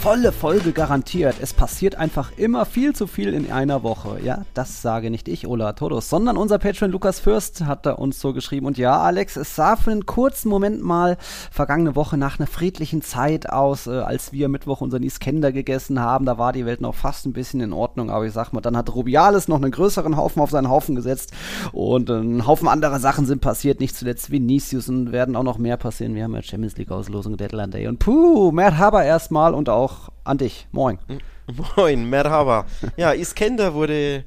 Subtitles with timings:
[0.00, 1.36] Volle Folge garantiert.
[1.42, 4.18] Es passiert einfach immer viel zu viel in einer Woche.
[4.24, 8.18] Ja, das sage nicht ich, Ola Todos, sondern unser Patron Lukas Fürst hat da uns
[8.18, 8.64] so geschrieben.
[8.64, 11.18] Und ja, Alex, es sah für einen kurzen Moment mal
[11.50, 16.24] vergangene Woche nach einer friedlichen Zeit aus, äh, als wir Mittwoch unseren Iskender gegessen haben.
[16.24, 18.08] Da war die Welt noch fast ein bisschen in Ordnung.
[18.10, 21.34] Aber ich sag mal, dann hat Rubiales noch einen größeren Haufen auf seinen Haufen gesetzt.
[21.72, 23.80] Und ein Haufen anderer Sachen sind passiert.
[23.80, 26.14] Nicht zuletzt Vinicius und werden auch noch mehr passieren.
[26.14, 27.86] Wir haben ja Champions League Auslosung, Deadline Day.
[27.86, 30.66] Und puh, Merhaba erstmal und auch auch an dich.
[30.72, 30.98] Moin.
[31.76, 32.66] Moin, Merhaba.
[32.96, 34.24] Ja, Iskender wurde,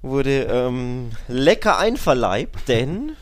[0.00, 3.12] wurde ähm, lecker einverleibt, denn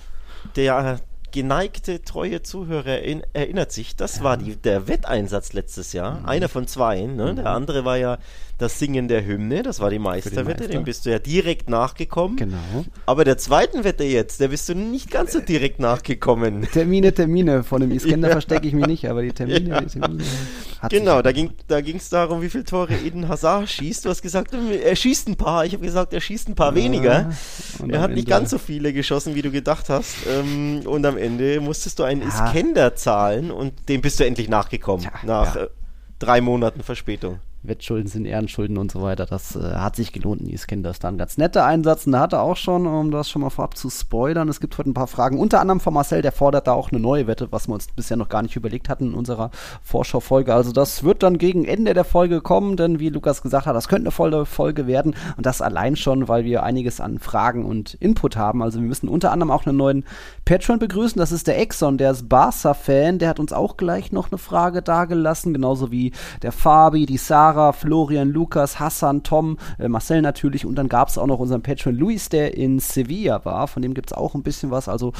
[0.56, 1.00] der
[1.32, 3.00] geneigte, treue Zuhörer
[3.32, 6.26] erinnert sich, das war die, der Wetteinsatz letztes Jahr, mhm.
[6.26, 7.02] einer von zwei.
[7.02, 7.32] Ne?
[7.32, 7.36] Mhm.
[7.36, 8.18] Der andere war ja
[8.60, 10.68] das Singen der Hymne, das war die Meisterwette, Meister.
[10.68, 12.36] dem bist du ja direkt nachgekommen.
[12.36, 12.84] Genau.
[13.06, 16.62] Aber der zweiten Wette jetzt, der bist du nicht ganz so direkt nachgekommen.
[16.72, 18.32] Termine, Termine, von dem Iskender ja.
[18.32, 19.80] verstecke ich mich nicht, aber die Termine, ja.
[19.80, 20.24] die Termine
[20.90, 24.04] Genau, da ging da darum, wie viele Tore Eden Hazard schießt.
[24.04, 25.64] Du hast gesagt, er schießt ein paar.
[25.64, 26.84] Ich habe gesagt, er schießt ein paar ja.
[26.84, 27.30] weniger.
[27.88, 30.16] er hat nicht ganz so viele geschossen, wie du gedacht hast.
[30.28, 35.06] Ähm, und am Ende musstest du einen Iskender zahlen und dem bist du endlich nachgekommen.
[35.24, 35.68] nach äh,
[36.18, 37.40] drei Monaten Verspätung.
[37.62, 39.26] Wettschulden sind Ehrenschulden und so weiter.
[39.26, 40.40] Das äh, hat sich gelohnt.
[40.40, 41.18] Das dann.
[41.18, 42.06] Ganz netter Einsatz.
[42.06, 44.78] Und da hat er auch schon, um das schon mal vorab zu spoilern, es gibt
[44.78, 45.38] heute ein paar Fragen.
[45.38, 48.16] Unter anderem von Marcel, der fordert da auch eine neue Wette, was wir uns bisher
[48.16, 49.50] noch gar nicht überlegt hatten in unserer
[49.82, 50.54] Vorschaufolge.
[50.54, 53.88] Also das wird dann gegen Ende der Folge kommen, denn wie Lukas gesagt hat, das
[53.88, 55.14] könnte eine volle Folge werden.
[55.36, 58.62] Und das allein schon, weil wir einiges an Fragen und Input haben.
[58.62, 60.04] Also wir müssen unter anderem auch einen neuen
[60.44, 61.18] Patron begrüßen.
[61.18, 63.18] Das ist der Exxon, der ist Barca-Fan.
[63.18, 65.52] Der hat uns auch gleich noch eine Frage dargelassen.
[65.52, 70.76] Genauso wie der Fabi, die Sarah Sarah, Florian, Lukas, Hassan, Tom, äh, Marcel natürlich und
[70.76, 73.66] dann gab es auch noch unseren Patron Luis, der in Sevilla war.
[73.66, 74.88] Von dem gibt es auch ein bisschen was.
[74.88, 75.12] Also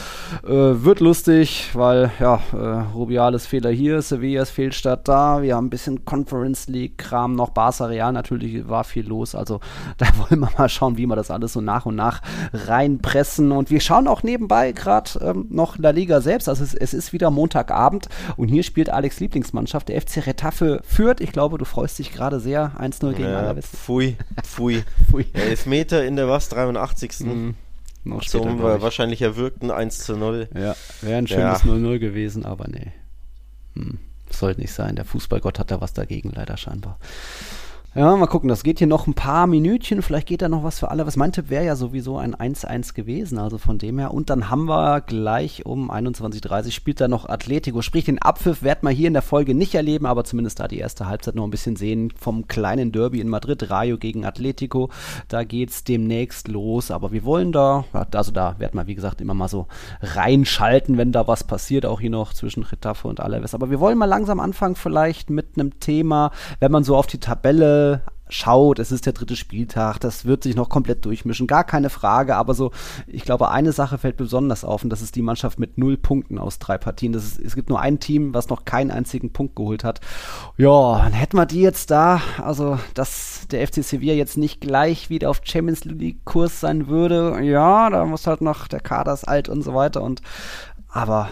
[0.45, 5.43] äh, wird lustig, weil ja, äh, Rubiales Fehler hier, Sevillas Fehlstart da.
[5.43, 7.51] Wir haben ein bisschen Conference League-Kram noch.
[7.51, 9.35] Barca Real natürlich war viel los.
[9.35, 9.59] Also
[9.99, 12.23] da wollen wir mal schauen, wie wir das alles so nach und nach
[12.53, 13.51] reinpressen.
[13.51, 16.49] Und wir schauen auch nebenbei gerade ähm, noch La Liga selbst.
[16.49, 18.07] Also es, es, ist wieder Montagabend
[18.37, 21.21] und hier spielt Alex Lieblingsmannschaft, der FC Retafe führt.
[21.21, 23.67] Ich glaube, du freust dich gerade gerade sehr 1-0 gegen ja, Alaves.
[23.67, 24.85] Pfui, pfui.
[25.11, 25.27] pfui.
[25.33, 27.21] Elfmeter in der was, 83.
[27.21, 27.55] Mhm.
[28.05, 30.49] Noch später, Zum wahrscheinlich erwirkten 1 zu 0.
[30.55, 32.93] Ja, wäre ein schönes 0-0 gewesen, aber nee.
[33.75, 33.99] Hm.
[34.31, 34.97] Sollte nicht sein.
[34.97, 36.99] Der Fußballgott hat da was dagegen, leider scheinbar.
[37.93, 40.79] Ja, mal gucken, das geht hier noch ein paar Minütchen, vielleicht geht da noch was
[40.79, 41.09] für alle.
[41.09, 44.15] Was mein Tipp wäre ja sowieso ein 1-1 gewesen, also von dem her.
[44.15, 47.83] Und dann haben wir gleich um 21.30 Uhr spielt da noch Atletico.
[47.83, 50.79] Sprich, den Abpfiff werden wir hier in der Folge nicht erleben, aber zumindest da die
[50.79, 54.91] erste Halbzeit noch ein bisschen sehen vom kleinen Derby in Madrid, Rayo gegen Atletico.
[55.27, 59.35] Da geht's demnächst los, aber wir wollen da, also da werden wir wie gesagt immer
[59.35, 59.67] mal so
[60.01, 63.53] reinschalten, wenn da was passiert, auch hier noch zwischen Retafe und Alaves.
[63.53, 66.31] Aber wir wollen mal langsam anfangen vielleicht mit einem Thema,
[66.61, 67.80] wenn man so auf die Tabelle
[68.33, 72.37] schaut, es ist der dritte Spieltag, das wird sich noch komplett durchmischen, gar keine Frage,
[72.37, 72.71] aber so,
[73.07, 76.39] ich glaube, eine Sache fällt besonders auf und das ist die Mannschaft mit null Punkten
[76.39, 77.13] aus drei Partien.
[77.13, 80.01] Das ist, es gibt nur ein Team, was noch keinen einzigen Punkt geholt hat.
[80.57, 85.11] Ja, dann hätten wir die jetzt da, also, dass der FC Sevilla jetzt nicht gleich
[85.11, 89.27] wieder auf Champions League Kurs sein würde, ja, da muss halt noch, der Kader ist
[89.27, 90.23] alt und so weiter und,
[90.89, 91.31] aber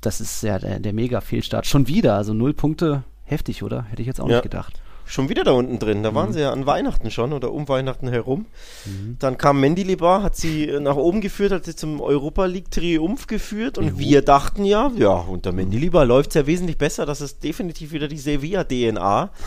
[0.00, 1.66] das ist ja der, der Mega-Fehlstart.
[1.66, 3.84] Schon wieder, also null Punkte, heftig, oder?
[3.84, 4.36] Hätte ich jetzt auch ja.
[4.36, 6.02] nicht gedacht schon wieder da unten drin.
[6.02, 6.14] Da mhm.
[6.14, 8.46] waren sie ja an Weihnachten schon oder um Weihnachten herum.
[8.84, 9.16] Mhm.
[9.18, 13.26] Dann kam Mendilibar, hat sie äh, nach oben geführt, hat sie zum Europa League Triumph
[13.26, 13.98] geführt und mhm.
[13.98, 17.06] wir dachten ja, ja, unter Mendilibar läuft es ja wesentlich besser.
[17.06, 19.30] Das ist definitiv wieder die Sevilla-DNA.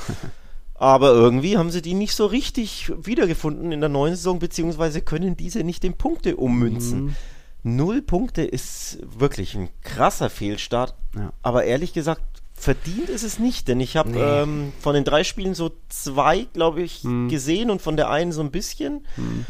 [0.80, 5.36] Aber irgendwie haben sie die nicht so richtig wiedergefunden in der neuen Saison, beziehungsweise können
[5.36, 7.06] diese nicht in Punkte ummünzen.
[7.06, 7.16] Mhm.
[7.64, 10.94] Null Punkte ist wirklich ein krasser Fehlstart.
[11.16, 11.34] Ja.
[11.42, 12.22] Aber ehrlich gesagt,
[12.60, 14.20] Verdient ist es nicht, denn ich habe nee.
[14.20, 17.30] ähm, von den drei Spielen so zwei, glaube ich, hm.
[17.30, 19.06] gesehen und von der einen so ein bisschen.
[19.16, 19.46] Hm.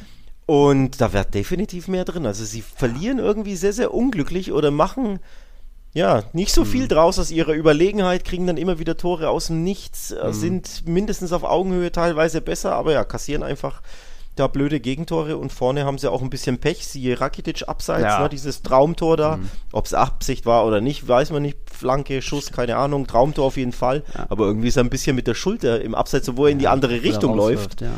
[0.46, 2.26] Und da wäre definitiv mehr drin.
[2.26, 5.20] Also sie verlieren irgendwie sehr, sehr unglücklich oder machen
[5.94, 6.70] ja nicht so hm.
[6.70, 10.34] viel draus aus ihrer Überlegenheit, kriegen dann immer wieder Tore aus dem Nichts, äh, hm.
[10.34, 13.82] sind mindestens auf Augenhöhe teilweise besser, aber ja, kassieren einfach
[14.38, 18.22] da blöde Gegentore und vorne haben sie auch ein bisschen Pech, siehe Rakitic abseits, ja.
[18.22, 19.50] ne, dieses Traumtor da, mhm.
[19.72, 23.58] ob es Absicht war oder nicht, weiß man nicht, Flanke, Schuss, keine Ahnung, Traumtor auf
[23.58, 24.26] jeden Fall, ja.
[24.30, 26.68] aber irgendwie ist er ein bisschen mit der Schulter im Abseits, obwohl er in die
[26.68, 27.92] andere Richtung läuft, ja.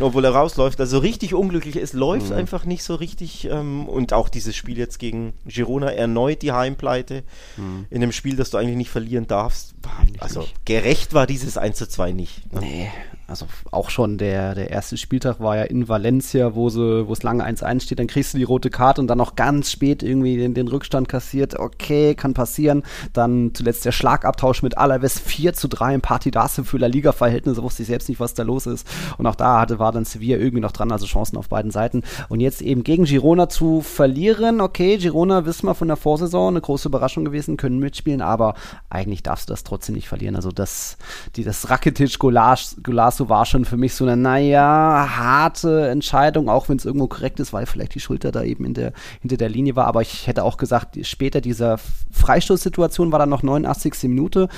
[0.00, 2.36] obwohl er rausläuft, also richtig unglücklich, es läuft mhm.
[2.36, 7.22] einfach nicht so richtig ähm, und auch dieses Spiel jetzt gegen Girona, erneut die Heimpleite
[7.56, 7.86] mhm.
[7.90, 9.74] in einem Spiel, das du eigentlich nicht verlieren darfst,
[10.18, 12.52] also gerecht war dieses 1 zu 2 nicht.
[12.52, 12.60] Ne?
[12.60, 12.90] Nee,
[13.28, 17.24] also auch schon der, der erste Spieltag war ja in Valencia, wo sie, wo es
[17.24, 20.36] lange 1-1 steht, dann kriegst du die rote Karte und dann noch ganz spät irgendwie
[20.36, 21.58] den, den Rückstand kassiert.
[21.58, 22.84] Okay, kann passieren.
[23.12, 27.82] Dann zuletzt der Schlagabtausch mit Alaves 4 zu 3 im Partidasse für La Liga-Verhältnisse, wusste
[27.82, 28.86] ich selbst nicht, was da los ist.
[29.18, 32.02] Und auch da hatte, war dann Sevilla irgendwie noch dran, also Chancen auf beiden Seiten.
[32.28, 36.60] Und jetzt eben gegen Girona zu verlieren, okay, Girona wissen wir von der Vorsaison, eine
[36.60, 38.54] große Überraschung gewesen, können mitspielen, aber
[38.90, 40.36] eigentlich darfst du das trotzdem nicht verlieren.
[40.36, 40.96] Also das,
[41.36, 42.66] die, das Rakitic-Gulasch
[43.10, 47.40] so war schon für mich so eine, naja, harte Entscheidung, auch wenn es irgendwo korrekt
[47.40, 49.86] ist, weil vielleicht die Schulter da eben in der, hinter der Linie war.
[49.86, 51.78] Aber ich hätte auch gesagt, später dieser
[52.10, 54.04] Freistoßsituation war dann noch 89.
[54.04, 54.48] Minute.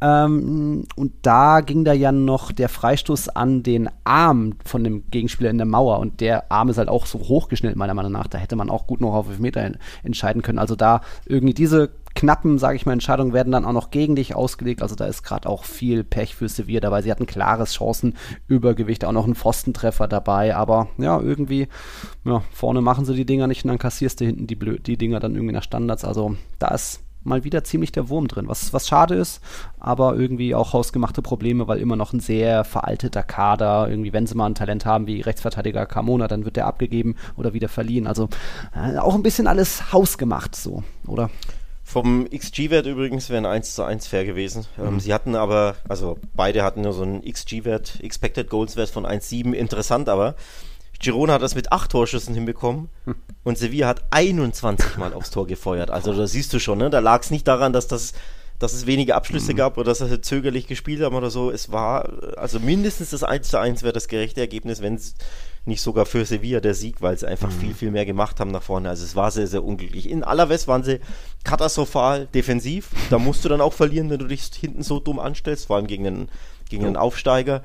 [0.00, 5.50] Ähm, und da ging da ja noch der Freistoß an den Arm von dem Gegenspieler
[5.50, 5.98] in der Mauer.
[5.98, 8.26] Und der Arm ist halt auch so hochgeschnitten, meiner Meinung nach.
[8.26, 9.72] Da hätte man auch gut noch auf Meter
[10.02, 10.58] entscheiden können.
[10.58, 14.34] Also da irgendwie diese knappen, sage ich mal, Entscheidungen werden dann auch noch gegen dich
[14.34, 14.82] ausgelegt.
[14.82, 17.02] Also da ist gerade auch viel Pech für Sevilla dabei.
[17.02, 20.54] Sie hatten klares Chancenübergewicht, auch noch einen Pfostentreffer dabei.
[20.54, 21.68] Aber ja, irgendwie,
[22.24, 24.96] ja, vorne machen sie die Dinger nicht und dann kassierst du hinten die, Blö die
[24.96, 26.04] Dinger dann irgendwie nach Standards.
[26.04, 29.40] Also da ist mal wieder ziemlich der Wurm drin, was, was schade ist,
[29.80, 34.34] aber irgendwie auch hausgemachte Probleme, weil immer noch ein sehr veralteter Kader, irgendwie, wenn sie
[34.34, 38.06] mal ein Talent haben wie Rechtsverteidiger Carmona, dann wird der abgegeben oder wieder verliehen.
[38.06, 38.28] Also
[38.74, 41.30] äh, auch ein bisschen alles hausgemacht so, oder?
[41.86, 44.64] Vom XG-Wert übrigens wäre ein 1 zu 1 fair gewesen.
[44.78, 44.88] Ähm, mhm.
[44.94, 49.52] Ähm, sie hatten aber, also beide hatten nur so einen XG-Wert, Expected Goals-Wert von 1,7.
[49.52, 50.34] Interessant aber,
[51.00, 53.14] Girona hat das mit 8 Torschüssen hinbekommen hm.
[53.42, 55.90] und Sevilla hat 21 Mal aufs Tor gefeuert.
[55.90, 56.90] Also da siehst du schon, ne?
[56.90, 58.14] da lag es nicht daran, dass das
[58.58, 59.56] dass es wenige Abschlüsse mhm.
[59.56, 61.50] gab oder dass sie zögerlich gespielt haben oder so.
[61.50, 65.14] Es war, also mindestens das 1 zu 1 wäre das gerechte Ergebnis, wenn es
[65.66, 67.58] nicht sogar für Sevilla der Sieg, weil sie einfach mhm.
[67.58, 68.88] viel, viel mehr gemacht haben nach vorne.
[68.88, 70.08] Also es war sehr, sehr unglücklich.
[70.08, 71.00] In Alaves waren sie
[71.42, 72.90] katastrophal defensiv.
[73.10, 75.86] Da musst du dann auch verlieren, wenn du dich hinten so dumm anstellst, vor allem
[75.86, 76.28] gegen einen,
[76.68, 77.62] gegen einen Aufsteiger.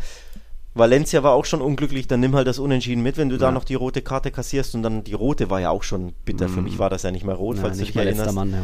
[0.73, 3.41] Valencia war auch schon unglücklich, dann nimm halt das Unentschieden mit, wenn du ja.
[3.41, 6.47] da noch die rote Karte kassierst und dann die rote war ja auch schon bitter.
[6.47, 6.53] Mhm.
[6.53, 8.33] Für mich war das ja nicht mehr rot, Nein, falls du dich erinnerst.
[8.33, 8.61] Mann, ja.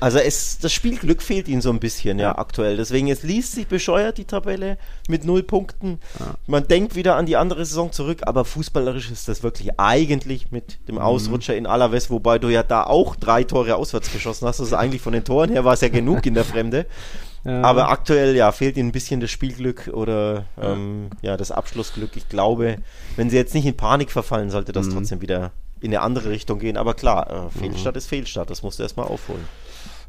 [0.00, 2.76] Also es, das Spielglück fehlt ihnen so ein bisschen, ja, ja, aktuell.
[2.76, 4.76] Deswegen, es liest sich bescheuert, die Tabelle,
[5.08, 6.00] mit null Punkten.
[6.18, 6.34] Ja.
[6.46, 10.86] Man denkt wieder an die andere Saison zurück, aber fußballerisch ist das wirklich eigentlich mit
[10.88, 11.00] dem mhm.
[11.00, 14.60] Ausrutscher in Alaves, wobei du ja da auch drei Tore auswärts geschossen hast.
[14.60, 16.86] Also eigentlich von den Toren her war es ja genug in der Fremde.
[17.44, 17.62] Ja.
[17.62, 22.16] Aber aktuell, ja, fehlt ihnen ein bisschen das Spielglück oder ähm, ja, das Abschlussglück.
[22.16, 22.78] Ich glaube,
[23.16, 24.92] wenn sie jetzt nicht in Panik verfallen, sollte das mhm.
[24.94, 26.78] trotzdem wieder in eine andere Richtung gehen.
[26.78, 27.98] Aber klar, äh, Fehlstart mhm.
[27.98, 29.44] ist Fehlstart, das musst du erstmal aufholen.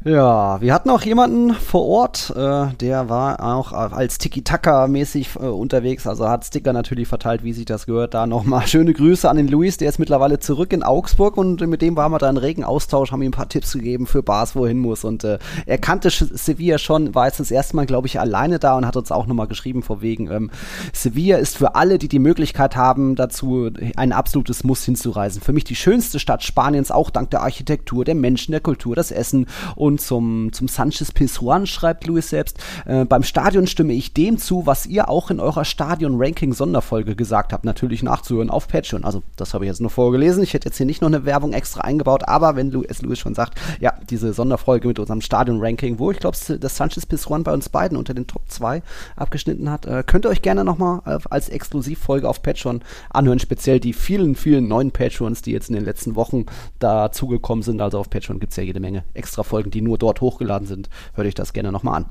[0.03, 6.05] Ja, wir hatten auch jemanden vor Ort, äh, der war auch als Tiki-Taka-mäßig äh, unterwegs,
[6.05, 8.13] also hat Sticker natürlich verteilt, wie sich das gehört.
[8.13, 11.81] Da nochmal schöne Grüße an den Luis, der ist mittlerweile zurück in Augsburg und mit
[11.81, 14.55] dem waren wir da in regen Austausch, haben ihm ein paar Tipps gegeben für Bars,
[14.55, 15.03] wo er hin muss.
[15.03, 18.77] Und äh, er kannte Sevilla schon, war jetzt das erste Mal, glaube ich, alleine da
[18.77, 20.51] und hat uns auch nochmal geschrieben, vor wegen, ähm,
[20.93, 25.41] Sevilla ist für alle, die die Möglichkeit haben, dazu ein absolutes Muss hinzureisen.
[25.41, 29.11] Für mich die schönste Stadt Spaniens, auch dank der Architektur, der Menschen, der Kultur, das
[29.11, 34.13] Essen und und zum, zum Sanchez Pizjuan schreibt Louis selbst, äh, beim Stadion stimme ich
[34.13, 39.03] dem zu, was ihr auch in eurer Stadion-Ranking-Sonderfolge gesagt habt, natürlich nachzuhören auf Patreon.
[39.03, 40.43] Also das habe ich jetzt nur vorgelesen.
[40.43, 43.35] Ich hätte jetzt hier nicht noch eine Werbung extra eingebaut, aber wenn es Louis schon
[43.35, 47.69] sagt, ja, diese Sonderfolge mit unserem Stadion-Ranking, wo ich glaube, das Sanchez Pizjuan bei uns
[47.69, 48.81] beiden unter den Top 2
[49.15, 53.79] abgeschnitten hat, äh, könnt ihr euch gerne nochmal äh, als Exklusivfolge auf Patreon anhören, speziell
[53.79, 56.45] die vielen, vielen neuen Patrons, die jetzt in den letzten Wochen
[56.79, 57.81] dazugekommen sind.
[57.81, 60.89] Also auf Patreon gibt es ja jede Menge extra Folgen, die nur dort hochgeladen sind,
[61.13, 62.05] höre ich das gerne nochmal an.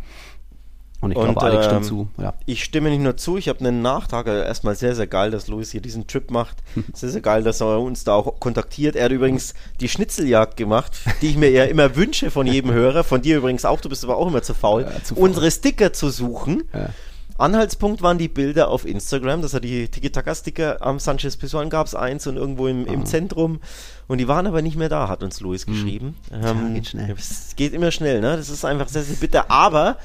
[1.00, 2.08] Und ich glaube, Alex stimmt ähm, zu.
[2.18, 2.32] Ja.
[2.46, 4.26] Ich stimme nicht nur zu, ich habe einen Nachtrag.
[4.26, 6.56] Also erstmal sehr, sehr geil, dass Luis hier diesen Trip macht.
[6.94, 8.96] sehr, sehr geil, dass er uns da auch kontaktiert.
[8.96, 13.04] Er hat übrigens die Schnitzeljagd gemacht, die ich mir ja immer wünsche von jedem Hörer.
[13.04, 15.24] Von dir übrigens auch, du bist aber auch immer zu faul, ja, zu faul.
[15.24, 16.64] unsere Sticker zu suchen.
[16.72, 16.88] Ja.
[17.36, 21.94] Anhaltspunkt waren die Bilder auf Instagram, das hat die Tiki-Taka-Sticker am Sanchez Pizjuan gab es
[21.94, 23.04] eins und irgendwo im, im, ah.
[23.04, 23.60] Zentrum.
[24.06, 25.72] Und die waren aber nicht mehr da, hat uns Luis hm.
[25.72, 26.16] geschrieben.
[26.30, 26.44] Hm.
[26.44, 27.14] Ähm, ja, geht schnell.
[27.16, 28.36] Es geht immer schnell, ne?
[28.36, 29.50] Das ist einfach sehr, sehr bitter.
[29.50, 29.98] Aber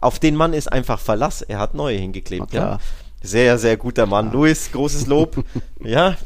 [0.00, 1.42] auf den Mann ist einfach Verlass.
[1.42, 2.78] Er hat neue hingeklebt, ja.
[3.22, 4.26] Sehr, sehr guter Mann.
[4.26, 4.32] Ja.
[4.32, 5.44] Luis, großes Lob.
[5.84, 6.16] ja,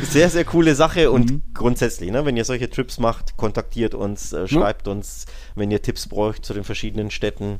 [0.00, 1.42] sehr, sehr coole Sache und mhm.
[1.52, 4.92] grundsätzlich, ne, wenn ihr solche Trips macht, kontaktiert uns, äh, schreibt mhm.
[4.92, 7.58] uns, wenn ihr Tipps braucht zu den verschiedenen Städten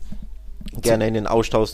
[0.81, 1.73] gerne in den Austausch,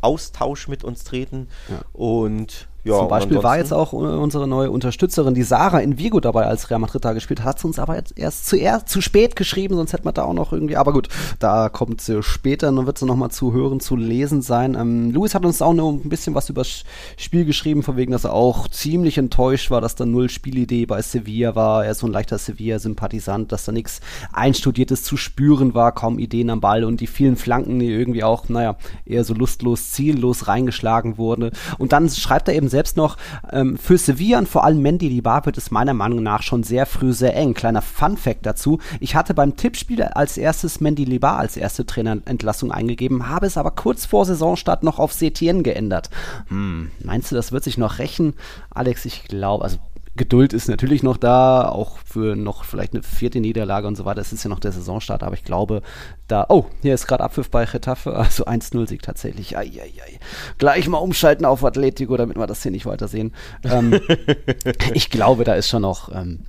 [0.00, 1.48] Austausch mit uns treten.
[1.68, 1.80] Ja.
[1.92, 6.46] Und Ja, Zum Beispiel war jetzt auch unsere neue Unterstützerin, die Sarah in Vigo dabei,
[6.46, 9.02] als Real Madrid da gespielt hat, hat sie uns aber jetzt erst zu, eher, zu
[9.02, 11.08] spät geschrieben, sonst hätte man da auch noch irgendwie, aber gut,
[11.38, 14.76] da kommt sie später, dann wird sie nochmal zu hören, zu lesen sein.
[14.80, 16.84] Ähm, Luis hat uns auch noch ein bisschen was über das
[17.18, 21.02] Spiel geschrieben, von wegen, dass er auch ziemlich enttäuscht war, dass da null Spielidee bei
[21.02, 24.00] Sevilla war, er ist so ein leichter Sevilla-Sympathisant, dass da nichts
[24.32, 28.48] Einstudiertes zu spüren war, kaum Ideen am Ball und die vielen Flanken, die irgendwie auch,
[28.48, 31.50] naja, eher so lustlos, ziellos reingeschlagen wurden.
[31.78, 33.16] Und dann schreibt er eben selbst noch,
[33.52, 36.86] ähm, für Sevilla und vor allem Mendy Libar wird es meiner Meinung nach schon sehr
[36.86, 37.54] früh sehr eng.
[37.54, 43.28] Kleiner Fun-Fact dazu, ich hatte beim Tippspiel als erstes Mendy Libar als erste Trainerentlassung eingegeben,
[43.28, 46.10] habe es aber kurz vor Saisonstart noch auf Setien geändert.
[46.48, 48.34] Hm, meinst du, das wird sich noch rächen?
[48.70, 49.78] Alex, ich glaube, also
[50.16, 54.20] Geduld ist natürlich noch da, auch für noch vielleicht eine vierte Niederlage und so weiter.
[54.20, 55.82] Es ist ja noch der Saisonstart, aber ich glaube,
[56.26, 56.46] da.
[56.48, 59.56] Oh, hier ist gerade Abpfiff bei Getafe, also 1-0-Sieg tatsächlich.
[59.56, 60.18] Ai, ai, ai.
[60.58, 63.32] Gleich mal umschalten auf Atletico, damit wir das hier nicht weiter sehen.
[63.62, 64.00] Ähm,
[64.94, 66.40] ich glaube, da ist schon noch ähm,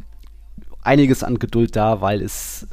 [0.81, 2.67] einiges an Geduld da, weil es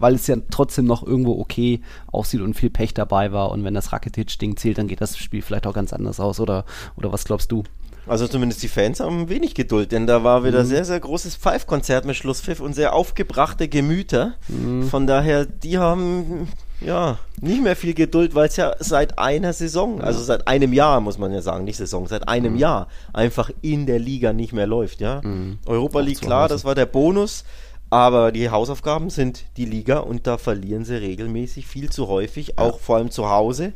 [0.00, 3.50] weil es ja trotzdem noch irgendwo okay aussieht und viel Pech dabei war.
[3.50, 6.40] Und wenn das Rakitic-Ding zählt, dann geht das Spiel vielleicht auch ganz anders aus.
[6.40, 6.64] Oder,
[6.96, 7.64] oder was glaubst du?
[8.06, 10.68] Also zumindest die Fans haben wenig Geduld, denn da war wieder mhm.
[10.68, 14.34] sehr, sehr großes Pfeifkonzert mit Schlusspfiff und sehr aufgebrachte Gemüter.
[14.48, 14.84] Mhm.
[14.84, 16.48] Von daher, die haben
[16.80, 21.00] ja nicht mehr viel Geduld, weil es ja seit einer Saison, also seit einem Jahr
[21.00, 22.58] muss man ja sagen, nicht Saison, seit einem mhm.
[22.58, 25.00] Jahr einfach in der Liga nicht mehr läuft.
[25.00, 25.58] Ja, mhm.
[25.66, 27.44] Europa League klar, das war der Bonus.
[27.92, 32.78] Aber die Hausaufgaben sind die Liga und da verlieren sie regelmäßig viel zu häufig, auch
[32.78, 33.72] vor allem zu Hause.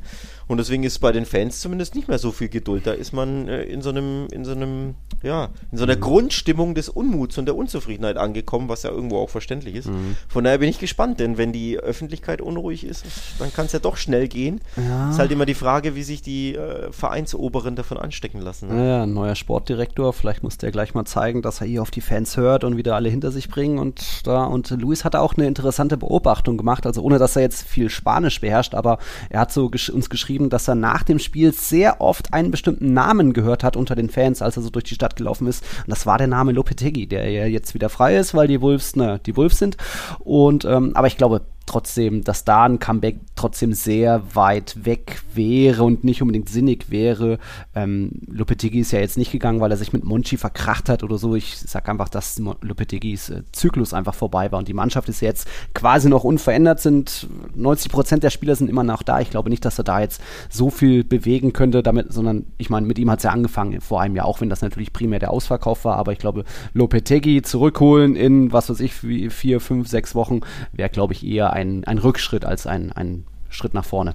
[0.47, 2.87] Und deswegen ist bei den Fans zumindest nicht mehr so viel Geduld.
[2.87, 6.01] Da ist man äh, in so einem, in so einem, ja, in so einer mhm.
[6.01, 9.89] Grundstimmung des Unmuts und der Unzufriedenheit angekommen, was ja irgendwo auch verständlich ist.
[9.89, 10.17] Mhm.
[10.29, 13.05] Von daher bin ich gespannt, denn wenn die Öffentlichkeit unruhig ist,
[13.39, 14.61] dann kann es ja doch schnell gehen.
[14.77, 15.11] Ja.
[15.11, 18.69] Ist halt immer die Frage, wie sich die äh, Vereinsoberen davon anstecken lassen.
[18.69, 18.89] Ne?
[18.89, 22.01] Ja, ein neuer Sportdirektor, vielleicht muss der gleich mal zeigen, dass er hier auf die
[22.01, 25.47] Fans hört und wieder alle hinter sich bringen und da und Luis hat auch eine
[25.47, 28.99] interessante Beobachtung gemacht, also ohne dass er jetzt viel Spanisch beherrscht, aber
[29.31, 32.51] er hat so gesch uns geschrieben, geschrieben, dass er nach dem Spiel sehr oft einen
[32.51, 35.63] bestimmten Namen gehört hat unter den Fans, als er so durch die Stadt gelaufen ist.
[35.87, 38.97] Und das war der Name Lopetegui, der ja jetzt wieder frei ist, weil die Wolves,
[38.97, 39.77] ne, die Wolves sind.
[40.19, 45.83] Und ähm, aber ich glaube, trotzdem, dass da ein Comeback trotzdem sehr weit weg wäre
[45.83, 47.39] und nicht unbedingt sinnig wäre.
[47.75, 51.19] Ähm, Lopetegui ist ja jetzt nicht gegangen, weil er sich mit Monchi verkracht hat oder
[51.19, 51.35] so.
[51.35, 55.49] Ich sag einfach, dass Lopetegis äh, Zyklus einfach vorbei war und die Mannschaft ist jetzt
[55.75, 59.21] quasi noch unverändert, sind 90 Prozent der Spieler sind immer noch da.
[59.21, 62.87] Ich glaube nicht, dass er da jetzt so viel bewegen könnte damit, sondern ich meine,
[62.87, 65.31] mit ihm hat es ja angefangen, vor einem Jahr, auch wenn das natürlich primär der
[65.31, 66.45] Ausverkauf war, aber ich glaube,
[66.75, 70.41] Lopetegui zurückholen in, was weiß ich, vier, fünf, sechs Wochen
[70.73, 74.15] wäre, glaube ich, eher ein, ein Rückschritt als ein, ein Schritt nach vorne.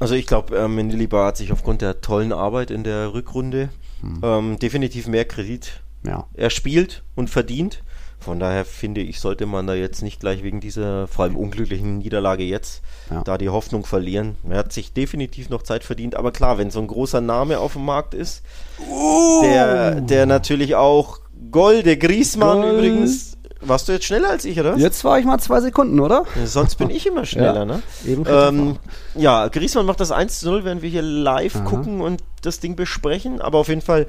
[0.00, 4.20] Also ich glaube, ähm, Mendilibar hat sich aufgrund der tollen Arbeit in der Rückrunde hm.
[4.22, 6.26] ähm, definitiv mehr Kredit ja.
[6.34, 7.82] erspielt und verdient.
[8.20, 11.98] Von daher finde ich, sollte man da jetzt nicht gleich wegen dieser vor allem unglücklichen
[11.98, 13.22] Niederlage jetzt ja.
[13.22, 14.36] da die Hoffnung verlieren.
[14.48, 17.74] Er hat sich definitiv noch Zeit verdient, aber klar, wenn so ein großer Name auf
[17.74, 18.42] dem Markt ist,
[18.90, 19.42] uh.
[19.42, 21.20] der, der natürlich auch
[21.52, 22.74] Golde, Griesmann Gold.
[22.74, 24.76] übrigens warst du jetzt schneller als ich, oder?
[24.76, 26.24] Jetzt war ich mal zwei Sekunden, oder?
[26.36, 27.82] Ja, sonst bin ich immer schneller, ja, ne?
[28.06, 28.76] Eben ähm,
[29.14, 31.64] ja, Griesmann macht das 1 zu 0, während wir hier live Aha.
[31.64, 33.40] gucken und das Ding besprechen.
[33.40, 34.06] Aber auf jeden Fall,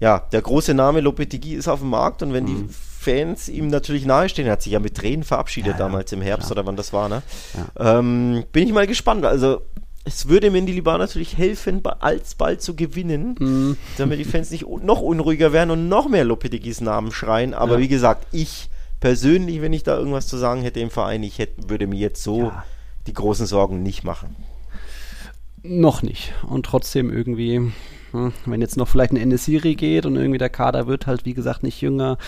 [0.00, 2.68] ja, der große Name Lopetegui ist auf dem Markt und wenn mhm.
[2.68, 6.22] die Fans ihm natürlich nahestehen, er hat sich ja mit Tränen verabschiedet ja, damals im
[6.22, 7.22] Herbst oder wann das war, ne?
[7.78, 9.24] Ähm, bin ich mal gespannt.
[9.24, 9.62] Also
[10.04, 13.76] es würde Mendilibar natürlich helfen, alsbald zu gewinnen, mhm.
[13.98, 17.54] damit die Fans nicht noch unruhiger werden und noch mehr Lopetegis Namen schreien.
[17.54, 17.78] Aber ja.
[17.78, 18.68] wie gesagt, ich
[19.00, 22.22] persönlich, wenn ich da irgendwas zu sagen hätte im Verein, ich hätte, würde mir jetzt
[22.22, 22.64] so ja.
[23.06, 24.34] die großen Sorgen nicht machen.
[25.62, 26.32] Noch nicht.
[26.48, 27.72] Und trotzdem irgendwie
[28.12, 31.32] hm, wenn jetzt noch vielleicht ein Enesiri geht und irgendwie der Kader wird halt, wie
[31.32, 32.18] gesagt, nicht jünger.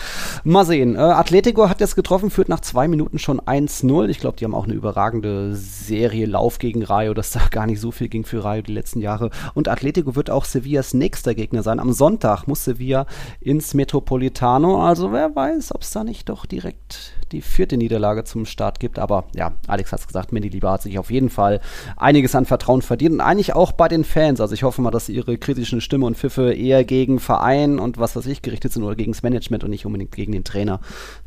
[0.43, 0.95] Mal sehen.
[0.95, 4.09] Äh, Atletico hat jetzt getroffen, führt nach zwei Minuten schon 1-0.
[4.09, 7.79] Ich glaube, die haben auch eine überragende Serie Lauf gegen Rayo, dass da gar nicht
[7.79, 9.29] so viel ging für Rayo die letzten Jahre.
[9.53, 11.79] Und Atletico wird auch Sevillas nächster Gegner sein.
[11.79, 13.05] Am Sonntag muss Sevilla
[13.39, 14.83] ins Metropolitano.
[14.83, 18.97] Also wer weiß, ob es da nicht doch direkt die vierte Niederlage zum Start gibt.
[18.97, 21.59] Aber ja, Alex hat es gesagt, Mandy Lieber hat sich auf jeden Fall
[21.97, 24.39] einiges an Vertrauen verdient und eigentlich auch bei den Fans.
[24.41, 28.15] Also ich hoffe mal, dass ihre kritischen Stimme und Pfiffe eher gegen Verein und was
[28.15, 30.79] weiß ich gerichtet sind oder gegen das Management und nicht unbedingt gegen den Trainer,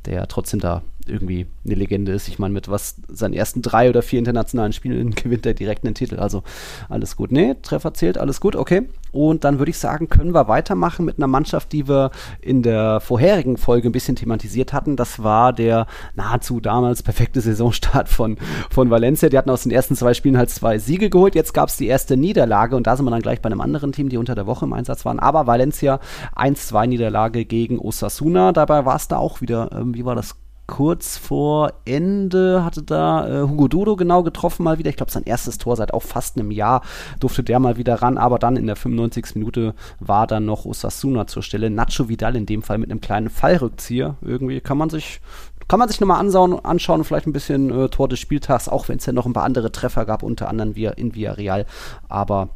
[0.06, 2.28] der ja trotzdem da irgendwie eine Legende ist.
[2.28, 5.94] Ich meine, mit was seinen ersten drei oder vier internationalen Spielen gewinnt er direkt einen
[5.94, 6.16] Titel.
[6.16, 6.42] Also
[6.88, 7.32] alles gut.
[7.32, 8.88] Nee, Treffer zählt, alles gut, okay.
[9.10, 12.10] Und dann würde ich sagen, können wir weitermachen mit einer Mannschaft, die wir
[12.42, 14.96] in der vorherigen Folge ein bisschen thematisiert hatten.
[14.96, 18.36] Das war der nahezu damals perfekte Saisonstart von,
[18.70, 19.30] von Valencia.
[19.30, 21.34] Die hatten aus den ersten zwei Spielen halt zwei Siege geholt.
[21.34, 23.92] Jetzt gab es die erste Niederlage und da sind wir dann gleich bei einem anderen
[23.92, 25.18] Team, die unter der Woche im Einsatz waren.
[25.18, 26.00] Aber Valencia
[26.36, 28.52] 1-2 Niederlage gegen Osasuna.
[28.52, 30.36] Dabei war es da auch wieder, ähm, wie war das?
[30.68, 34.90] kurz vor Ende hatte da äh, Hugo Dudo genau getroffen mal wieder.
[34.90, 36.82] Ich glaube, sein erstes Tor seit auch fast einem Jahr
[37.18, 39.34] durfte der mal wieder ran, aber dann in der 95.
[39.34, 41.70] Minute war dann noch Osasuna zur Stelle.
[41.70, 44.16] Nacho Vidal in dem Fall mit einem kleinen Fallrückzieher.
[44.20, 45.20] Irgendwie kann man sich
[45.68, 48.98] kann man sich nochmal anschauen, anschauen, vielleicht ein bisschen äh, Tor des Spieltags, auch wenn
[48.98, 51.66] es ja noch ein paar andere Treffer gab, unter anderem via, in Villarreal.
[52.08, 52.48] Aber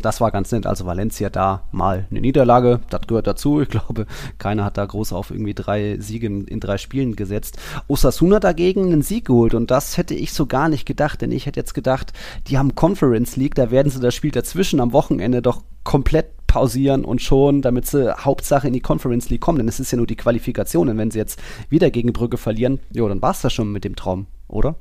[0.00, 0.66] das war ganz nett.
[0.66, 3.60] Also Valencia da mal eine Niederlage, das gehört dazu.
[3.60, 4.06] Ich glaube,
[4.38, 7.58] keiner hat da groß auf irgendwie drei Siege in, drei Spielen gesetzt.
[7.88, 11.46] Osasuna dagegen einen Sieg geholt und das hätte ich so gar nicht gedacht, denn ich
[11.46, 12.12] hätte jetzt gedacht,
[12.48, 17.04] die haben Conference League, da werden sie das Spiel dazwischen am Wochenende doch komplett pausieren
[17.04, 19.58] und schon, damit sie Hauptsache in die Conference League kommen.
[19.58, 22.80] Denn es ist ja nur die Qualifikation und wenn sie jetzt wieder gegen Brügge verlieren,
[22.92, 24.76] jo, dann war es das schon mit dem Traum, oder?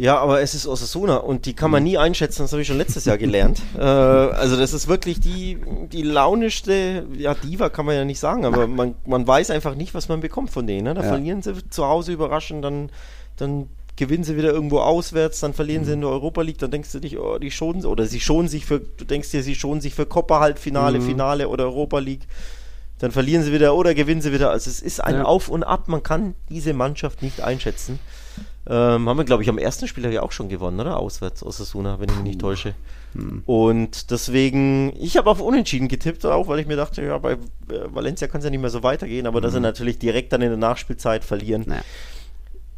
[0.00, 2.78] Ja, aber es ist Osasuna und die kann man nie einschätzen, das habe ich schon
[2.78, 3.60] letztes Jahr gelernt.
[3.78, 5.58] äh, also das ist wirklich die,
[5.92, 9.92] die launischste, ja Diva kann man ja nicht sagen, aber man, man weiß einfach nicht,
[9.92, 10.84] was man bekommt von denen.
[10.84, 10.94] Ne?
[10.94, 11.08] Da ja.
[11.08, 12.88] verlieren sie zu Hause überraschend, dann,
[13.36, 15.86] dann gewinnen sie wieder irgendwo auswärts, dann verlieren mhm.
[15.86, 18.48] sie in der Europa League, dann denkst du dich, oh, die schonen, oder sie schonen
[18.48, 21.02] sich für, du denkst dir, sie schonen sich für Copa Halbfinale, mhm.
[21.02, 22.26] Finale oder Europa League.
[23.00, 24.50] Dann verlieren sie wieder oder gewinnen sie wieder.
[24.50, 25.24] Also es ist ein ja.
[25.24, 27.98] Auf und Ab, man kann diese Mannschaft nicht einschätzen.
[28.66, 30.98] Ähm, haben wir, glaube ich, am ersten Spiel ja auch schon gewonnen, oder?
[30.98, 32.74] Auswärts, Osasuna, wenn ich mich nicht täusche.
[33.14, 33.42] Hm.
[33.46, 37.38] Und deswegen, ich habe auf Unentschieden getippt, auch weil ich mir dachte, ja, bei äh,
[37.86, 39.42] Valencia kann es ja nicht mehr so weitergehen, aber hm.
[39.42, 41.64] dass sie natürlich direkt dann in der Nachspielzeit verlieren.
[41.66, 41.82] Naja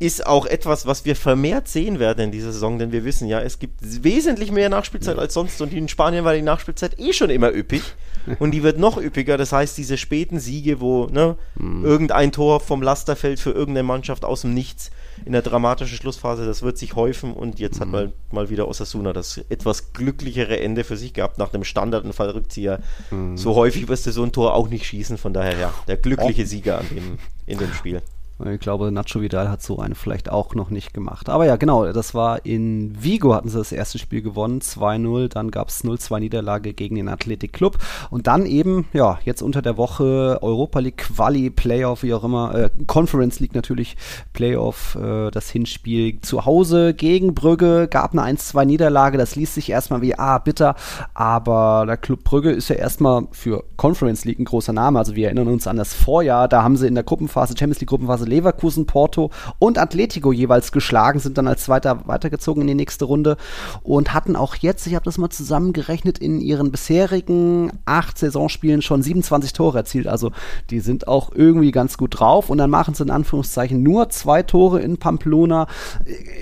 [0.02, 3.40] ist auch etwas, was wir vermehrt sehen werden in dieser Saison, denn wir wissen ja,
[3.40, 7.30] es gibt wesentlich mehr Nachspielzeit als sonst und in Spanien war die Nachspielzeit eh schon
[7.30, 7.82] immer üppig
[8.40, 9.36] und die wird noch üppiger.
[9.36, 11.84] Das heißt, diese späten Siege, wo ne, mhm.
[11.84, 14.90] irgendein Tor vom Laster fällt für irgendeine Mannschaft aus dem Nichts
[15.24, 17.80] in der dramatischen Schlussphase, das wird sich häufen und jetzt mhm.
[17.80, 22.04] hat mal, mal wieder Osasuna das etwas glücklichere Ende für sich gehabt nach dem Standard-
[22.04, 22.80] und Fallrückzieher.
[23.10, 23.36] Mhm.
[23.36, 26.46] So häufig wirst du so ein Tor auch nicht schießen, von daher ja, der glückliche
[26.46, 28.02] Sieger an dem, in dem Spiel.
[28.50, 31.28] Ich glaube, Nacho Vidal hat so eine vielleicht auch noch nicht gemacht.
[31.28, 35.28] Aber ja, genau, das war in Vigo, hatten sie das erste Spiel gewonnen, 2-0.
[35.28, 37.78] Dann gab es 0-2 Niederlage gegen den Athletic Club.
[38.10, 42.54] Und dann eben, ja, jetzt unter der Woche Europa League Quali, Playoff, wie auch immer,
[42.54, 43.96] äh, Conference League natürlich,
[44.32, 49.18] Playoff, äh, das Hinspiel zu Hause gegen Brügge, gab eine 1-2 Niederlage.
[49.18, 50.74] Das liest sich erstmal wie, ah, bitter.
[51.14, 54.98] Aber der Club Brügge ist ja erstmal für Conference League ein großer Name.
[54.98, 57.88] Also wir erinnern uns an das Vorjahr, da haben sie in der Gruppenphase, Champions League
[57.88, 63.04] Gruppenphase Leverkusen, Porto und Atletico jeweils geschlagen, sind dann als Zweiter weitergezogen in die nächste
[63.04, 63.36] Runde
[63.82, 69.02] und hatten auch jetzt, ich habe das mal zusammengerechnet, in ihren bisherigen acht Saisonspielen schon
[69.02, 70.06] 27 Tore erzielt.
[70.06, 70.32] Also
[70.70, 74.42] die sind auch irgendwie ganz gut drauf und dann machen sie in Anführungszeichen nur zwei
[74.42, 75.66] Tore in Pamplona.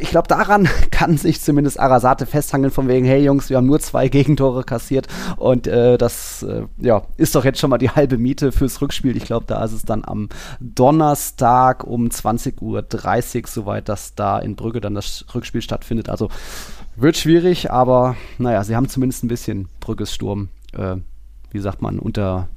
[0.00, 3.81] Ich glaube, daran kann sich zumindest Arasate festhangeln von wegen, hey Jungs, wir haben nur
[3.81, 8.18] zwei Gegentore kassiert und äh, das äh, ja, ist doch jetzt schon mal die halbe
[8.18, 9.16] Miete fürs Rückspiel.
[9.16, 10.29] Ich glaube, da ist es dann am
[10.61, 16.08] Donnerstag um 20.30 Uhr, soweit dass da in Brügge dann das Rückspiel stattfindet.
[16.08, 16.28] Also
[16.96, 20.96] wird schwierig, aber naja, sie haben zumindest ein bisschen Brügges Sturm, äh,
[21.50, 22.48] wie sagt man, unter,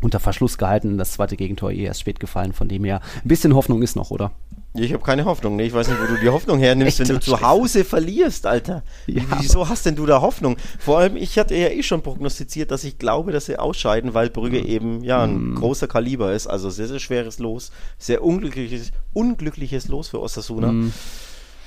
[0.00, 0.98] unter Verschluss gehalten.
[0.98, 4.10] Das zweite Gegentor eh erst spät gefallen, von dem her ein bisschen Hoffnung ist noch,
[4.10, 4.32] oder?
[4.80, 5.56] Ich habe keine Hoffnung.
[5.56, 5.64] Ne?
[5.64, 7.08] Ich weiß nicht, wo du die Hoffnung hernimmst, Echt?
[7.08, 8.82] wenn du zu Hause verlierst, Alter.
[9.06, 10.56] Ja, Wieso hast denn du da Hoffnung?
[10.78, 14.30] Vor allem, ich hatte ja eh schon prognostiziert, dass ich glaube, dass sie ausscheiden, weil
[14.30, 14.66] Brügge mhm.
[14.66, 15.54] eben ja ein mhm.
[15.56, 16.46] großer Kaliber ist.
[16.46, 17.70] Also sehr, sehr schweres Los.
[17.98, 20.72] Sehr unglückliches, unglückliches Los für Osasuna.
[20.72, 20.92] Mhm.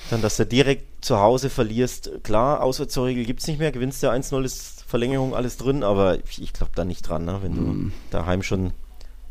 [0.09, 2.11] Dann, dass du direkt zu Hause verlierst.
[2.23, 3.71] Klar, Auswärtsregel gibt es nicht mehr.
[3.71, 5.83] Gewinnst du 1-0, ist Verlängerung alles drin.
[5.83, 7.39] Aber ich, ich glaube da nicht dran, ne?
[7.41, 7.93] wenn du mhm.
[8.09, 8.73] daheim schon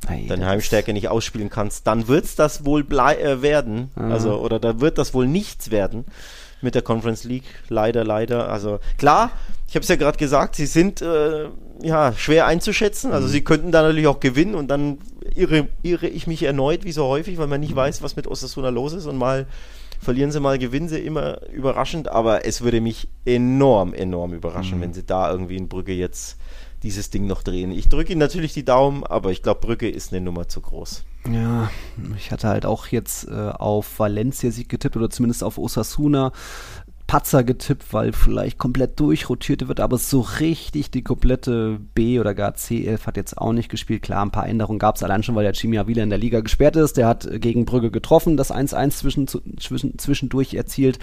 [0.06, 3.90] Ei, deine Heimstärke nicht ausspielen kannst, dann wird es das wohl äh, werden.
[3.94, 4.10] Mhm.
[4.10, 6.06] Also, oder da wird das wohl nichts werden
[6.62, 7.44] mit der Conference League.
[7.68, 8.48] Leider, leider.
[8.50, 9.30] Also klar,
[9.68, 11.48] ich habe es ja gerade gesagt, sie sind äh,
[11.82, 13.12] ja schwer einzuschätzen.
[13.12, 13.32] Also mhm.
[13.32, 14.98] sie könnten da natürlich auch gewinnen und dann
[15.34, 18.68] irre, irre ich mich erneut, wie so häufig, weil man nicht weiß, was mit Osasuna
[18.70, 19.46] los ist und mal
[20.00, 24.82] verlieren sie mal, gewinnen sie immer überraschend, aber es würde mich enorm, enorm überraschen, mhm.
[24.82, 26.38] wenn sie da irgendwie in Brücke jetzt
[26.82, 27.70] dieses Ding noch drehen.
[27.70, 31.04] Ich drücke Ihnen natürlich die Daumen, aber ich glaube, Brücke ist eine Nummer zu groß.
[31.30, 31.70] Ja,
[32.16, 36.32] ich hatte halt auch jetzt äh, auf Valencia Sieg getippt oder zumindest auf Osasuna
[37.10, 42.52] Patzer getippt, weil vielleicht komplett durchrotiert wird, aber so richtig die komplette B- oder gar
[42.52, 44.02] C11 hat jetzt auch nicht gespielt.
[44.02, 46.38] Klar, ein paar Änderungen gab es allein schon, weil der Chimia wieder in der Liga
[46.38, 46.96] gesperrt ist.
[46.98, 51.00] Der hat gegen Brügge getroffen, das 1-1 zwischen, zwischen, zwischendurch erzielt.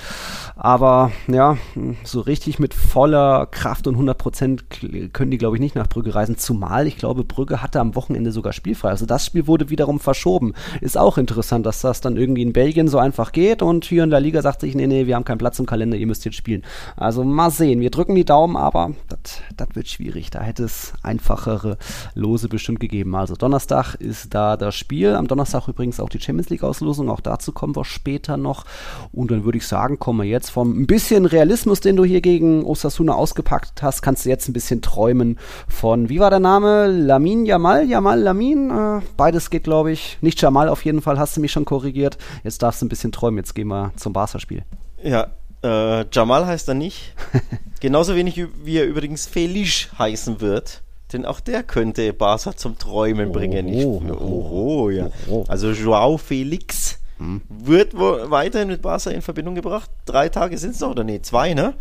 [0.56, 1.58] Aber ja,
[2.06, 4.64] so richtig mit voller Kraft und 100 Prozent
[5.12, 6.38] können die, glaube ich, nicht nach Brügge reisen.
[6.38, 8.92] Zumal ich glaube, Brügge hatte am Wochenende sogar spielfrei.
[8.92, 10.54] Also das Spiel wurde wiederum verschoben.
[10.80, 14.10] Ist auch interessant, dass das dann irgendwie in Belgien so einfach geht und hier in
[14.10, 16.38] der Liga sagt sich, nee, nee, wir haben keinen Platz im Kalender, ihr müsst jetzt
[16.38, 16.64] spielen.
[16.96, 17.80] Also mal sehen.
[17.80, 20.30] Wir drücken die Daumen, aber das wird schwierig.
[20.30, 21.78] Da hätte es einfachere
[22.16, 23.16] Lose bestimmt gegeben.
[23.16, 25.16] Also Donnerstag ist da das Spiel.
[25.16, 27.10] Am Donnerstag übrigens auch die Champions League Auslosung.
[27.10, 28.66] Auch dazu kommen wir später noch.
[29.12, 32.22] Und dann würde ich sagen, kommen wir jetzt vom ein bisschen Realismus, den du hier
[32.22, 36.88] gegen Osasuna ausgepackt hast, kannst du jetzt ein bisschen träumen von, wie war der Name?
[36.88, 37.88] Lamin Jamal?
[37.88, 38.70] Jamal Lamin?
[38.70, 40.18] Äh, beides geht, glaube ich.
[40.22, 42.18] Nicht Jamal auf jeden Fall, hast du mich schon korrigiert.
[42.44, 43.38] Jetzt darfst du ein bisschen träumen.
[43.38, 44.64] Jetzt gehen wir zum Barca-Spiel.
[45.04, 45.28] Ja,
[45.64, 47.14] äh, Jamal heißt er nicht.
[47.80, 50.82] Genauso wenig wie er übrigens Felice heißen wird.
[51.14, 53.68] Denn auch der könnte Barca zum Träumen bringen.
[53.86, 55.10] Oh, oh, oh, oh ja.
[55.48, 57.42] Also Joao Felix hm.
[57.48, 59.90] wird weiterhin mit Barca in Verbindung gebracht.
[60.06, 61.76] Drei Tage sind es noch, oder nee, zwei, ne?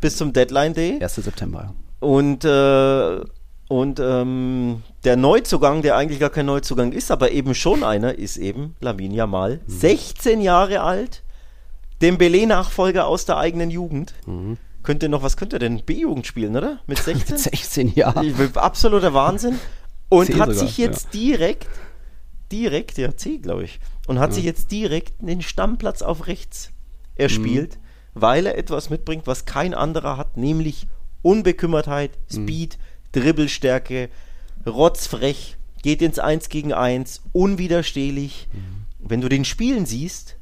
[0.00, 1.02] Bis zum Deadline Day.
[1.02, 1.14] 1.
[1.16, 1.74] September.
[2.00, 3.20] Und, äh,
[3.68, 8.38] und ähm, der Neuzugang, der eigentlich gar kein Neuzugang ist, aber eben schon einer, ist
[8.38, 9.60] eben Lamin Yamal.
[9.66, 9.70] Mhm.
[9.70, 11.22] 16 Jahre alt,
[12.02, 14.14] Dembele-Nachfolger aus der eigenen Jugend.
[14.26, 14.58] Mhm.
[14.82, 15.82] Könnte noch, was könnte er denn?
[15.84, 16.80] B-Jugend spielen, oder?
[16.86, 17.34] Mit 16?
[17.34, 18.14] Mit 16, ja.
[18.54, 19.58] Absoluter Wahnsinn.
[20.08, 21.20] Und hat sogar, sich jetzt ja.
[21.20, 21.68] direkt,
[22.50, 24.34] direkt, ja, C, glaube ich, und hat mhm.
[24.34, 26.70] sich jetzt direkt den Stammplatz auf rechts
[27.14, 28.20] erspielt, mhm.
[28.20, 30.86] weil er etwas mitbringt, was kein anderer hat, nämlich
[31.22, 32.42] Unbekümmertheit, mhm.
[32.42, 32.78] Speed,
[33.12, 34.10] Dribbelstärke,
[34.66, 38.48] rotzfrech, geht ins 1 gegen 1, unwiderstehlich.
[38.52, 39.08] Mhm.
[39.08, 40.36] Wenn du den Spielen siehst,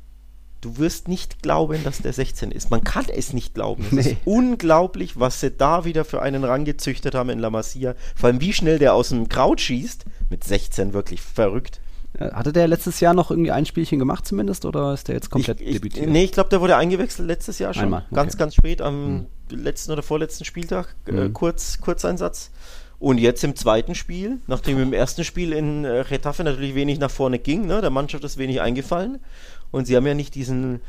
[0.60, 2.70] du wirst nicht glauben, dass der 16 ist.
[2.70, 3.84] Man kann es nicht glauben.
[3.86, 4.00] Es nee.
[4.00, 7.94] ist unglaublich, was sie da wieder für einen rangezüchtet haben in La Masia.
[8.14, 10.04] Vor allem, wie schnell der aus dem Kraut schießt.
[10.28, 11.80] Mit 16 wirklich verrückt.
[12.18, 15.60] Hatte der letztes Jahr noch irgendwie ein Spielchen gemacht zumindest oder ist der jetzt komplett
[15.60, 16.08] ich, ich, debütiert?
[16.08, 17.84] Nee, ich glaube, der wurde eingewechselt letztes Jahr schon.
[17.84, 18.14] Einmal, okay.
[18.14, 19.26] Ganz, ganz spät am mhm.
[19.50, 20.96] letzten oder vorletzten Spieltag.
[21.06, 21.18] Äh, mhm.
[21.18, 22.50] Äh, kurz, Kurzeinsatz.
[22.98, 27.10] Und jetzt im zweiten Spiel, nachdem im ersten Spiel in äh, Retafe natürlich wenig nach
[27.10, 29.20] vorne ging, ne, der Mannschaft ist wenig eingefallen.
[29.70, 30.80] Und sie haben ja nicht diesen,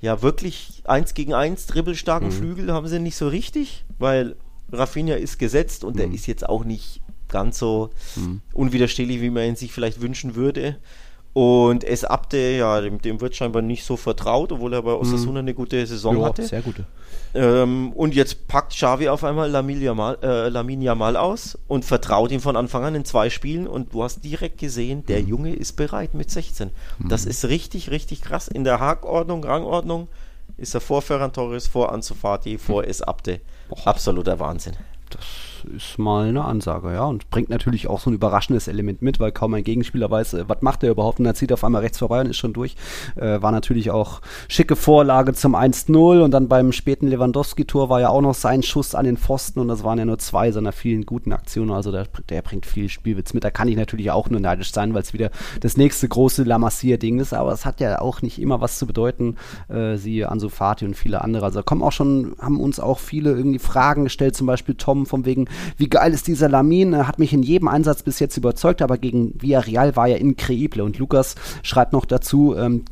[0.00, 2.32] ja, wirklich 1 gegen 1 dribbelstarken mhm.
[2.32, 4.36] Flügel, haben sie nicht so richtig, weil
[4.70, 5.98] Rafinha ist gesetzt und mhm.
[5.98, 8.40] der ist jetzt auch nicht ganz so mhm.
[8.52, 10.78] unwiderstehlich, wie man ihn sich vielleicht wünschen würde.
[11.34, 15.32] Und es Abde, ja, dem, dem, wird scheinbar nicht so vertraut, obwohl er bei Osasuna
[15.40, 15.46] mhm.
[15.46, 16.44] eine gute Saison ja, hatte.
[16.44, 16.84] Sehr gute.
[17.34, 22.30] Ähm, und jetzt packt Xavi auf einmal Lamin Yamal, äh, Lamin Yamal aus und vertraut
[22.32, 23.66] ihm von Anfang an in zwei Spielen.
[23.66, 25.28] Und du hast direkt gesehen, der mhm.
[25.28, 26.70] Junge ist bereit mit 16.
[26.98, 27.08] Mhm.
[27.08, 28.48] Das ist richtig, richtig krass.
[28.48, 30.08] In der Hackordnung, Rangordnung
[30.58, 32.88] ist er vor Ferran Torres, vor Anzufati, vor mhm.
[32.90, 33.40] Es Abde.
[33.86, 34.74] Absoluter Wahnsinn.
[35.08, 35.24] Das
[35.64, 37.04] ist mal eine Ansage, ja.
[37.04, 40.44] Und bringt natürlich auch so ein überraschendes Element mit, weil kaum ein Gegenspieler weiß, äh,
[40.48, 41.20] was macht er überhaupt.
[41.20, 42.76] Und er zieht auf einmal rechts vorbei und ist schon durch.
[43.16, 48.08] Äh, war natürlich auch schicke Vorlage zum 1-0 und dann beim späten Lewandowski-Tor war ja
[48.08, 51.06] auch noch sein Schuss an den Pfosten und das waren ja nur zwei seiner vielen
[51.06, 51.70] guten Aktionen.
[51.70, 53.44] Also der, der bringt viel Spielwitz mit.
[53.44, 56.58] Da kann ich natürlich auch nur neidisch sein, weil es wieder das nächste große La
[56.58, 57.34] Masia-Ding ist.
[57.34, 59.36] Aber es hat ja auch nicht immer was zu bedeuten.
[59.68, 61.44] Äh, siehe Ansu Fati und viele andere.
[61.44, 65.24] Also kommen auch schon, haben uns auch viele irgendwie Fragen gestellt, zum Beispiel Tom vom
[65.24, 68.98] wegen, wie geil ist dieser Lamin, hat mich in jedem Einsatz bis jetzt überzeugt, aber
[68.98, 70.82] gegen Villarreal war er increíble.
[70.82, 72.84] Und Lukas schreibt noch dazu, ähm,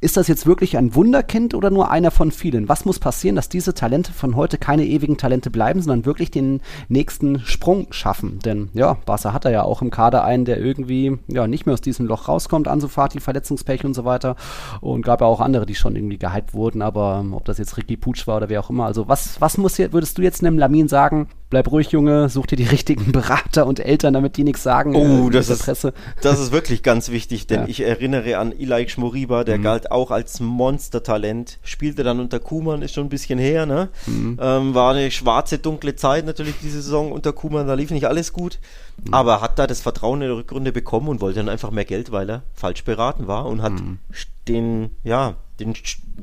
[0.00, 2.68] ist das jetzt wirklich ein Wunderkind oder nur einer von vielen?
[2.68, 6.60] Was muss passieren, dass diese Talente von heute keine ewigen Talente bleiben, sondern wirklich den
[6.88, 8.38] nächsten Sprung schaffen?
[8.44, 11.72] Denn ja, Barca hat er ja auch im Kader einen, der irgendwie ja nicht mehr
[11.72, 14.36] aus diesem Loch rauskommt, Ansu Fati, Verletzungspech und so weiter.
[14.80, 17.76] Und gab ja auch andere, die schon irgendwie gehypt wurden, aber ähm, ob das jetzt
[17.76, 18.86] Ricky Putsch war oder wer auch immer.
[18.86, 21.28] Also was, was muss hier, würdest du jetzt einem Lamin sagen?
[21.50, 24.94] Bleib ruhig, Junge, such dir die richtigen Berater und Eltern, damit die nichts sagen.
[24.94, 25.94] Oh, äh, das, ist, Presse.
[26.20, 27.68] das ist wirklich ganz wichtig, denn ja.
[27.68, 29.62] ich erinnere an Ilaik Schmoriba, der mhm.
[29.62, 33.88] galt auch als Monstertalent, spielte dann unter Kuman, ist schon ein bisschen her, ne?
[34.06, 34.38] Mhm.
[34.40, 38.32] Ähm, war eine schwarze, dunkle Zeit natürlich diese Saison unter Kuman, da lief nicht alles
[38.32, 38.58] gut,
[39.04, 39.14] mhm.
[39.14, 42.12] aber hat da das Vertrauen in der Rückrunde bekommen und wollte dann einfach mehr Geld,
[42.12, 43.98] weil er falsch beraten war und hat mhm.
[44.46, 45.74] den, ja, den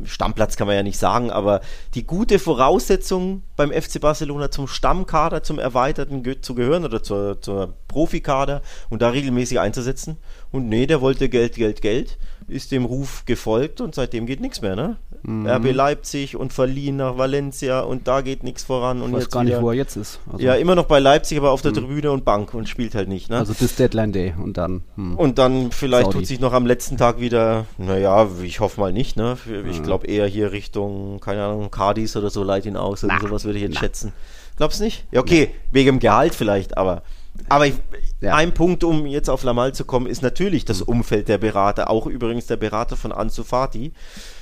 [0.06, 1.62] Stammplatz kann man ja nicht sagen, aber
[1.94, 7.74] die gute Voraussetzung beim FC Barcelona zum Stammkader, zum Erweiterten zu gehören oder zur, zur
[7.88, 10.18] Profikader und da regelmäßig einzusetzen.
[10.52, 14.62] Und nee, der wollte Geld, Geld, Geld, ist dem Ruf gefolgt und seitdem geht nichts
[14.62, 14.98] mehr, ne?
[15.26, 15.48] mhm.
[15.48, 19.02] RB Leipzig und verliehen nach Valencia und da geht nichts voran.
[19.02, 20.20] Und ich weiß jetzt gar wieder, nicht, wo er jetzt ist.
[20.32, 21.76] Also ja, immer noch bei Leipzig, aber auf der mhm.
[21.76, 23.30] Tribüne und Bank und spielt halt nicht.
[23.30, 23.38] Ne?
[23.38, 24.84] Also bis Deadline Day und dann.
[24.96, 25.18] Hm.
[25.18, 26.18] Und dann vielleicht Saudi.
[26.20, 29.38] tut sich noch am letzten Tag wieder, naja, ich hoffe mal nicht, ne?
[29.70, 33.46] Ich glaube eher hier Richtung, keine Ahnung, Cardis oder so leit ihn aus oder sowas
[33.46, 33.80] würde ich jetzt Na.
[33.80, 34.14] schätzen.
[34.58, 35.06] Glaubst du nicht?
[35.12, 37.04] Ja, okay, wegen dem Gehalt vielleicht, aber
[37.50, 37.76] aber ich,
[38.22, 38.36] ja.
[38.36, 40.88] ein Punkt, um jetzt auf Lamal zu kommen, ist natürlich das mhm.
[40.88, 41.90] Umfeld der Berater.
[41.90, 43.94] Auch übrigens der Berater von Ansu Fati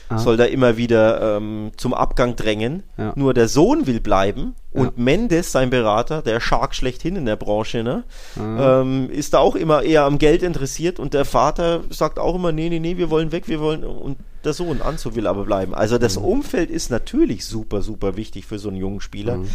[0.10, 0.18] ah.
[0.18, 2.84] soll da immer wieder ähm, zum Abgang drängen.
[2.98, 3.14] Ja.
[3.16, 4.92] Nur der Sohn will bleiben und ja.
[4.96, 8.04] Mendes, sein Berater, der Shark schlechthin in der Branche, ne,
[8.40, 8.82] ah.
[8.82, 12.52] ähm, ist da auch immer eher am Geld interessiert und der Vater sagt auch immer,
[12.52, 15.74] nee, nee, nee, wir wollen weg, wir wollen und der Sohn Anzu will aber bleiben.
[15.74, 16.26] Also das mhm.
[16.26, 19.38] Umfeld ist natürlich super, super wichtig für so einen jungen Spieler.
[19.38, 19.50] Mhm.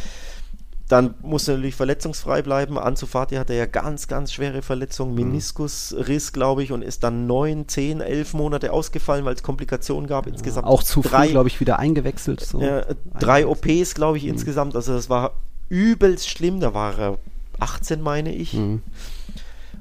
[0.88, 2.78] Dann muss er natürlich verletzungsfrei bleiben.
[2.78, 5.28] Anzufati hatte ja ganz, ganz schwere Verletzungen, mhm.
[5.28, 10.26] Meniskusriss, glaube ich, und ist dann neun, zehn, elf Monate ausgefallen, weil es Komplikationen gab.
[10.26, 12.40] Insgesamt auch zu drei, früh, glaube ich, wieder eingewechselt.
[12.40, 12.60] So.
[12.60, 14.30] Äh, drei OPs, glaube ich, mhm.
[14.30, 14.74] insgesamt.
[14.76, 15.32] Also das war
[15.68, 16.60] übelst schlimm.
[16.60, 17.18] Da war er
[17.60, 18.54] 18, meine ich.
[18.54, 18.82] Mhm.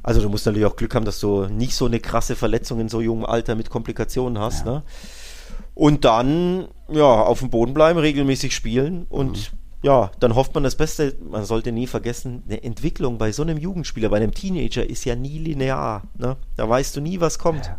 [0.04, 2.90] Also du musst natürlich auch Glück haben, dass du nicht so eine krasse Verletzung in
[2.90, 4.66] so jungem Alter mit Komplikationen hast.
[4.66, 4.74] Ja.
[4.74, 4.84] Ne?
[5.74, 10.64] Und dann, ja, auf dem Boden bleiben, regelmäßig spielen und mhm ja, dann hofft man
[10.64, 11.16] das Beste.
[11.30, 15.16] Man sollte nie vergessen, eine Entwicklung bei so einem Jugendspieler, bei einem Teenager ist ja
[15.16, 16.04] nie linear.
[16.18, 16.36] Ne?
[16.56, 17.72] Da weißt du nie, was kommt.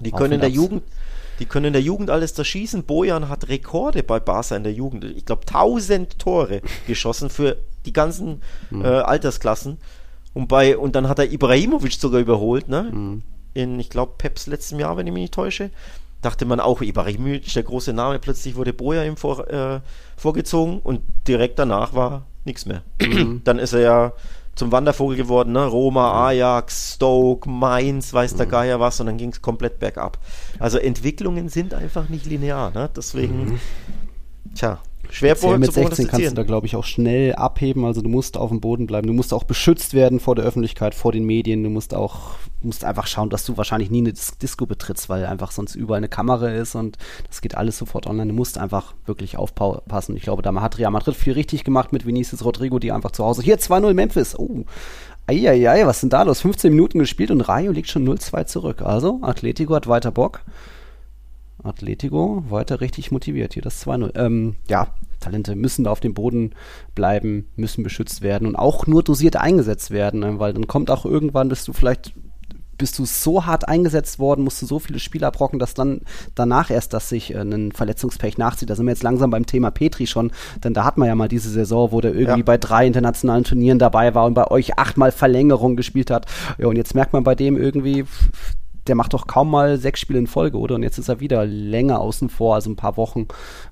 [0.00, 0.82] Die können in der Jugend,
[1.40, 2.84] die können in der Jugend alles zerschießen.
[2.84, 5.04] Bojan hat Rekorde bei Barca in der Jugend.
[5.04, 8.84] Ich glaube, 1000 Tore geschossen für die ganzen mhm.
[8.84, 9.78] äh, Altersklassen.
[10.34, 12.84] Und, bei, und dann hat er Ibrahimovic sogar überholt, ne?
[12.92, 13.22] Mhm.
[13.52, 15.70] In, ich glaube, Peps letztem Jahr, wenn ich mich nicht täusche
[16.22, 19.80] dachte man auch, Ibrahimovic, der große Name, plötzlich wurde Boja ihm vor, äh,
[20.16, 22.82] vorgezogen und direkt danach war nichts mehr.
[23.00, 23.42] Mhm.
[23.44, 24.12] Dann ist er ja
[24.54, 25.64] zum Wandervogel geworden, ne?
[25.64, 28.50] Roma, Ajax, Stoke, Mainz, weiß der mhm.
[28.50, 30.18] Geier was und dann ging es komplett bergab.
[30.58, 32.90] Also Entwicklungen sind einfach nicht linear, ne?
[32.94, 33.60] Deswegen, mhm.
[34.54, 37.84] tja, Schwer mit 16 kannst du da, glaube ich, auch schnell abheben.
[37.84, 39.06] Also du musst auf dem Boden bleiben.
[39.06, 41.62] Du musst auch beschützt werden vor der Öffentlichkeit, vor den Medien.
[41.62, 45.50] Du musst auch musst einfach schauen, dass du wahrscheinlich nie eine Disco betrittst, weil einfach
[45.50, 48.28] sonst überall eine Kamera ist und das geht alles sofort online.
[48.28, 50.16] Du musst einfach wirklich aufpassen.
[50.16, 53.24] Ich glaube, da hat Real Madrid viel richtig gemacht mit Vinicius Rodrigo, die einfach zu
[53.24, 53.42] Hause.
[53.42, 54.38] Hier 2-0 Memphis.
[54.38, 54.64] Oh.
[55.26, 56.40] Eieiei, was ist denn da los?
[56.40, 58.82] 15 Minuten gespielt und Rayo liegt schon 0-2 zurück.
[58.82, 60.42] Also, Atletico hat weiter Bock.
[61.62, 63.54] Atletico weiter richtig motiviert.
[63.54, 64.16] Hier das 2-0.
[64.16, 64.88] Ähm, ja,
[65.20, 66.54] Talente müssen da auf dem Boden
[66.94, 70.38] bleiben, müssen beschützt werden und auch nur dosiert eingesetzt werden, ne?
[70.38, 72.14] weil dann kommt auch irgendwann, bist du vielleicht
[72.80, 76.00] bist du so hart eingesetzt worden, musst du so viele Spiele abbrocken, dass dann
[76.34, 78.70] danach erst, dass sich äh, ein Verletzungspech nachzieht.
[78.70, 80.32] Da sind wir jetzt langsam beim Thema Petri schon,
[80.64, 82.44] denn da hat man ja mal diese Saison, wo der irgendwie ja.
[82.44, 86.24] bei drei internationalen Turnieren dabei war und bei euch achtmal Verlängerung gespielt hat.
[86.56, 88.06] Ja, und jetzt merkt man bei dem irgendwie,
[88.86, 90.74] der macht doch kaum mal sechs Spiele in Folge, oder?
[90.74, 93.28] Und jetzt ist er wieder länger außen vor, also ein paar Wochen.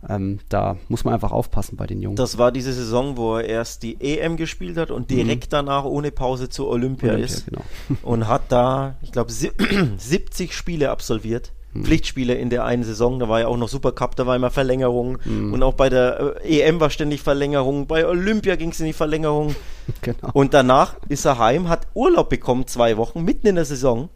[0.08, 2.16] Ähm, da muss man einfach aufpassen bei den Jungen.
[2.16, 5.50] Das war diese Saison, wo er erst die EM gespielt hat und direkt mhm.
[5.50, 7.46] danach ohne Pause zur Olympia, Olympia ist.
[7.46, 7.62] Genau.
[8.02, 9.32] und hat da, ich glaube,
[9.96, 11.52] 70 Spiele absolviert.
[11.74, 11.84] Mhm.
[11.84, 15.18] Pflichtspiele in der einen Saison, da war ja auch noch Supercup, da war immer Verlängerung
[15.24, 15.52] mhm.
[15.52, 18.94] und auch bei der äh, EM war ständig Verlängerung, bei Olympia ging es in die
[18.94, 19.54] Verlängerung
[20.00, 20.30] genau.
[20.32, 24.08] und danach ist er heim, hat Urlaub bekommen, zwei Wochen, mitten in der Saison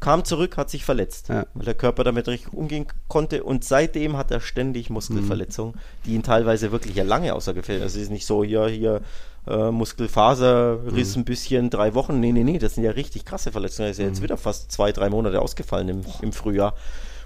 [0.00, 1.46] kam zurück, hat sich verletzt, ja.
[1.54, 5.78] weil der Körper damit richtig umgehen konnte und seitdem hat er ständig Muskelverletzungen, mhm.
[6.04, 7.82] die ihn teilweise wirklich ja lange außer Gefecht.
[7.82, 9.00] Also es ist nicht so hier, hier
[9.46, 11.22] äh, Muskelfaserriss mhm.
[11.22, 12.20] ein bisschen, drei Wochen.
[12.20, 13.86] Nee, nee, nee, das sind ja richtig krasse Verletzungen.
[13.86, 14.24] Er ist ja jetzt mhm.
[14.24, 16.74] wieder fast zwei, drei Monate ausgefallen im, im Frühjahr.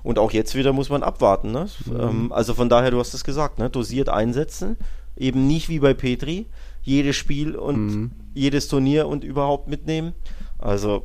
[0.03, 1.51] Und auch jetzt wieder muss man abwarten.
[1.51, 1.67] Ne?
[1.87, 2.01] Mhm.
[2.01, 3.69] Ähm, also von daher, du hast es gesagt, ne?
[3.69, 4.77] dosiert einsetzen.
[5.17, 6.47] Eben nicht wie bei Petri,
[6.83, 8.11] jedes Spiel und mhm.
[8.33, 10.15] jedes Turnier und überhaupt mitnehmen.
[10.59, 11.05] Also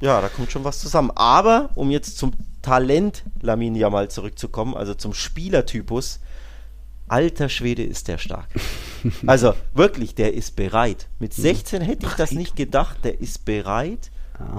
[0.00, 1.10] ja, da kommt schon was zusammen.
[1.14, 6.20] Aber, um jetzt zum Talent Lamin mal zurückzukommen, also zum Spielertypus,
[7.08, 8.48] alter Schwede ist der stark.
[9.26, 11.10] Also wirklich, der ist bereit.
[11.18, 11.86] Mit 16 hm.
[11.86, 14.10] hätte ich das nicht gedacht, der ist bereit.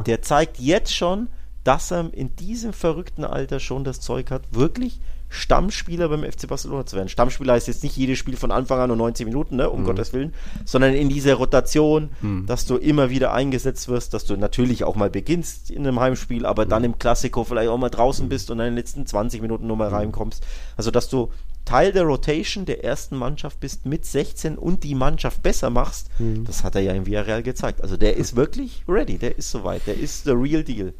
[0.05, 1.29] Der zeigt jetzt schon,
[1.63, 5.01] dass er in diesem verrückten Alter schon das Zeug hat, wirklich
[5.35, 7.09] Stammspieler beim FC Barcelona zu werden.
[7.09, 9.85] Stammspieler heißt jetzt nicht jedes Spiel von Anfang an nur 90 Minuten, ne, um mhm.
[9.85, 10.33] Gottes Willen,
[10.65, 12.45] sondern in dieser Rotation, mhm.
[12.45, 16.45] dass du immer wieder eingesetzt wirst, dass du natürlich auch mal beginnst in einem Heimspiel,
[16.45, 16.69] aber mhm.
[16.69, 18.29] dann im Klassiko vielleicht auch mal draußen mhm.
[18.29, 19.95] bist und in den letzten 20 Minuten nur mal mhm.
[19.95, 20.45] reinkommst.
[20.77, 21.29] Also, dass du
[21.65, 26.45] Teil der Rotation der ersten Mannschaft bist mit 16 und die Mannschaft besser machst, mhm.
[26.45, 27.81] das hat er ja in Villarreal gezeigt.
[27.81, 30.93] Also der ist wirklich ready, der ist soweit, der ist the real deal.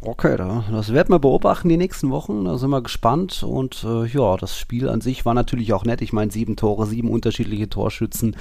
[0.00, 2.44] Okay, das werden wir beobachten die nächsten Wochen.
[2.44, 3.42] Da sind wir gespannt.
[3.42, 6.02] Und äh, ja, das Spiel an sich war natürlich auch nett.
[6.02, 8.36] Ich meine, sieben Tore, sieben unterschiedliche Torschützen.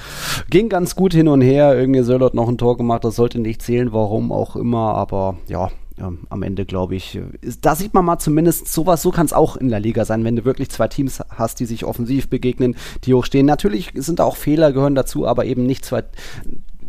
[0.50, 1.78] Ging ganz gut hin und her.
[1.78, 3.04] Irgendwie Söllert noch ein Tor gemacht.
[3.04, 4.96] Das sollte nicht zählen, warum auch immer.
[4.96, 5.70] Aber ja,
[6.00, 9.34] ähm, am Ende, glaube ich, ist, da sieht man mal zumindest sowas, so kann es
[9.34, 12.76] auch in der Liga sein, wenn du wirklich zwei Teams hast, die sich offensiv begegnen,
[13.04, 13.46] die hochstehen.
[13.46, 16.04] Natürlich sind da auch Fehler, gehören dazu, aber eben nicht zwei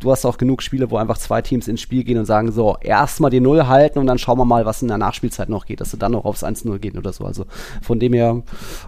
[0.01, 2.77] du hast auch genug Spiele, wo einfach zwei Teams ins Spiel gehen und sagen, so,
[2.81, 5.81] erstmal die Null halten und dann schauen wir mal, was in der Nachspielzeit noch geht,
[5.81, 7.25] dass du dann noch aufs 1-0 gehen oder so.
[7.25, 7.45] Also
[7.83, 8.43] von dem her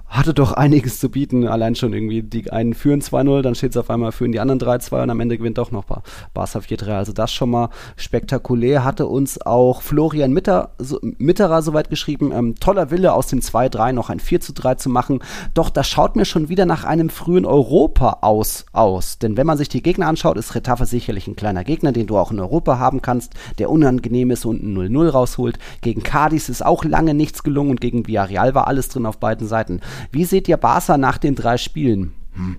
[0.09, 1.47] hatte doch einiges zu bieten.
[1.47, 4.61] Allein schon irgendwie, die einen führen 2-0, dann steht es auf einmal, führen die anderen
[4.61, 6.97] 3-2 und am Ende gewinnt doch noch Barca 4-3.
[6.97, 8.85] Also das schon mal spektakulär.
[8.85, 13.93] Hatte uns auch Florian Mitter, so, Mitterer soweit geschrieben, ähm, toller Wille aus dem 2-3
[13.93, 15.21] noch ein 4-3 zu machen.
[15.55, 19.19] Doch das schaut mir schon wieder nach einem frühen Europa aus, aus.
[19.19, 22.07] Denn wenn man sich die Gegner anschaut, ist Retafe sich sicherlich ein kleiner Gegner, den
[22.07, 25.59] du auch in Europa haben kannst, der unangenehm ist und ein 0-0 rausholt.
[25.81, 29.49] Gegen Cadiz ist auch lange nichts gelungen und gegen Villarreal war alles drin auf beiden
[29.49, 29.81] Seiten.
[30.13, 32.15] Wie seht ihr Barca nach den drei Spielen?
[32.35, 32.59] Hm.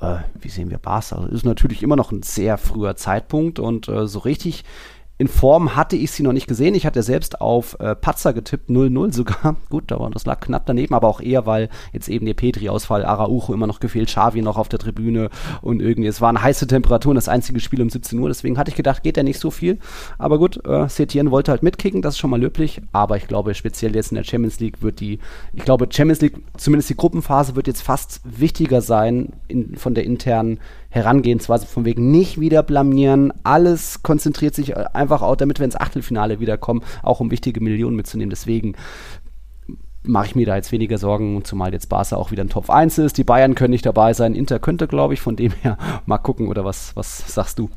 [0.00, 1.26] Äh, wie sehen wir Barca?
[1.26, 4.64] Ist natürlich immer noch ein sehr früher Zeitpunkt und äh, so richtig
[5.16, 6.74] in Form hatte ich sie noch nicht gesehen.
[6.74, 9.56] Ich hatte selbst auf äh, Patzer getippt, 0-0 sogar.
[9.70, 13.54] Gut, aber das lag knapp daneben, aber auch eher, weil jetzt eben der Petri-Ausfall, Araujo
[13.54, 15.30] immer noch gefehlt, Xavi noch auf der Tribüne
[15.62, 18.76] und irgendwie, es waren heiße Temperaturen, das einzige Spiel um 17 Uhr, deswegen hatte ich
[18.76, 19.78] gedacht, geht ja nicht so viel.
[20.18, 23.54] Aber gut, äh, Setien wollte halt mitkicken, das ist schon mal löblich, aber ich glaube,
[23.54, 25.20] speziell jetzt in der Champions League wird die,
[25.52, 30.04] ich glaube, Champions League, zumindest die Gruppenphase wird jetzt fast wichtiger sein in, von der
[30.04, 30.58] internen
[30.94, 33.32] Herangehensweise von wegen nicht wieder blamieren.
[33.42, 38.30] Alles konzentriert sich einfach auch, damit wir ins Achtelfinale wiederkommen, auch um wichtige Millionen mitzunehmen.
[38.30, 38.76] Deswegen
[40.04, 42.98] mache ich mir da jetzt weniger Sorgen, zumal jetzt Barca auch wieder in Top 1
[42.98, 43.18] ist.
[43.18, 44.36] Die Bayern können nicht dabei sein.
[44.36, 46.46] Inter könnte, glaube ich, von dem her mal gucken.
[46.46, 47.70] Oder was, was sagst du?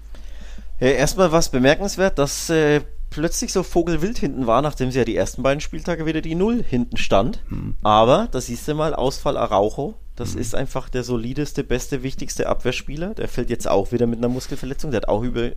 [0.79, 5.15] Ja, erstmal was bemerkenswert, dass äh, plötzlich so Vogelwild hinten war, nachdem sie ja die
[5.15, 7.41] ersten beiden Spieltage wieder die Null hinten stand.
[7.49, 7.77] Hm.
[7.81, 10.41] Aber da siehst du mal, Ausfall Araujo, das mhm.
[10.41, 13.13] ist einfach der solideste, beste, wichtigste Abwehrspieler.
[13.13, 14.91] Der fällt jetzt auch wieder mit einer Muskelverletzung.
[14.91, 15.51] Der hat auch über,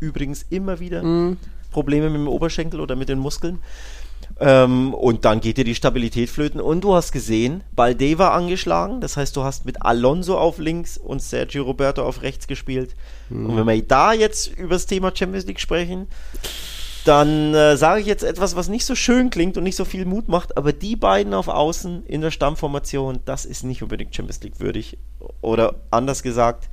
[0.00, 1.38] übrigens immer wieder mhm.
[1.72, 3.58] Probleme mit dem Oberschenkel oder mit den Muskeln.
[4.38, 6.60] Ähm, und dann geht dir die Stabilität flöten.
[6.60, 9.00] Und du hast gesehen, Balde war angeschlagen.
[9.00, 12.94] Das heißt, du hast mit Alonso auf links und Sergio Roberto auf rechts gespielt.
[13.30, 13.46] Mhm.
[13.46, 16.06] Und wenn wir da jetzt über das Thema Champions League sprechen,
[17.04, 20.04] dann äh, sage ich jetzt etwas, was nicht so schön klingt und nicht so viel
[20.04, 24.42] Mut macht, aber die beiden auf Außen in der Stammformation, das ist nicht unbedingt Champions
[24.42, 24.98] League würdig.
[25.40, 26.70] Oder anders gesagt,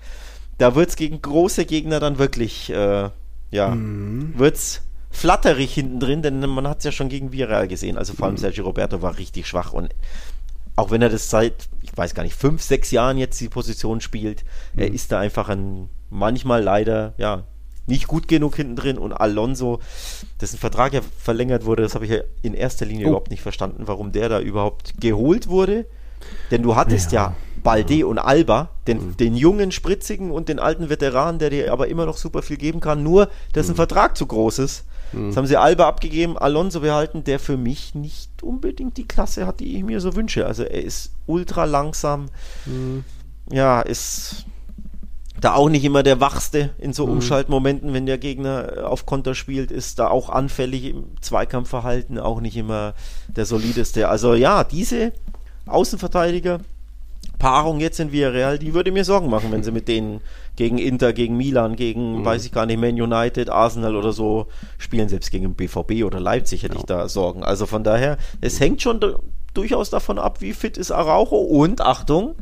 [0.58, 3.10] da wird es gegen große Gegner dann wirklich, äh,
[3.52, 4.34] ja, mhm.
[4.38, 7.98] wird es flatterig hinten drin, denn man hat es ja schon gegen Villarreal gesehen.
[7.98, 8.40] Also vor allem mhm.
[8.40, 9.96] Sergio Roberto war richtig schwach und
[10.76, 14.02] auch wenn er das seit, ich weiß gar nicht, fünf, sechs Jahren jetzt die Position
[14.02, 14.82] spielt, mhm.
[14.82, 17.44] er ist da einfach ein manchmal leider, ja,
[17.90, 19.80] nicht gut genug hinten drin und Alonso,
[20.40, 23.10] dessen Vertrag ja verlängert wurde, das habe ich ja in erster Linie oh.
[23.10, 25.86] überhaupt nicht verstanden, warum der da überhaupt geholt wurde.
[26.52, 29.18] Denn du hattest ja, ja Balde und Alba, den, mhm.
[29.18, 32.80] den jungen, spritzigen und den alten Veteran, der dir aber immer noch super viel geben
[32.80, 33.78] kann, nur dessen mhm.
[33.78, 34.86] Vertrag zu groß ist.
[35.12, 35.28] Mhm.
[35.28, 39.60] Jetzt haben sie Alba abgegeben, Alonso behalten, der für mich nicht unbedingt die Klasse hat,
[39.60, 40.46] die ich mir so wünsche.
[40.46, 42.28] Also er ist ultra langsam.
[42.66, 43.04] Mhm.
[43.52, 44.46] Ja, ist
[45.42, 47.14] da auch nicht immer der Wachste in so mhm.
[47.14, 52.42] Umschaltmomenten, wenn der Gegner äh, auf Konter spielt, ist da auch anfällig im Zweikampfverhalten, auch
[52.42, 52.94] nicht immer
[53.28, 54.10] der solideste.
[54.10, 55.14] Also ja, diese
[55.66, 56.60] Außenverteidiger,
[57.38, 60.20] Paarung jetzt in Villarreal, die würde mir Sorgen machen, wenn sie mit denen
[60.58, 62.26] gegen Inter, gegen Milan, gegen, mhm.
[62.26, 64.48] weiß ich gar nicht, Man United, Arsenal oder so
[64.78, 66.80] spielen, selbst gegen BVB oder Leipzig hätte ja.
[66.82, 67.44] ich da Sorgen.
[67.44, 69.00] Also von daher, es hängt schon
[69.54, 72.36] durchaus davon ab, wie fit ist Araujo und Achtung,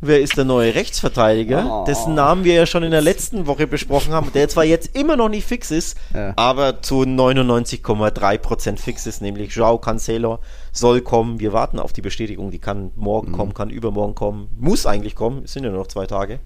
[0.00, 1.84] wer ist der neue Rechtsverteidiger, oh.
[1.84, 5.16] dessen Namen wir ja schon in der letzten Woche besprochen haben, der zwar jetzt immer
[5.16, 6.32] noch nicht fix ist, ja.
[6.36, 10.38] aber zu 99,3% fix ist, nämlich Joao Cancelo
[10.72, 11.40] soll kommen.
[11.40, 13.36] Wir warten auf die Bestätigung, die kann morgen mhm.
[13.36, 16.40] kommen, kann übermorgen kommen, muss eigentlich kommen, es sind ja nur noch zwei Tage.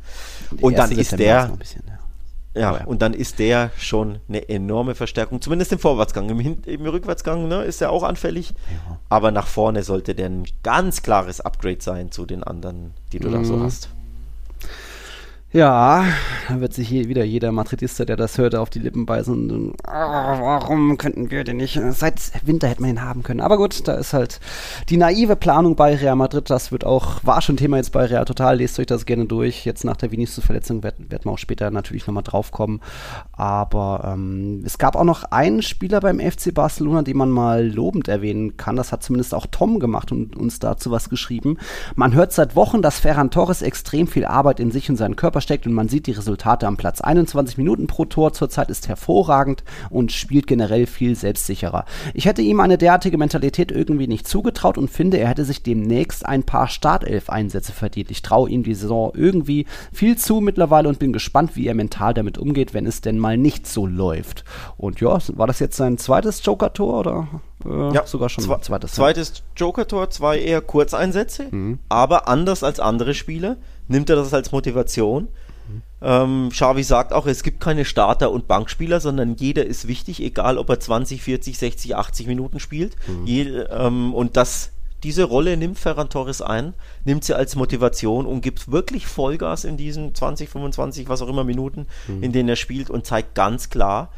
[0.60, 1.93] Und dann ist der, bisschen, ja.
[2.54, 6.28] Ja, ja, und dann ist der schon eine enorme Verstärkung, zumindest im Vorwärtsgang.
[6.30, 8.98] Im, Hin im Rückwärtsgang ne, ist er auch anfällig, ja.
[9.08, 13.28] aber nach vorne sollte der ein ganz klares Upgrade sein zu den anderen, die du
[13.28, 13.32] mhm.
[13.32, 13.62] da so mhm.
[13.64, 13.88] hast.
[15.54, 16.04] Ja,
[16.48, 19.74] da wird sich hier wieder jeder Madridista, der das hört, auf die Lippen beißen und
[19.86, 21.80] oh, warum könnten wir den nicht?
[21.90, 23.40] Seit Winter hätten wir ihn haben können.
[23.40, 24.40] Aber gut, da ist halt
[24.88, 26.50] die naive Planung bei Real Madrid.
[26.50, 28.56] Das wird auch, war schon Thema jetzt bei Real Total.
[28.56, 29.64] Lest euch das gerne durch.
[29.64, 32.80] Jetzt nach der Vinicius-Verletzung werden, werden wir auch später natürlich nochmal drauf kommen.
[33.30, 38.08] Aber ähm, es gab auch noch einen Spieler beim FC Barcelona, den man mal lobend
[38.08, 38.74] erwähnen kann.
[38.74, 41.58] Das hat zumindest auch Tom gemacht und uns dazu was geschrieben.
[41.94, 45.43] Man hört seit Wochen, dass Ferran Torres extrem viel Arbeit in sich und seinen Körper
[45.44, 47.02] versteckt und man sieht die Resultate am Platz.
[47.02, 51.84] 21 Minuten pro Tor zurzeit ist hervorragend und spielt generell viel selbstsicherer.
[52.14, 56.24] Ich hätte ihm eine derartige Mentalität irgendwie nicht zugetraut und finde, er hätte sich demnächst
[56.24, 58.10] ein paar Startelf-Einsätze verdient.
[58.10, 62.14] Ich traue ihm die Saison irgendwie viel zu mittlerweile und bin gespannt, wie er mental
[62.14, 64.44] damit umgeht, wenn es denn mal nicht so läuft.
[64.78, 67.28] Und ja, war das jetzt sein zweites Joker-Tor oder
[67.66, 68.92] äh, ja, sogar schon zwe zweites?
[68.92, 71.80] Zweites Joker-Tor, zwei eher Kurzeinsätze, mhm.
[71.90, 75.24] aber anders als andere Spieler nimmt er das als Motivation.
[75.68, 75.82] Mhm.
[76.02, 80.58] Ähm, Xavi sagt auch, es gibt keine Starter und Bankspieler, sondern jeder ist wichtig, egal
[80.58, 82.96] ob er 20, 40, 60, 80 Minuten spielt.
[83.06, 83.26] Mhm.
[83.26, 84.70] Je, ähm, und das
[85.04, 86.72] diese Rolle nimmt Ferran Torres ein,
[87.04, 91.44] nimmt sie als Motivation und gibt wirklich Vollgas in diesen 20, 25, was auch immer
[91.44, 92.22] Minuten, mhm.
[92.22, 94.10] in denen er spielt und zeigt ganz klar,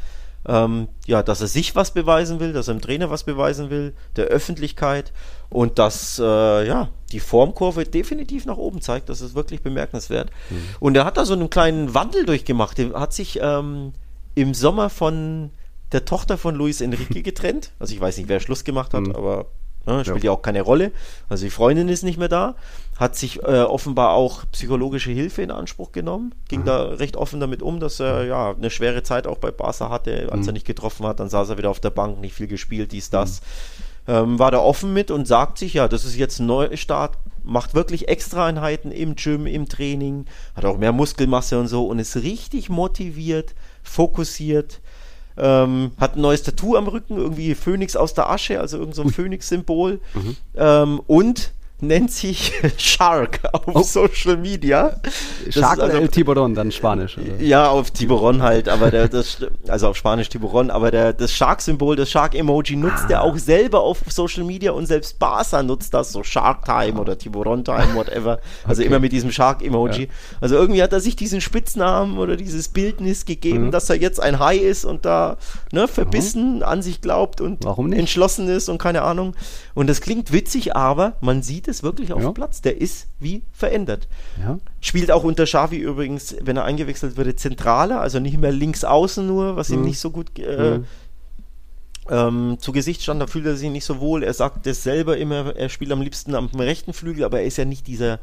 [0.47, 3.93] ähm, ja, dass er sich was beweisen will, dass er dem Trainer was beweisen will,
[4.15, 5.11] der Öffentlichkeit
[5.49, 9.09] und dass äh, ja, die Formkurve definitiv nach oben zeigt.
[9.09, 10.29] Das ist wirklich bemerkenswert.
[10.49, 10.55] Mhm.
[10.79, 12.79] Und er hat da so einen kleinen Wandel durchgemacht.
[12.79, 13.93] Er hat sich ähm,
[14.35, 15.51] im Sommer von
[15.91, 17.71] der Tochter von Luis Enrique getrennt.
[17.79, 19.15] Also ich weiß nicht, wer Schluss gemacht hat, mhm.
[19.15, 19.47] aber
[19.87, 20.31] Ne, spielt ja.
[20.31, 20.37] ja.
[20.37, 20.91] auch keine Rolle.
[21.29, 22.55] Also die Freundin ist nicht mehr da,
[22.97, 26.65] hat sich äh, offenbar auch psychologische Hilfe in Anspruch genommen, ging mhm.
[26.65, 30.27] da recht offen damit um, dass er ja eine schwere Zeit auch bei Barca hatte,
[30.29, 30.49] als mhm.
[30.49, 33.09] er nicht getroffen hat, dann saß er wieder auf der Bank, nicht viel gespielt, dies,
[33.09, 33.39] das.
[33.39, 34.13] Mhm.
[34.13, 37.73] Ähm, war da offen mit und sagt sich, ja, das ist jetzt ein Neustart, macht
[37.73, 42.69] wirklich Extra-Einheiten im Gym, im Training, hat auch mehr Muskelmasse und so und ist richtig
[42.69, 44.81] motiviert, fokussiert,
[45.37, 49.09] ähm, hat ein neues Tattoo am Rücken, irgendwie Phönix aus der Asche, also irgendein so
[49.09, 49.99] Phönix-Symbol.
[50.13, 50.37] Mhm.
[50.55, 53.83] Ähm, und nennt sich Shark auf oh.
[53.83, 54.99] Social Media.
[55.49, 57.17] Shark also, oder Tiburon, dann Spanisch.
[57.17, 57.41] Oder?
[57.41, 61.95] Ja, auf Tiburon halt, aber der, das, also auf Spanisch Tiburon, aber der, das Shark-Symbol,
[61.95, 63.11] das Shark-Emoji nutzt ah.
[63.11, 67.17] er auch selber auf Social Media und selbst Barca nutzt das, so Shark Time oder
[67.17, 68.39] Tiburon Time, whatever.
[68.65, 68.87] Also okay.
[68.87, 70.03] immer mit diesem Shark-Emoji.
[70.03, 70.09] Ja.
[70.41, 73.71] Also irgendwie hat er sich diesen Spitznamen oder dieses Bildnis gegeben, mhm.
[73.71, 75.37] dass er jetzt ein Hai ist und da
[75.71, 76.63] ne, verbissen mhm.
[76.63, 77.63] an sich glaubt und
[77.93, 79.35] entschlossen ist und keine Ahnung.
[79.75, 82.29] Und das klingt witzig, aber man sieht es wirklich auf ja.
[82.29, 82.61] dem Platz.
[82.61, 84.07] Der ist wie verändert.
[84.39, 84.59] Ja.
[84.81, 89.25] Spielt auch unter Xavi übrigens, wenn er eingewechselt würde, zentraler, also nicht mehr links außen
[89.25, 89.75] nur, was mhm.
[89.75, 90.85] ihm nicht so gut äh, mhm.
[92.09, 93.21] ähm, zu Gesicht stand.
[93.21, 94.23] Da fühlt er sich nicht so wohl.
[94.23, 97.57] Er sagt das selber immer, er spielt am liebsten am rechten Flügel, aber er ist
[97.57, 98.19] ja nicht dieser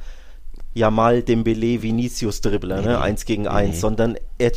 [0.74, 3.00] Jamal Dembele Vinicius Dribbler, nee, ne?
[3.00, 3.48] eins gegen nee.
[3.48, 4.52] eins, sondern er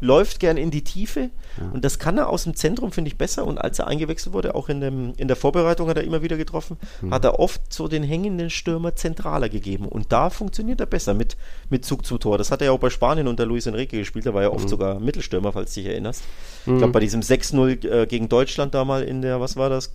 [0.00, 1.70] läuft gern in die Tiefe ja.
[1.72, 3.46] und das kann er aus dem Zentrum, finde ich, besser.
[3.46, 6.36] Und als er eingewechselt wurde, auch in, dem, in der Vorbereitung hat er immer wieder
[6.36, 7.12] getroffen, mhm.
[7.12, 9.86] hat er oft so den hängenden Stürmer zentraler gegeben.
[9.86, 11.36] Und da funktioniert er besser mit,
[11.70, 12.38] mit Zug zu Tor.
[12.38, 14.64] Das hat er ja auch bei Spanien unter Luis Enrique gespielt, da war er oft
[14.64, 14.68] mhm.
[14.68, 16.22] sogar Mittelstürmer, falls du dich erinnerst.
[16.66, 16.74] Mhm.
[16.74, 19.94] Ich glaube, bei diesem 6-0 äh, gegen Deutschland da mal in der, was war das?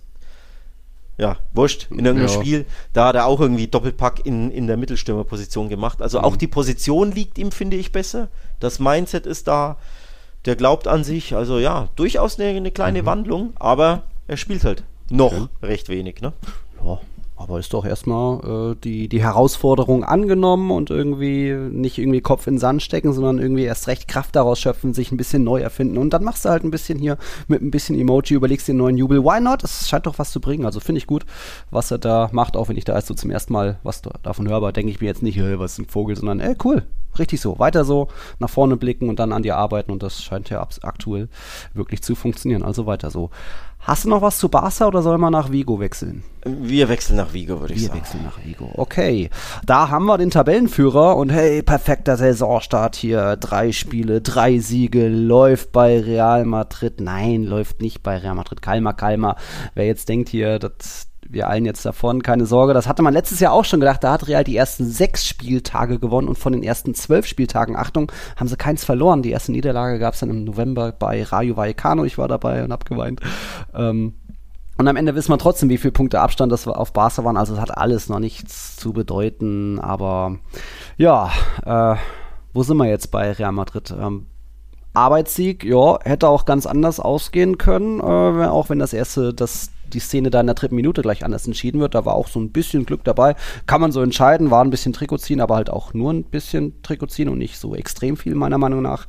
[1.20, 2.40] ja, wurscht, in irgendeinem ja.
[2.40, 6.00] Spiel, da hat er auch irgendwie Doppelpack in, in der Mittelstürmerposition gemacht.
[6.00, 6.24] Also mhm.
[6.24, 8.28] auch die Position liegt ihm, finde ich, besser.
[8.58, 9.76] Das Mindset ist da,
[10.46, 11.34] der glaubt an sich.
[11.34, 13.06] Also ja, durchaus eine, eine kleine mhm.
[13.06, 15.48] Wandlung, aber er spielt halt noch okay.
[15.62, 16.32] recht wenig, ne?
[16.84, 16.98] Ja,
[17.40, 22.54] aber ist doch erstmal äh, die, die Herausforderung angenommen und irgendwie nicht irgendwie Kopf in
[22.54, 25.96] den Sand stecken, sondern irgendwie erst recht Kraft daraus schöpfen, sich ein bisschen neu erfinden.
[25.96, 27.16] Und dann machst du halt ein bisschen hier
[27.48, 29.24] mit ein bisschen Emoji, überlegst den neuen Jubel.
[29.24, 29.64] Why not?
[29.64, 30.66] Es scheint doch was zu bringen.
[30.66, 31.24] Also finde ich gut,
[31.70, 34.46] was er da macht, auch wenn ich da erst so zum ersten Mal was davon
[34.46, 36.82] höre, aber denke ich mir jetzt nicht, hey, was ist ein Vogel, sondern ey, cool,
[37.18, 37.58] richtig so.
[37.58, 38.08] Weiter so,
[38.38, 41.28] nach vorne blicken und dann an dir arbeiten und das scheint ja aktuell
[41.74, 42.62] wirklich zu funktionieren.
[42.62, 43.30] Also weiter so.
[43.82, 46.22] Hast du noch was zu Barca oder soll man nach Vigo wechseln?
[46.44, 47.98] Wir wechseln nach Vigo, würde ich wir sagen.
[47.98, 48.70] Wir wechseln nach Vigo.
[48.76, 49.30] Okay.
[49.64, 53.36] Da haben wir den Tabellenführer und hey, perfekter Saisonstart hier.
[53.36, 57.00] Drei Spiele, drei Siege, läuft bei Real Madrid.
[57.00, 58.60] Nein, läuft nicht bei Real Madrid.
[58.60, 59.36] Kalmer, Kalmer.
[59.74, 62.74] Wer jetzt denkt hier, das, wir allen jetzt davon, keine Sorge.
[62.74, 64.02] Das hatte man letztes Jahr auch schon gedacht.
[64.02, 68.10] Da hat Real die ersten sechs Spieltage gewonnen und von den ersten zwölf Spieltagen, Achtung,
[68.36, 69.22] haben sie keins verloren.
[69.22, 72.04] Die erste Niederlage gab es dann im November bei Rayo Vallecano.
[72.04, 73.20] Ich war dabei und hab geweint.
[73.74, 74.14] Ähm,
[74.76, 77.36] und am Ende wissen wir trotzdem, wie viele Punkte Abstand das auf Barca waren.
[77.36, 79.78] Also es hat alles noch nichts zu bedeuten.
[79.78, 80.38] Aber
[80.96, 81.30] ja,
[81.64, 81.96] äh,
[82.52, 83.94] wo sind wir jetzt bei Real Madrid?
[83.98, 84.26] Ähm,
[84.92, 90.00] Arbeitssieg, ja, hätte auch ganz anders ausgehen können, äh, auch wenn das erste, das die
[90.00, 91.94] Szene da in der dritten Minute gleich anders entschieden wird.
[91.94, 93.34] Da war auch so ein bisschen Glück dabei.
[93.66, 96.82] Kann man so entscheiden, war ein bisschen Trikot ziehen, aber halt auch nur ein bisschen
[96.82, 99.06] Trikot ziehen und nicht so extrem viel, meiner Meinung nach.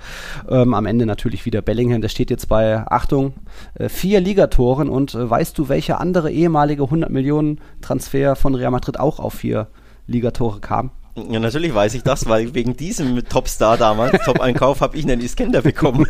[0.50, 3.34] Ähm, am Ende natürlich wieder Bellingham, der steht jetzt bei, Achtung,
[3.76, 8.72] äh, vier Ligatoren und äh, weißt du, welcher andere ehemalige 100 Millionen Transfer von Real
[8.72, 9.68] Madrid auch auf vier
[10.08, 10.92] Ligatore kam?
[11.30, 15.62] Ja, natürlich weiß ich das, weil wegen diesem Topstar damals, Top-Einkauf, habe ich einen Iskender
[15.62, 16.06] bekommen.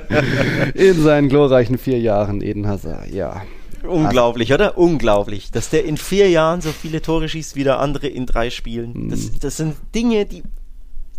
[0.74, 3.42] In seinen glorreichen vier Jahren, Eden Hazard, ja.
[3.88, 4.78] Unglaublich, oder?
[4.78, 5.50] Unglaublich.
[5.50, 9.08] Dass der in vier Jahren so viele Tore schießt wie der andere in drei Spielen.
[9.08, 9.30] Das, hm.
[9.40, 10.42] das sind Dinge, die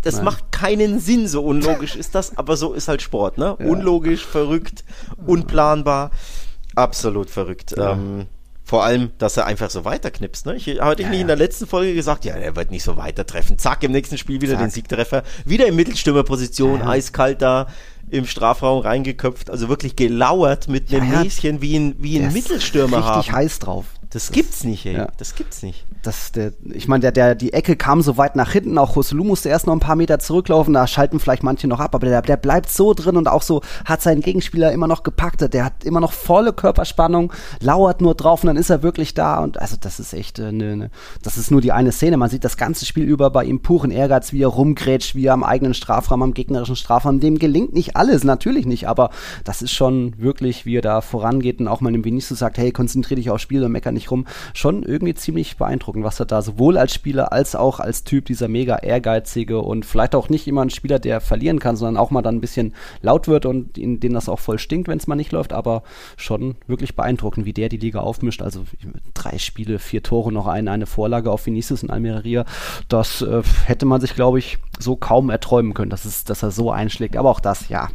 [0.02, 0.26] das Nein.
[0.26, 3.58] macht keinen Sinn, so unlogisch ist das, aber so ist halt Sport, ne?
[3.60, 3.66] Ja.
[3.66, 4.86] Unlogisch, verrückt,
[5.26, 6.12] unplanbar,
[6.76, 7.74] absolut verrückt.
[7.76, 7.94] Ja.
[7.94, 8.28] Ähm,
[8.64, 10.46] vor allem, dass er einfach so weiterknipst.
[10.46, 10.56] Ne?
[10.56, 13.58] Ich hatte ich nicht in der letzten Folge gesagt, ja, er wird nicht so weitertreffen.
[13.58, 14.62] Zack, im nächsten Spiel wieder Zack.
[14.62, 15.24] den Siegtreffer.
[15.46, 17.68] Wieder in Mittelstürmerposition, eiskalt da
[18.10, 22.98] im Strafraum reingeköpft, also wirklich gelauert mit einem ja, Näschen wie ein, wie ein Mittelstürmer
[22.98, 23.20] richtig haben.
[23.20, 23.86] Richtig heiß drauf.
[24.10, 24.96] Das, das gibt's nicht, ey.
[24.96, 25.08] Ja.
[25.18, 25.86] Das gibt's nicht.
[26.02, 29.26] Das, der, ich meine, der, der, die Ecke kam so weit nach hinten, auch Roselu
[29.26, 32.22] musste erst noch ein paar Meter zurücklaufen, da schalten vielleicht manche noch ab, aber der,
[32.22, 35.84] der bleibt so drin und auch so hat seinen Gegenspieler immer noch gepackt, der hat
[35.84, 39.40] immer noch volle Körperspannung, lauert nur drauf und dann ist er wirklich da.
[39.40, 40.90] Und also das ist echt äh, ne,
[41.22, 43.92] das ist nur die eine Szene, man sieht das ganze Spiel über bei ihm puren
[43.92, 47.98] Ehrgeiz, wie er rumgrätscht, wie er am eigenen Strafraum, am gegnerischen Strafraum, dem gelingt nicht
[47.98, 49.10] alles, natürlich nicht, aber
[49.44, 52.72] das ist schon wirklich, wie er da vorangeht und auch mal dem Vinicius sagt, hey,
[52.72, 56.42] konzentrier dich aufs Spiel und mecker nicht rum, schon irgendwie ziemlich beeindruckend, was er da
[56.42, 60.62] sowohl als Spieler als auch als Typ dieser mega ehrgeizige und vielleicht auch nicht immer
[60.62, 64.00] ein Spieler, der verlieren kann, sondern auch mal dann ein bisschen laut wird und in
[64.00, 65.84] den das auch voll stinkt, wenn es mal nicht läuft, aber
[66.16, 68.42] schon wirklich beeindruckend, wie der die Liga aufmischt.
[68.42, 68.64] Also
[69.14, 72.46] drei Spiele, vier Tore, noch eine, eine Vorlage auf Vinicius und Almeria.
[72.88, 76.52] Das äh, hätte man sich, glaube ich, so kaum erträumen können, dass, es, dass er
[76.52, 77.18] so einschlägt.
[77.18, 77.90] Aber auch das, ja,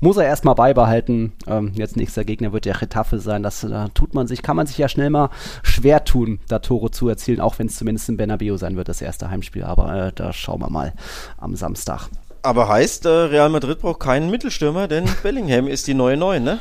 [0.00, 1.32] muss er erstmal beibehalten.
[1.46, 3.42] Ähm, jetzt nächster Gegner wird der Retafe sein.
[3.42, 5.30] Das äh, tut man sich, kann man sich ja schnell mal
[5.62, 9.02] schwer tun, da Tore zu erzielen, auch wenn es zumindest in Bernabeu sein wird, das
[9.02, 9.64] erste Heimspiel.
[9.64, 10.92] Aber äh, da schauen wir mal
[11.38, 12.08] am Samstag.
[12.42, 16.58] Aber heißt, äh, Real Madrid braucht keinen Mittelstürmer, denn Bellingham ist die neue Neun, ne?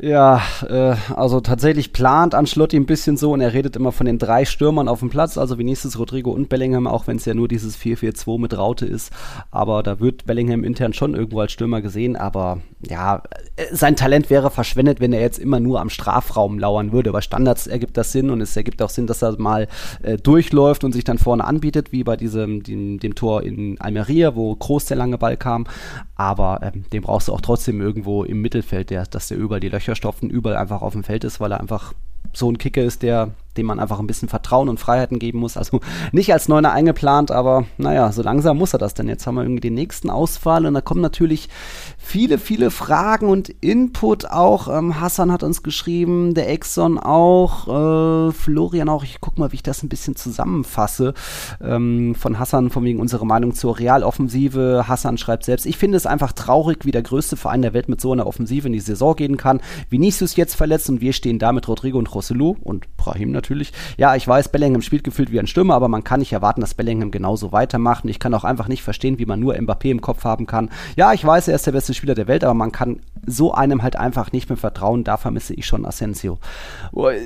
[0.00, 4.20] Ja, äh, also tatsächlich plant Ancelotti ein bisschen so und er redet immer von den
[4.20, 7.48] drei Stürmern auf dem Platz, also Vinicius, Rodrigo und Bellingham, auch wenn es ja nur
[7.48, 9.12] dieses 4-4-2 mit Raute ist.
[9.50, 13.24] Aber da wird Bellingham intern schon irgendwo als Stürmer gesehen, aber ja,
[13.56, 17.10] äh, sein Talent wäre verschwendet, wenn er jetzt immer nur am Strafraum lauern würde.
[17.10, 19.66] Bei Standards ergibt das Sinn und es ergibt auch Sinn, dass er mal
[20.04, 24.36] äh, durchläuft und sich dann vorne anbietet, wie bei diesem dem, dem Tor in Almeria,
[24.36, 25.66] wo Groß der lange Ball kam.
[26.14, 29.68] Aber ähm, den brauchst du auch trotzdem irgendwo im Mittelfeld, der, dass der überall die
[29.68, 29.87] Löcher
[30.22, 31.94] und überall einfach auf dem Feld ist, weil er einfach
[32.32, 35.56] so ein Kicker ist, der dem man einfach ein bisschen Vertrauen und Freiheiten geben muss.
[35.56, 35.80] Also
[36.12, 39.08] nicht als Neuner eingeplant, aber naja, so langsam muss er das denn.
[39.08, 41.48] Jetzt haben wir irgendwie den nächsten Ausfall und da kommen natürlich
[41.98, 44.68] viele, viele Fragen und Input auch.
[44.68, 49.04] Ähm, Hassan hat uns geschrieben, der Exxon auch, äh, Florian auch.
[49.04, 51.14] Ich guck mal, wie ich das ein bisschen zusammenfasse.
[51.60, 54.84] Ähm, von Hassan, von wegen unserer Meinung zur Realoffensive.
[54.86, 58.00] Hassan schreibt selbst, ich finde es einfach traurig, wie der größte Verein der Welt mit
[58.00, 59.60] so einer Offensive in die Saison gehen kann.
[59.90, 63.72] Vinicius jetzt verletzt und wir stehen da mit Rodrigo und Rossellou und Brahim natürlich natürlich.
[63.96, 66.74] Ja, ich weiß, Bellingham spielt gefühlt wie ein Stürmer, aber man kann nicht erwarten, dass
[66.74, 68.04] Bellingham genauso weitermacht.
[68.04, 70.70] Und ich kann auch einfach nicht verstehen, wie man nur Mbappé im Kopf haben kann.
[70.96, 73.82] Ja, ich weiß, er ist der beste Spieler der Welt, aber man kann so einem
[73.82, 75.04] halt einfach nicht mehr vertrauen.
[75.04, 76.38] Da vermisse ich schon Asensio.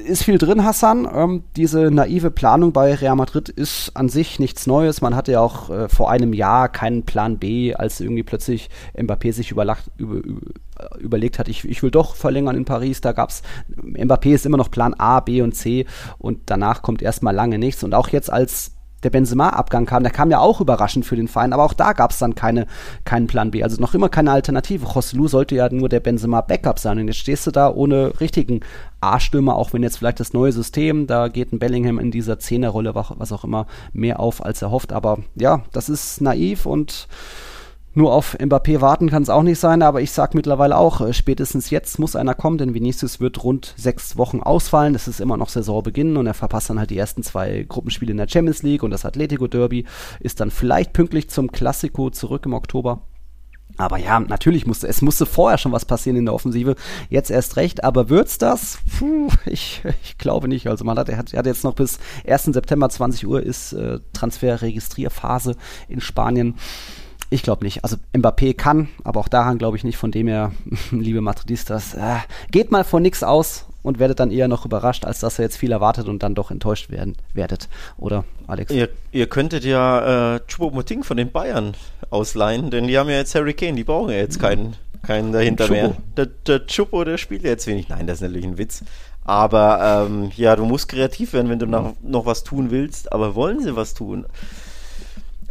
[0.07, 1.09] Ist viel drin, Hassan.
[1.13, 5.01] Ähm, diese naive Planung bei Real Madrid ist an sich nichts Neues.
[5.01, 9.33] Man hatte ja auch äh, vor einem Jahr keinen Plan B, als irgendwie plötzlich Mbappé
[9.33, 10.41] sich überlacht, über, über
[10.99, 13.01] überlegt hat, ich, ich will doch verlängern in Paris.
[13.01, 13.43] Da gab es,
[13.77, 15.87] Mbappé ist immer noch Plan A, B und C
[16.19, 17.85] und danach kommt erstmal lange nichts.
[17.85, 18.73] Und auch jetzt als
[19.03, 22.13] der Benzema-Abgang kam, der kam ja auch überraschend für den Verein, aber auch da gab
[22.13, 22.67] es dann keine,
[23.05, 24.87] keinen Plan B, also noch immer keine Alternative.
[24.87, 28.61] Joselu sollte ja nur der Benzema-Backup sein und jetzt stehst du da ohne richtigen
[29.01, 32.95] A-Stürmer, auch wenn jetzt vielleicht das neue System, da geht ein Bellingham in dieser Zehnerrolle,
[32.95, 37.09] was auch immer, mehr auf, als er hofft, aber ja, das ist naiv und
[37.95, 41.13] nur auf Mbappé warten kann es auch nicht sein, aber ich sage mittlerweile auch, äh,
[41.13, 44.95] spätestens jetzt muss einer kommen, denn Vinicius wird rund sechs Wochen ausfallen.
[44.95, 48.17] Das ist immer noch Saisonbeginn und er verpasst dann halt die ersten zwei Gruppenspiele in
[48.17, 49.85] der Champions League und das Atletico Derby
[50.21, 53.03] ist dann vielleicht pünktlich zum Klassiko zurück im Oktober.
[53.79, 56.77] Aber ja, natürlich musste, es musste vorher schon was passieren in der Offensive.
[57.09, 58.79] Jetzt erst recht, aber wird's das?
[58.99, 60.67] Puh, ich, ich glaube nicht.
[60.67, 62.45] Also man hat, er hat, jetzt noch bis 1.
[62.45, 65.57] September 20 Uhr ist äh, Transferregistrierphase
[65.89, 66.57] in Spanien.
[67.33, 67.83] Ich glaube nicht.
[67.83, 69.97] Also Mbappé kann, aber auch daran glaube ich nicht.
[69.97, 70.53] Von dem her,
[70.91, 72.17] liebe Madridistas, äh,
[72.51, 75.57] geht mal von nichts aus und werdet dann eher noch überrascht, als dass ihr jetzt
[75.57, 77.71] viel erwartet und dann doch enttäuscht werden werdet.
[77.97, 78.71] Oder, Alex?
[78.71, 81.73] Ihr, ihr könntet ja äh, Choupo-Moting von den Bayern
[82.11, 85.65] ausleihen, denn die haben ja jetzt Harry Kane, die brauchen ja jetzt keinen, keinen dahinter
[85.65, 85.75] Chupo.
[85.75, 85.97] mehr.
[86.19, 87.89] Der, der Chupo, der spielt jetzt wenig.
[87.89, 88.85] Nein, das ist natürlich ein Witz.
[89.25, 93.11] Aber ähm, ja, du musst kreativ werden, wenn du noch, noch was tun willst.
[93.11, 94.27] Aber wollen sie was tun?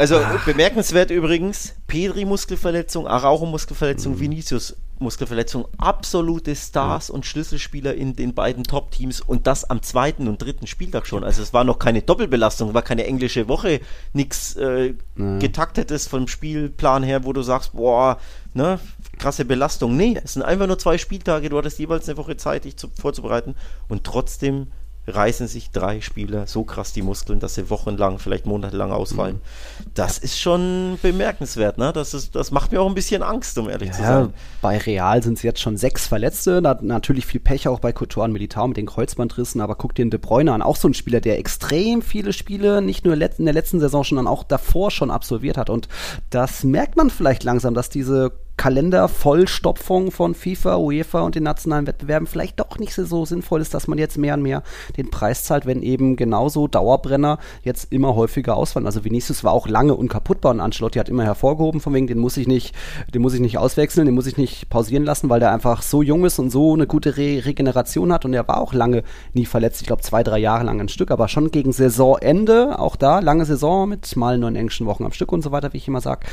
[0.01, 0.43] Also Ach.
[0.45, 4.19] bemerkenswert übrigens, Pedri Muskelverletzung, Araujo Muskelverletzung, mhm.
[4.19, 7.15] Vinicius Muskelverletzung, absolute Stars mhm.
[7.15, 11.23] und Schlüsselspieler in den beiden Top-Teams und das am zweiten und dritten Spieltag schon.
[11.23, 13.79] Also es war noch keine Doppelbelastung, war keine englische Woche,
[14.13, 15.37] nichts äh, mhm.
[15.37, 18.17] getaktetes vom Spielplan her, wo du sagst, boah,
[18.55, 18.79] ne,
[19.19, 19.95] krasse Belastung.
[19.97, 22.89] Nee, es sind einfach nur zwei Spieltage, du hattest jeweils eine Woche Zeit, dich zu,
[22.99, 23.53] vorzubereiten
[23.87, 24.65] und trotzdem
[25.07, 29.35] reißen sich drei Spieler so krass die Muskeln, dass sie wochenlang, vielleicht monatelang ausfallen.
[29.35, 29.91] Mhm.
[29.95, 31.91] Das ist schon bemerkenswert, ne?
[31.91, 34.33] Das, ist, das macht mir auch ein bisschen Angst, um ehrlich ja, zu sein.
[34.61, 38.25] Bei Real sind es jetzt schon sechs Verletzte, da, natürlich viel Pech auch bei Couture
[38.25, 40.93] und Militao mit den Kreuzbandrissen, aber guck dir den De Bruyne an, auch so ein
[40.93, 45.09] Spieler, der extrem viele Spiele, nicht nur in der letzten Saison, sondern auch davor schon
[45.09, 45.87] absolviert hat und
[46.29, 52.27] das merkt man vielleicht langsam, dass diese Kalendervollstopfung von FIFA, UEFA und den nationalen Wettbewerben
[52.27, 54.61] vielleicht doch nicht so sinnvoll ist, dass man jetzt mehr und mehr
[54.97, 58.85] den Preis zahlt, wenn eben genauso Dauerbrenner jetzt immer häufiger ausfallen.
[58.85, 62.37] Also Vinicius war auch lange unkaputtbar und Ancelotti hat immer hervorgehoben, von wegen, den muss
[62.37, 62.75] ich nicht,
[63.11, 66.03] den muss ich nicht auswechseln, den muss ich nicht pausieren lassen, weil der einfach so
[66.03, 69.01] jung ist und so eine gute Re Regeneration hat und er war auch lange
[69.33, 72.95] nie verletzt, ich glaube zwei, drei Jahre lang ein Stück, aber schon gegen Saisonende, auch
[72.95, 75.87] da, lange Saison mit mal neun englischen Wochen am Stück und so weiter, wie ich
[75.87, 76.27] immer sage,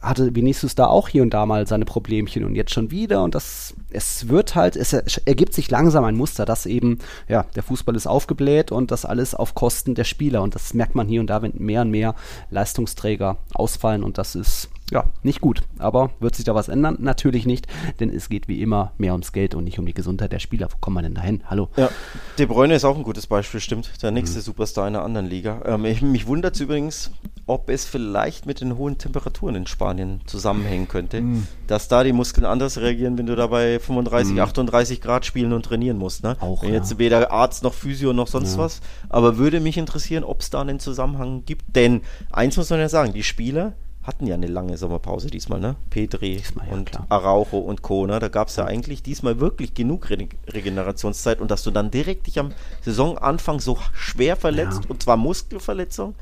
[0.00, 3.22] hatte Vinicius da auch hier und da mal mal seine Problemchen und jetzt schon wieder
[3.22, 6.98] und das, es wird halt, es ergibt sich langsam ein Muster, dass eben,
[7.28, 10.94] ja, der Fußball ist aufgebläht und das alles auf Kosten der Spieler und das merkt
[10.94, 12.14] man hier und da, wenn mehr und mehr
[12.50, 15.62] Leistungsträger ausfallen und das ist, ja, nicht gut.
[15.78, 16.96] Aber wird sich da was ändern?
[17.00, 17.66] Natürlich nicht,
[17.98, 20.68] denn es geht wie immer mehr ums Geld und nicht um die Gesundheit der Spieler.
[20.70, 21.42] Wo kommt man denn dahin?
[21.46, 21.68] Hallo?
[21.76, 21.90] Ja,
[22.38, 23.90] De Bruyne ist auch ein gutes Beispiel, stimmt.
[24.02, 24.42] Der nächste mhm.
[24.42, 25.62] Superstar in einer anderen Liga.
[25.66, 27.10] Ähm, ich, mich wundert es übrigens,
[27.46, 31.48] ob es vielleicht mit den hohen Temperaturen in Spanien zusammenhängen könnte, mhm.
[31.66, 34.40] dass da die Muskeln anders reagieren, wenn du da bei 35, mhm.
[34.40, 36.22] 38 Grad spielen und trainieren musst.
[36.22, 36.36] Ne?
[36.40, 36.76] Auch, wenn ja.
[36.76, 38.58] jetzt weder Arzt noch Physio noch sonst ja.
[38.58, 38.80] was.
[39.08, 41.74] Aber würde mich interessieren, ob es da einen Zusammenhang gibt.
[41.74, 43.72] Denn eins muss man ja sagen, die Spieler
[44.04, 45.76] hatten ja eine lange Sommerpause diesmal, ne?
[45.90, 47.06] Petri diesmal, und klar.
[47.08, 48.06] Araujo und Co.
[48.06, 48.18] Ne?
[48.18, 52.26] Da gab es ja eigentlich diesmal wirklich genug Re Regenerationszeit und dass du dann direkt
[52.26, 52.52] dich am
[52.82, 54.90] Saisonanfang so schwer verletzt, ja.
[54.90, 56.14] und zwar Muskelverletzung,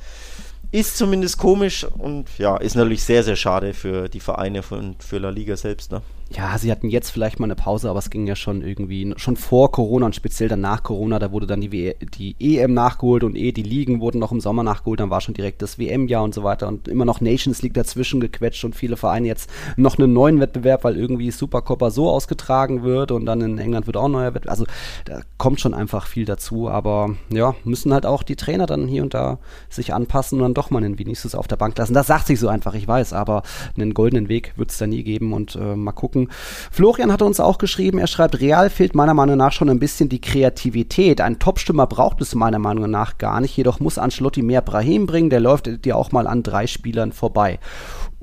[0.70, 5.18] ist zumindest komisch und ja, ist natürlich sehr, sehr schade für die Vereine und für
[5.18, 5.92] La Liga selbst.
[5.92, 6.00] Ne?
[6.32, 9.36] Ja, sie hatten jetzt vielleicht mal eine Pause, aber es ging ja schon irgendwie, schon
[9.36, 13.24] vor Corona und speziell dann nach Corona, da wurde dann die, w die EM nachgeholt
[13.24, 16.22] und eh die Ligen wurden noch im Sommer nachgeholt, dann war schon direkt das WM-Jahr
[16.22, 19.98] und so weiter und immer noch Nations League dazwischen gequetscht und viele Vereine jetzt noch
[19.98, 24.06] einen neuen Wettbewerb, weil irgendwie Supercoppa so ausgetragen wird und dann in England wird auch
[24.06, 24.50] ein neuer Wettbewerb.
[24.50, 24.64] Also
[25.04, 29.02] da kommt schon einfach viel dazu, aber ja, müssen halt auch die Trainer dann hier
[29.02, 31.94] und da sich anpassen und dann doch mal einen Vinicius auf der Bank lassen.
[31.94, 33.42] Das sagt sich so einfach, ich weiß, aber
[33.76, 36.28] einen goldenen Weg wird es da nie geben und äh, mal gucken, gucken.
[36.70, 40.08] Florian hat uns auch geschrieben, er schreibt, Real fehlt meiner Meinung nach schon ein bisschen
[40.08, 41.20] die Kreativität.
[41.20, 45.30] Ein Topstürmer braucht es meiner Meinung nach gar nicht, jedoch muss Ancelotti mehr Brahim bringen,
[45.30, 47.58] der läuft dir auch mal an drei Spielern vorbei.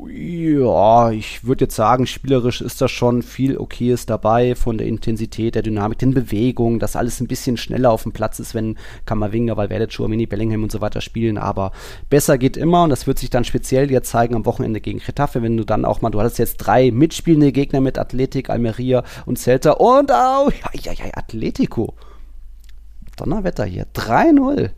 [0.08, 5.56] Ja, ich würde jetzt sagen, spielerisch ist da schon viel Okayes dabei, von der Intensität,
[5.56, 9.58] der Dynamik, den Bewegungen, dass alles ein bisschen schneller auf dem Platz ist, wenn Kammerwinger,
[9.58, 11.74] Valverde, Chouamini, Bellingham und so weiter spielen, aber
[12.10, 15.42] besser geht immer und das wird sich dann speziell jetzt zeigen am Wochenende gegen Getafe,
[15.42, 19.38] wenn du dann auch mal, du hattest jetzt drei mitspielende Gegner mit Athletik, Almeria und
[19.38, 21.94] Celta und auch, ja, ja, ja, Atletico.
[23.18, 24.72] Donnerwetter hier, 3-0.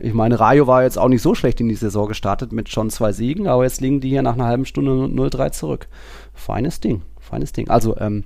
[0.00, 2.90] Ich meine, Rayo war jetzt auch nicht so schlecht in die Saison gestartet mit schon
[2.90, 5.88] zwei Siegen, aber jetzt liegen die hier nach einer halben Stunde 0-3 zurück.
[6.34, 7.68] Feines Ding, feines Ding.
[7.68, 8.24] Also, ähm,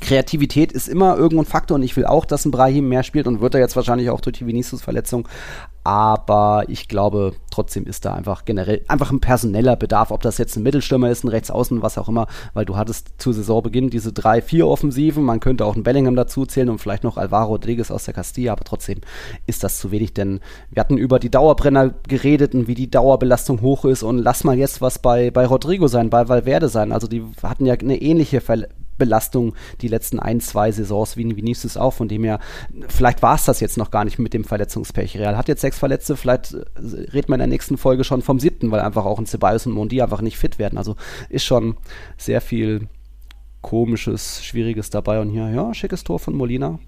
[0.00, 3.26] Kreativität ist immer irgendwo ein Faktor und ich will auch, dass ein Brahim mehr spielt
[3.26, 5.28] und wird er jetzt wahrscheinlich auch durch die Vinicius-Verletzung.
[5.84, 10.54] Aber ich glaube, trotzdem ist da einfach generell einfach ein personeller Bedarf, ob das jetzt
[10.56, 14.42] ein Mittelstürmer ist, ein Rechtsaußen, was auch immer, weil du hattest zu Saisonbeginn diese drei,
[14.42, 18.04] vier Offensiven, man könnte auch einen Bellingham dazu zählen und vielleicht noch Alvaro Rodriguez aus
[18.04, 19.00] der Castilla, aber trotzdem
[19.46, 20.40] ist das zu wenig, denn
[20.70, 24.58] wir hatten über die Dauerbrenner geredet und wie die Dauerbelastung hoch ist und lass mal
[24.58, 28.42] jetzt was bei, bei Rodrigo sein, bei Valverde sein, also die hatten ja eine ähnliche
[28.42, 28.68] Ver
[28.98, 31.92] Belastung die letzten ein, zwei Saisons wie Vinicius auch.
[31.92, 32.40] Von dem her,
[32.88, 35.16] vielleicht war es das jetzt noch gar nicht mit dem Verletzungspech.
[35.18, 36.64] Real hat jetzt sechs Verletzte, vielleicht äh,
[37.12, 39.72] redet man in der nächsten Folge schon vom siebten, weil einfach auch ein Ceballos und
[39.72, 40.78] Mondi einfach nicht fit werden.
[40.78, 40.96] Also
[41.28, 41.76] ist schon
[42.16, 42.88] sehr viel
[43.60, 45.20] komisches, schwieriges dabei.
[45.20, 46.78] Und hier, ja, schickes Tor von Molina.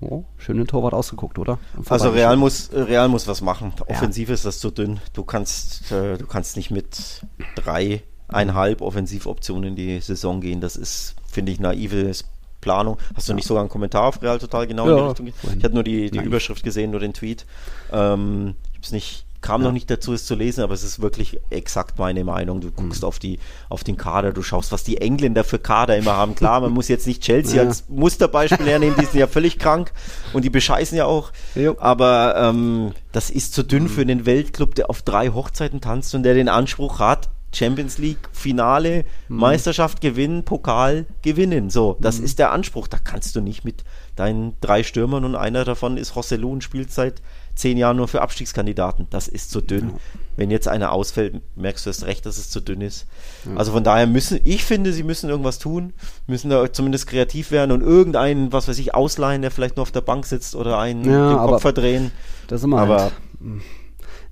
[0.00, 1.58] Oh, schön den Torwart ausgeguckt, oder?
[1.88, 3.72] Also Real muss, Real muss was machen.
[3.86, 4.34] Offensiv ja.
[4.34, 5.00] ist das zu dünn.
[5.12, 7.22] Du kannst, äh, du kannst nicht mit
[7.54, 8.02] drei
[8.34, 10.60] eineinhalb Offensivoptionen in die Saison gehen.
[10.60, 12.24] Das ist, finde ich, naives
[12.60, 12.98] Planung.
[13.14, 15.56] Hast du nicht sogar einen Kommentar auf Real total genau ja, in die Richtung?
[15.58, 17.46] Ich hatte nur die, die Überschrift gesehen, nur den Tweet.
[17.92, 19.66] Ähm, ich habe es nicht kam ja.
[19.66, 22.62] noch nicht dazu, es zu lesen, aber es ist wirklich exakt meine Meinung.
[22.62, 23.08] Du guckst mhm.
[23.08, 26.34] auf, die, auf den Kader, du schaust, was die Engländer für Kader immer haben.
[26.34, 27.68] Klar, man muss jetzt nicht Chelsea ja.
[27.68, 29.92] als Musterbeispiel hernehmen, die sind ja völlig krank
[30.32, 31.30] und die bescheißen ja auch.
[31.54, 31.76] Jo.
[31.78, 33.88] Aber ähm, das ist zu dünn mhm.
[33.88, 38.28] für einen Weltclub, der auf drei Hochzeiten tanzt und der den Anspruch hat, Champions League
[38.32, 39.36] Finale, mhm.
[39.36, 41.70] Meisterschaft gewinnen, Pokal gewinnen.
[41.70, 42.24] So, das mhm.
[42.24, 42.88] ist der Anspruch.
[42.88, 43.84] Da kannst du nicht mit
[44.16, 47.22] deinen drei Stürmern und einer davon ist Rosselló und spielt seit
[47.54, 49.06] zehn Jahren nur für Abstiegskandidaten.
[49.10, 49.90] Das ist zu dünn.
[49.90, 49.94] Ja.
[50.36, 53.06] Wenn jetzt einer ausfällt, merkst du erst recht, dass es zu dünn ist.
[53.44, 53.56] Ja.
[53.56, 55.92] Also von daher müssen, ich finde, sie müssen irgendwas tun,
[56.26, 59.92] müssen da zumindest kreativ werden und irgendeinen, was weiß ich, ausleihen, der vielleicht nur auf
[59.92, 62.10] der Bank sitzt oder einen ja, den Kopf verdrehen.
[62.48, 63.12] Das ist immer aber halt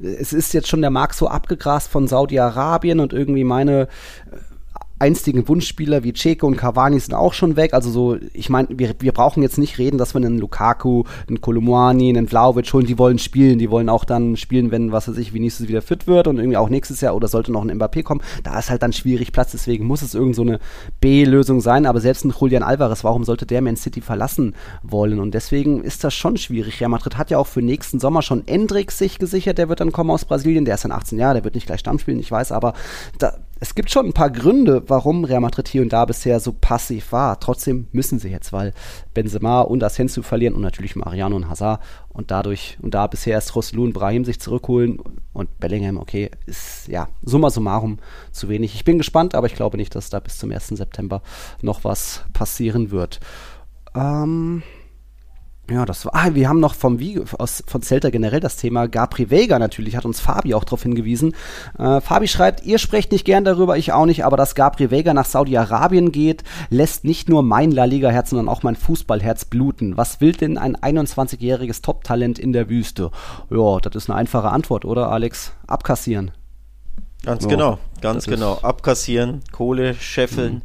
[0.03, 3.89] es ist jetzt schon der Markt so abgegrast von Saudi-Arabien und irgendwie meine
[5.03, 7.75] einstigen Wunschspieler wie Ceco und Cavani sind auch schon weg.
[7.75, 11.41] Also so, ich meine, wir, wir brauchen jetzt nicht reden, dass wir einen Lukaku, einen
[11.41, 15.17] Kolumani, einen Vlaovic holen, die wollen spielen, die wollen auch dann spielen, wenn, was weiß
[15.17, 18.05] ich, Vinicius wieder fit wird und irgendwie auch nächstes Jahr oder sollte noch ein Mbappé
[18.05, 18.23] kommen.
[18.45, 20.61] Da ist halt dann schwierig Platz, deswegen muss es irgend so eine
[21.01, 21.85] B-Lösung sein.
[21.85, 25.19] Aber selbst ein Julian Alvarez, warum sollte der Man City verlassen wollen?
[25.19, 26.81] Und deswegen ist das schon schwierig.
[26.81, 29.91] Real Madrid hat ja auch für nächsten Sommer schon Endrix sich gesichert, der wird dann
[29.91, 32.31] kommen aus Brasilien, der ist dann 18 Jahre, der wird nicht gleich Stamm spielen, ich
[32.31, 32.75] weiß, aber
[33.19, 36.53] da, es gibt schon ein paar Gründe, warum Real Madrid hier und da bisher so
[36.53, 37.39] passiv war.
[37.39, 38.75] Trotzdem müssen sie jetzt, weil
[39.15, 43.55] Benzema und Asensio verlieren und natürlich Mariano und Hazard und dadurch und da bisher erst
[43.55, 44.99] Roslu und Brahim sich zurückholen
[45.33, 48.01] und Bellingham, okay, ist ja summa summarum
[48.33, 48.75] zu wenig.
[48.75, 50.67] Ich bin gespannt, aber ich glaube nicht, dass da bis zum 1.
[50.67, 51.23] September
[51.61, 53.21] noch was passieren wird.
[53.95, 54.65] Ähm,
[55.71, 56.15] ja, das war.
[56.15, 59.97] Ah, wir haben noch vom Wie aus, von Celta generell das Thema Gabri Vega natürlich,
[59.97, 61.35] hat uns Fabi auch darauf hingewiesen.
[61.79, 65.15] Äh, Fabi schreibt, ihr sprecht nicht gern darüber, ich auch nicht, aber dass Gabri Vega
[65.15, 69.97] nach Saudi-Arabien geht, lässt nicht nur mein La Liga-Herz, sondern auch mein Fußballherz bluten.
[69.97, 73.13] Was will denn ein 21-jähriges Top-Talent in der Wüste?
[73.49, 75.53] Ja, das ist eine einfache Antwort, oder Alex?
[75.69, 76.33] Abkassieren.
[77.25, 78.59] Ganz ja, genau, ganz genau.
[78.63, 80.55] Abkassieren, Kohle, scheffeln.
[80.55, 80.63] Mhm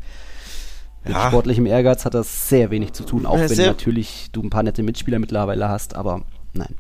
[1.07, 1.27] mit ja.
[1.27, 4.63] sportlichem Ehrgeiz hat das sehr wenig zu tun, auch ja, wenn natürlich du ein paar
[4.63, 6.21] nette Mitspieler mittlerweile hast, aber
[6.53, 6.75] nein.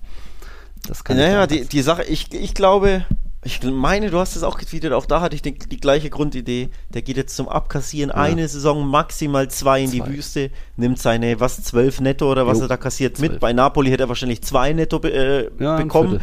[0.87, 3.05] Das kann naja, die, die Sache, ich, ich glaube,
[3.43, 6.69] ich meine, du hast es auch getweetet, auch da hatte ich die, die gleiche Grundidee.
[6.89, 8.15] Der geht jetzt zum Abkassieren ja.
[8.15, 10.05] eine Saison, maximal zwei in zwei.
[10.05, 13.31] die Wüste, nimmt seine, was, zwölf netto oder was jo, er da kassiert 12.
[13.31, 13.39] mit.
[13.39, 16.21] Bei Napoli hätte er wahrscheinlich zwei netto äh, ja, bekommen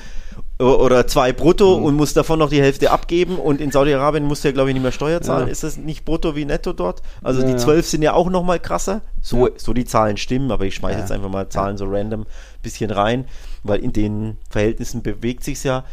[0.59, 1.85] oder zwei brutto mhm.
[1.85, 4.83] und muss davon noch die Hälfte abgeben und in Saudi-Arabien muss er glaube ich nicht
[4.83, 5.47] mehr Steuer zahlen.
[5.47, 5.53] Ja.
[5.53, 7.03] Ist das nicht brutto wie netto dort?
[7.23, 9.01] Also ja, die zwölf sind ja auch noch mal krasser.
[9.21, 9.53] So, ja.
[9.57, 12.27] so die Zahlen stimmen, aber ich schmeiße jetzt einfach mal Zahlen so random
[12.63, 13.27] bisschen rein,
[13.65, 15.85] weil in den Verhältnissen bewegt sich's ja.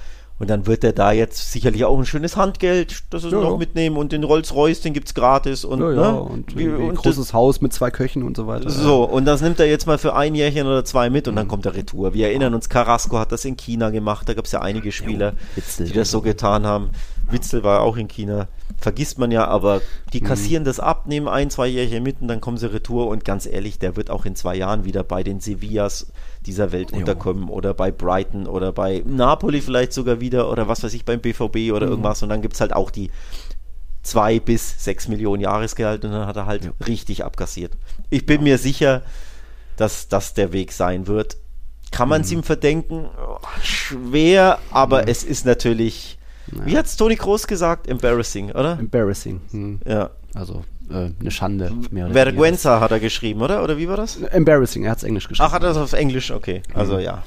[0.42, 3.60] Und dann wird er da jetzt sicherlich auch ein schönes Handgeld, das es ja, noch
[3.60, 6.20] mitnehmen und den Rolls-Royce, den gibt es gratis und, ja, ja, ne?
[6.20, 8.68] und, Wie, und großes das, Haus mit zwei Köchen und so weiter.
[8.68, 11.38] So, und das nimmt er jetzt mal für ein Jährchen oder zwei mit und mhm.
[11.38, 12.16] dann kommt er retour.
[12.16, 15.34] Wir erinnern uns, Carrasco hat das in China gemacht, da gab es ja einige Spieler,
[15.78, 16.89] die das so getan haben.
[17.32, 18.48] Witzel war auch in China.
[18.78, 19.82] Vergisst man ja, aber
[20.14, 20.26] die mhm.
[20.26, 20.66] kassieren mhm.
[20.66, 23.08] das ab, nehmen ein, zwei Jährchen mit und dann kommen sie retour.
[23.08, 26.12] Und ganz ehrlich, der wird auch in zwei Jahren wieder bei den Sevillas
[26.46, 26.98] dieser Welt jo.
[26.98, 31.20] unterkommen oder bei Brighton oder bei Napoli vielleicht sogar wieder oder was weiß ich, beim
[31.20, 31.92] BVB oder mhm.
[31.92, 32.24] irgendwas.
[32.24, 33.12] Und dann gibt es halt auch die
[34.04, 36.72] zwei bis sechs Millionen Jahresgehalt und dann hat er halt ja.
[36.88, 37.74] richtig abkassiert.
[38.10, 38.44] Ich bin ja.
[38.44, 39.04] mir sicher,
[39.78, 41.38] dass das der Weg sein wird.
[41.92, 42.38] Kann man es mhm.
[42.38, 43.10] ihm verdenken?
[43.62, 45.08] Schwer, aber mhm.
[45.10, 46.18] es ist natürlich
[46.48, 46.66] naja.
[46.66, 47.88] Wie hat es Toni Groß gesagt?
[47.88, 48.78] Embarrassing, oder?
[48.80, 49.42] Embarrassing.
[49.52, 49.80] Hm.
[49.86, 50.10] Ja.
[50.34, 51.72] Also äh, eine Schande.
[52.12, 53.64] Vergüenza hat er geschrieben, oder?
[53.64, 54.18] Oder wie war das?
[54.18, 55.48] Embarrassing, er hat es Englisch geschrieben.
[55.50, 56.32] Ach, hat er das auf Englisch?
[56.32, 56.62] Okay.
[56.74, 57.02] Also mhm.
[57.02, 57.24] ja.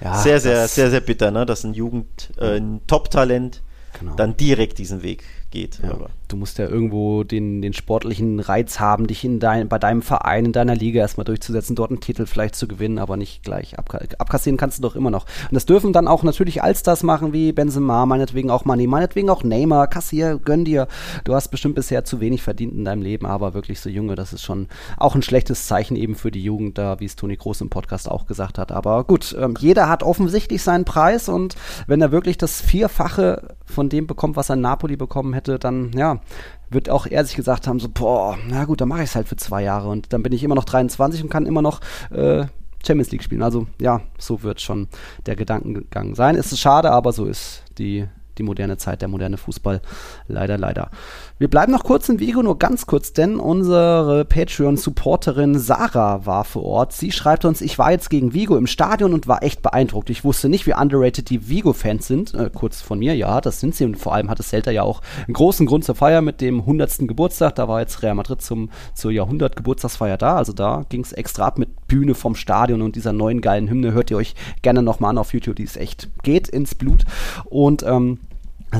[0.00, 0.14] ja.
[0.16, 1.46] Sehr, sehr, sehr, sehr bitter, ne?
[1.46, 3.62] Dass ein Jugend, äh, ein Top-Talent
[3.98, 4.14] genau.
[4.14, 5.80] dann direkt diesen Weg geht.
[5.82, 5.96] Ja,
[6.28, 10.46] du musst ja irgendwo den, den sportlichen Reiz haben, dich in dein, bei deinem Verein,
[10.46, 14.00] in deiner Liga erstmal durchzusetzen, dort einen Titel vielleicht zu gewinnen, aber nicht gleich abka
[14.18, 15.24] abkassieren kannst du doch immer noch.
[15.24, 19.44] Und das dürfen dann auch natürlich Allstars machen, wie Benzema, meinetwegen auch Mani, meinetwegen auch
[19.44, 20.88] Neymar, kassier, gönn dir.
[21.24, 24.32] Du hast bestimmt bisher zu wenig verdient in deinem Leben, aber wirklich so Junge, das
[24.32, 27.60] ist schon auch ein schlechtes Zeichen eben für die Jugend, da, wie es Toni Groß
[27.60, 28.72] im Podcast auch gesagt hat.
[28.72, 31.54] Aber gut, ähm, jeder hat offensichtlich seinen Preis und
[31.86, 35.92] wenn er wirklich das Vierfache von dem bekommt, was er in Napoli bekommen hätte, dann
[35.92, 36.20] ja,
[36.68, 39.28] wird auch er sich gesagt haben, so, boah, na gut, dann mache ich es halt
[39.28, 41.80] für zwei Jahre und dann bin ich immer noch 23 und kann immer noch
[42.10, 42.46] äh,
[42.84, 43.42] Champions League spielen.
[43.42, 44.88] Also ja, so wird schon
[45.26, 46.34] der Gedankengang sein.
[46.34, 48.08] Es ist schade, aber so ist die
[48.38, 49.80] die moderne Zeit, der moderne Fußball.
[50.28, 50.90] Leider, leider.
[51.38, 56.64] Wir bleiben noch kurz in Vigo, nur ganz kurz, denn unsere Patreon-Supporterin Sarah war vor
[56.64, 56.94] Ort.
[56.94, 60.08] Sie schreibt uns, ich war jetzt gegen Vigo im Stadion und war echt beeindruckt.
[60.08, 62.32] Ich wusste nicht, wie underrated die Vigo-Fans sind.
[62.32, 63.84] Äh, kurz von mir, ja, das sind sie.
[63.84, 67.00] Und vor allem hatte Celta ja auch einen großen Grund zur Feier mit dem 100.
[67.06, 67.56] Geburtstag.
[67.56, 70.36] Da war jetzt Real Madrid zum, zur Jahrhundert-Geburtstagsfeier da.
[70.36, 73.92] Also da ging es extra ab mit Bühne vom Stadion und dieser neuen geilen Hymne.
[73.92, 77.04] Hört ihr euch gerne nochmal an auf YouTube, die ist echt, geht ins Blut.
[77.44, 78.20] Und ähm,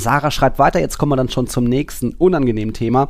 [0.01, 3.09] Sarah schreibt weiter, jetzt kommen wir dann schon zum nächsten unangenehmen Thema.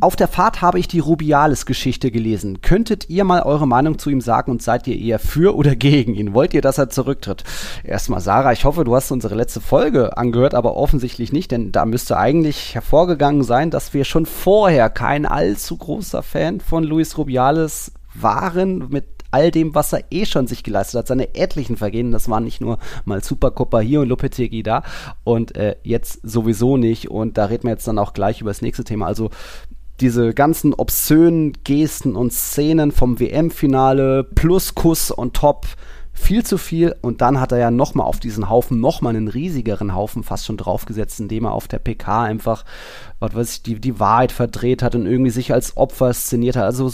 [0.00, 2.60] Auf der Fahrt habe ich die Rubiales-Geschichte gelesen.
[2.62, 6.14] Könntet ihr mal eure Meinung zu ihm sagen und seid ihr eher für oder gegen
[6.14, 6.34] ihn?
[6.34, 7.44] Wollt ihr, dass er zurücktritt?
[7.84, 11.86] Erstmal, Sarah, ich hoffe, du hast unsere letzte Folge angehört, aber offensichtlich nicht, denn da
[11.86, 17.92] müsste eigentlich hervorgegangen sein, dass wir schon vorher kein allzu großer Fan von Luis Rubiales
[18.14, 22.28] waren, mit all dem, was er eh schon sich geleistet hat, seine etlichen Vergehen, das
[22.28, 24.84] waren nicht nur mal Supercoppa hier und Lopetegi da
[25.24, 28.62] und äh, jetzt sowieso nicht und da reden wir jetzt dann auch gleich über das
[28.62, 29.06] nächste Thema.
[29.06, 29.30] Also
[30.00, 35.66] diese ganzen obszönen Gesten und Szenen vom WM-Finale plus Kuss on top,
[36.12, 39.96] viel zu viel und dann hat er ja nochmal auf diesen Haufen nochmal einen riesigeren
[39.96, 42.64] Haufen fast schon draufgesetzt, indem er auf der PK einfach,
[43.18, 46.64] was weiß ich, die, die Wahrheit verdreht hat und irgendwie sich als Opfer szeniert hat.
[46.64, 46.92] Also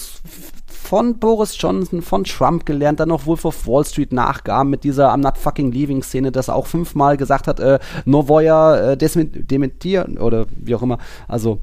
[0.91, 5.15] von Boris Johnson, von Trump gelernt, dann noch Wolf of Wall Street nachgaben mit dieser
[5.15, 10.19] I'm not fucking leaving Szene, dass er auch fünfmal gesagt hat, äh, Novoya äh, dementieren
[10.19, 10.99] oder wie auch immer.
[11.29, 11.61] Also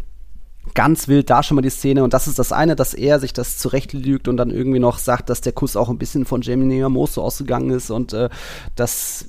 [0.76, 3.34] ganz wild da schon mal die Szene und das ist das eine, dass er sich
[3.34, 6.82] das zurechtlügt und dann irgendwie noch sagt, dass der Kuss auch ein bisschen von Jamie
[6.82, 8.30] Amoso ausgegangen ist und äh,
[8.76, 9.28] das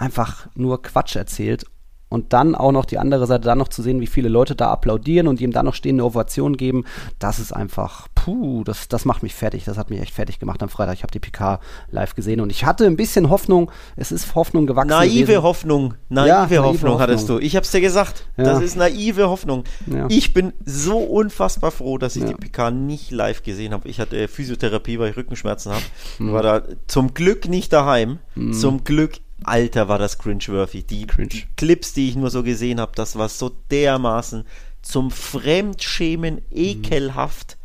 [0.00, 1.64] einfach nur Quatsch erzählt
[2.12, 4.70] und dann auch noch die andere Seite, dann noch zu sehen, wie viele Leute da
[4.70, 6.84] applaudieren und ihm dann noch stehende Ovation geben,
[7.18, 9.64] das ist einfach, puh, das, das macht mich fertig.
[9.64, 10.94] Das hat mich echt fertig gemacht am Freitag.
[10.94, 11.58] Ich habe die PK
[11.90, 13.70] live gesehen und ich hatte ein bisschen Hoffnung.
[13.96, 14.90] Es ist Hoffnung gewachsen.
[14.90, 15.42] Naive gewesen.
[15.42, 17.38] Hoffnung, naive, ja, naive Hoffnung, Hoffnung, hattest du.
[17.38, 18.26] Ich habe es dir gesagt.
[18.36, 18.44] Ja.
[18.44, 19.64] Das ist naive Hoffnung.
[19.86, 20.06] Ja.
[20.10, 23.88] Ich bin so unfassbar froh, dass ich die PK nicht live gesehen habe.
[23.88, 25.84] Ich hatte Physiotherapie, weil ich Rückenschmerzen habe.
[26.18, 26.32] Mhm.
[26.32, 28.18] War da zum Glück nicht daheim.
[28.34, 28.52] Mhm.
[28.52, 30.82] Zum Glück Alter, war das cringeworthy.
[30.82, 31.28] Die, Cringe.
[31.28, 34.44] die Clips, die ich nur so gesehen habe, das war so dermaßen
[34.82, 37.56] zum Fremdschämen ekelhaft.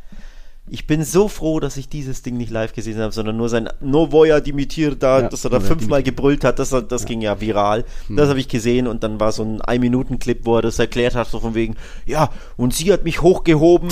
[0.69, 3.69] Ich bin so froh, dass ich dieses Ding nicht live gesehen habe, sondern nur sein
[3.79, 7.07] Novoya Dimitir da, ja, dass er da fünfmal gebrüllt hat, das, das ja.
[7.07, 7.85] ging ja viral.
[8.07, 8.17] Hm.
[8.17, 11.29] Das habe ich gesehen und dann war so ein Ein-Minuten-Clip, wo er das erklärt hat,
[11.29, 13.89] so von wegen, ja, und sie hat mich hochgehoben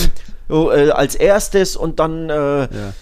[0.50, 2.94] äh, als erstes und dann äh, ja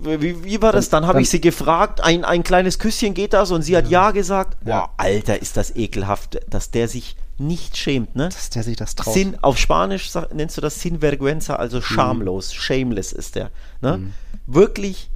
[0.00, 0.88] wie, wie war das?
[0.88, 4.06] Dann, habe ich sie gefragt, ein, ein kleines Küsschen geht das und sie hat ja,
[4.06, 4.56] ja gesagt.
[4.64, 4.80] Ja.
[4.80, 8.28] Boah, Alter, ist das ekelhaft, dass der sich nicht schämt, ne?
[8.28, 9.14] Dass der sich das traut.
[9.14, 11.82] Sin, auf Spanisch nennst du das Sinvergüenza, also mhm.
[11.82, 12.58] schamlos, mhm.
[12.58, 13.50] shameless ist der.
[13.80, 13.98] Ne?
[13.98, 14.14] Mhm.
[14.46, 15.08] Wirklich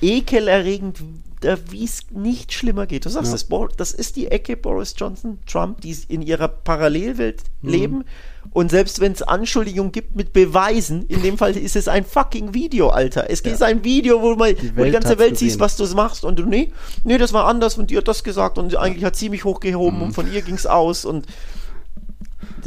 [0.00, 1.02] ekelerregend,
[1.68, 3.04] wie es nicht schlimmer geht.
[3.04, 3.36] Du sagst ja.
[3.36, 7.70] es, das ist die Ecke Boris Johnson, Trump, die in ihrer Parallelwelt mhm.
[7.70, 8.04] leben
[8.52, 12.52] und selbst wenn es Anschuldigungen gibt mit Beweisen, in dem Fall ist es ein fucking
[12.52, 13.30] Video, Alter.
[13.30, 13.52] Es ja.
[13.52, 16.38] ist ein Video, wo, man, die, wo die ganze Welt siehst, was du machst und
[16.38, 16.72] du, nee,
[17.04, 19.98] nee, das war anders und die hat das gesagt und eigentlich hat sie mich hochgehoben
[19.98, 20.04] mhm.
[20.06, 21.26] und von ihr ging es aus und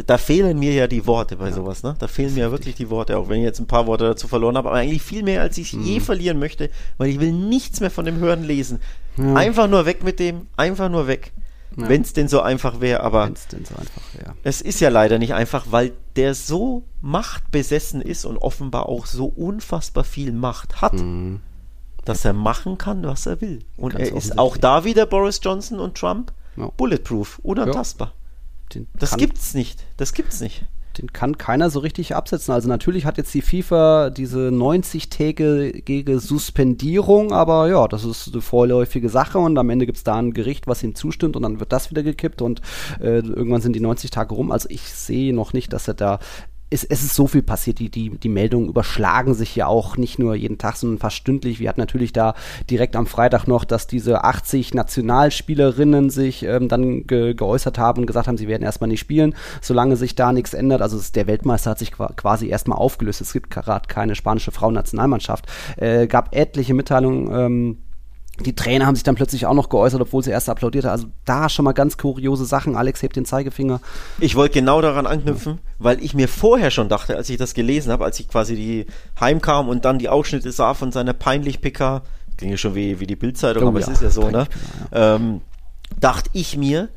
[0.06, 1.54] da fehlen mir ja die Worte bei ja.
[1.54, 1.96] sowas, ne?
[2.00, 4.28] Da fehlen mir ja wirklich die Worte, auch wenn ich jetzt ein paar Worte dazu
[4.28, 5.84] verloren habe, aber eigentlich viel mehr, als ich mhm.
[5.84, 8.80] je verlieren möchte, weil ich will nichts mehr von dem Hören lesen.
[9.18, 9.36] Ja.
[9.36, 11.32] Einfach nur weg mit dem, einfach nur weg.
[11.76, 11.90] Ja.
[11.90, 15.68] Wenn es denn so einfach wäre, aber so einfach es ist ja leider nicht einfach,
[15.70, 21.40] weil der so machtbesessen ist und offenbar auch so unfassbar viel Macht hat, mhm.
[22.06, 23.60] dass er machen kann, was er will.
[23.78, 26.70] Und Ganz er ist auch da wieder Boris Johnson und Trump ja.
[26.78, 28.14] bulletproof, unantastbar.
[28.74, 28.82] Ja.
[29.00, 29.84] Das gibt's nicht.
[29.98, 32.54] Das gibt's nicht den kann keiner so richtig absetzen.
[32.54, 39.10] Also natürlich hat jetzt die FIFA diese 90-tägige Suspendierung, aber ja, das ist eine vorläufige
[39.10, 41.72] Sache und am Ende gibt es da ein Gericht, was ihm zustimmt und dann wird
[41.72, 42.62] das wieder gekippt und
[43.00, 44.52] äh, irgendwann sind die 90 Tage rum.
[44.52, 46.20] Also ich sehe noch nicht, dass er da
[46.74, 47.80] es, es ist so viel passiert.
[47.80, 51.60] Die, die, die Meldungen überschlagen sich ja auch nicht nur jeden Tag, sondern fast stündlich.
[51.60, 52.34] Wir hatten natürlich da
[52.70, 58.08] direkt am Freitag noch, dass diese 80 Nationalspielerinnen sich ähm, dann ge geäußert haben und
[58.08, 60.82] gesagt haben, sie werden erstmal nicht spielen, solange sich da nichts ändert.
[60.82, 63.22] Also der Weltmeister hat sich quasi erstmal aufgelöst.
[63.22, 65.46] Es gibt gerade keine spanische Frauennationalmannschaft.
[65.78, 67.30] Äh, gab etliche Mitteilungen.
[67.32, 67.78] Ähm,
[68.40, 70.92] die Trainer haben sich dann plötzlich auch noch geäußert, obwohl sie erst applaudiert haben.
[70.92, 72.76] Also da schon mal ganz kuriose Sachen.
[72.76, 73.80] Alex hebt den Zeigefinger.
[74.20, 77.92] Ich wollte genau daran anknüpfen, weil ich mir vorher schon dachte, als ich das gelesen
[77.92, 78.88] habe, als ich quasi die
[79.20, 82.02] heimkam und dann die Ausschnitte sah von seiner peinlich PK,
[82.38, 84.48] ging ja schon wie, wie die Bildzeitung, oh, aber ja, es ist ja so, ne?
[84.92, 85.16] Ja.
[85.16, 85.42] Ähm,
[86.00, 86.90] dachte ich mir,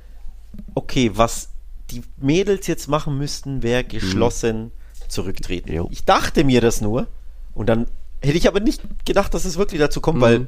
[0.74, 1.50] okay, was
[1.90, 3.88] die Mädels jetzt machen müssten, wäre mhm.
[3.88, 4.70] geschlossen mhm.
[5.08, 5.70] zurücktreten.
[5.70, 5.88] Jo.
[5.90, 7.08] Ich dachte mir das nur
[7.54, 7.86] und dann
[8.22, 10.22] hätte ich aber nicht gedacht, dass es wirklich dazu kommt, mhm.
[10.22, 10.46] weil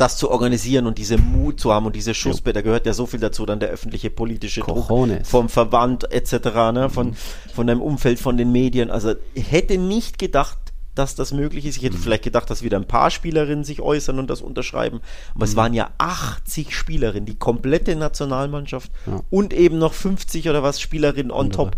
[0.00, 3.06] das zu organisieren und diese Mut zu haben und diese Schussbe, da gehört ja so
[3.06, 5.18] viel dazu, dann der öffentliche politische Cojones.
[5.18, 6.32] Druck vom Verband etc.,
[6.72, 7.16] ne, von, mhm.
[7.52, 8.90] von deinem Umfeld, von den Medien.
[8.90, 10.58] Also ich hätte nicht gedacht,
[10.94, 11.76] dass das möglich ist.
[11.76, 12.02] Ich hätte mhm.
[12.02, 15.00] vielleicht gedacht, dass wieder ein paar Spielerinnen sich äußern und das unterschreiben.
[15.34, 15.50] Aber mhm.
[15.50, 19.20] es waren ja 80 Spielerinnen, die komplette Nationalmannschaft ja.
[19.30, 21.76] und eben noch 50 oder was Spielerinnen on top.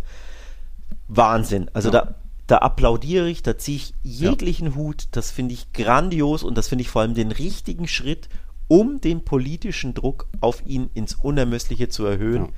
[1.08, 1.70] Wahnsinn.
[1.72, 2.02] Also ja.
[2.02, 2.14] da
[2.50, 4.74] da applaudiere ich, da ziehe ich jeglichen ja.
[4.74, 8.28] Hut, das finde ich grandios und das finde ich vor allem den richtigen Schritt,
[8.66, 12.50] um den politischen Druck auf ihn ins Unermessliche zu erhöhen, ja.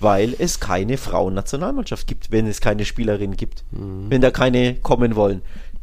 [0.00, 4.06] weil es keine Frauennationalmannschaft gibt, wenn es keine Spielerinnen gibt, mhm.
[4.08, 5.42] wenn da keine kommen wollen.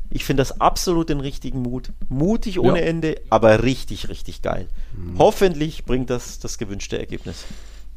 [0.10, 1.92] Ich finde das absolut den richtigen Mut.
[2.10, 2.86] Mutig ohne ja.
[2.86, 4.68] Ende, aber richtig, richtig geil.
[4.96, 5.20] Mhm.
[5.20, 7.46] Hoffentlich bringt das das gewünschte Ergebnis.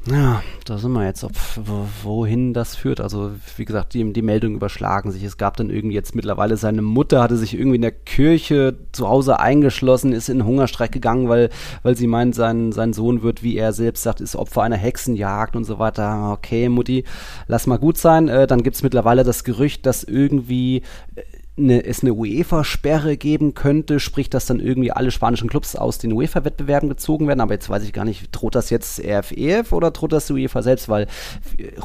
[0.06, 1.32] Ja, da sind wir jetzt, ob,
[2.02, 3.02] wohin das führt.
[3.02, 5.22] Also, wie gesagt, die, die Meldungen überschlagen sich.
[5.22, 9.08] Es gab dann irgendwie jetzt mittlerweile seine Mutter hatte sich irgendwie in der Kirche zu
[9.08, 11.50] Hause eingeschlossen, ist in Hungerstreik gegangen, weil,
[11.82, 15.54] weil sie meint, sein, sein Sohn wird, wie er selbst sagt, ist Opfer einer Hexenjagd
[15.54, 16.32] und so weiter.
[16.32, 17.04] Okay, Mutti,
[17.46, 18.28] lass mal gut sein.
[18.28, 20.80] Äh, dann gibt es mittlerweile das Gerücht, dass irgendwie
[21.60, 26.12] eine, es eine UEFA-Sperre geben könnte, sprich, dass dann irgendwie alle spanischen Clubs aus den
[26.12, 27.40] UEFA-Wettbewerben gezogen werden.
[27.40, 30.34] Aber jetzt weiß ich gar nicht, droht das jetzt RFEF e oder droht das die
[30.34, 30.88] UEFA selbst?
[30.88, 31.06] Weil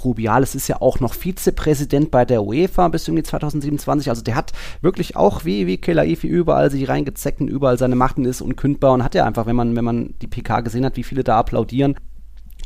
[0.04, 4.10] Rubiales ist ja auch noch Vizepräsident bei der UEFA bis irgendwie 2027.
[4.10, 8.26] Also der hat wirklich auch wie, wie Kelaifi überall sich reingezeckt und überall seine Machten
[8.26, 11.04] ist unkündbar und hat ja einfach, wenn man, wenn man die PK gesehen hat, wie
[11.04, 11.96] viele da applaudieren,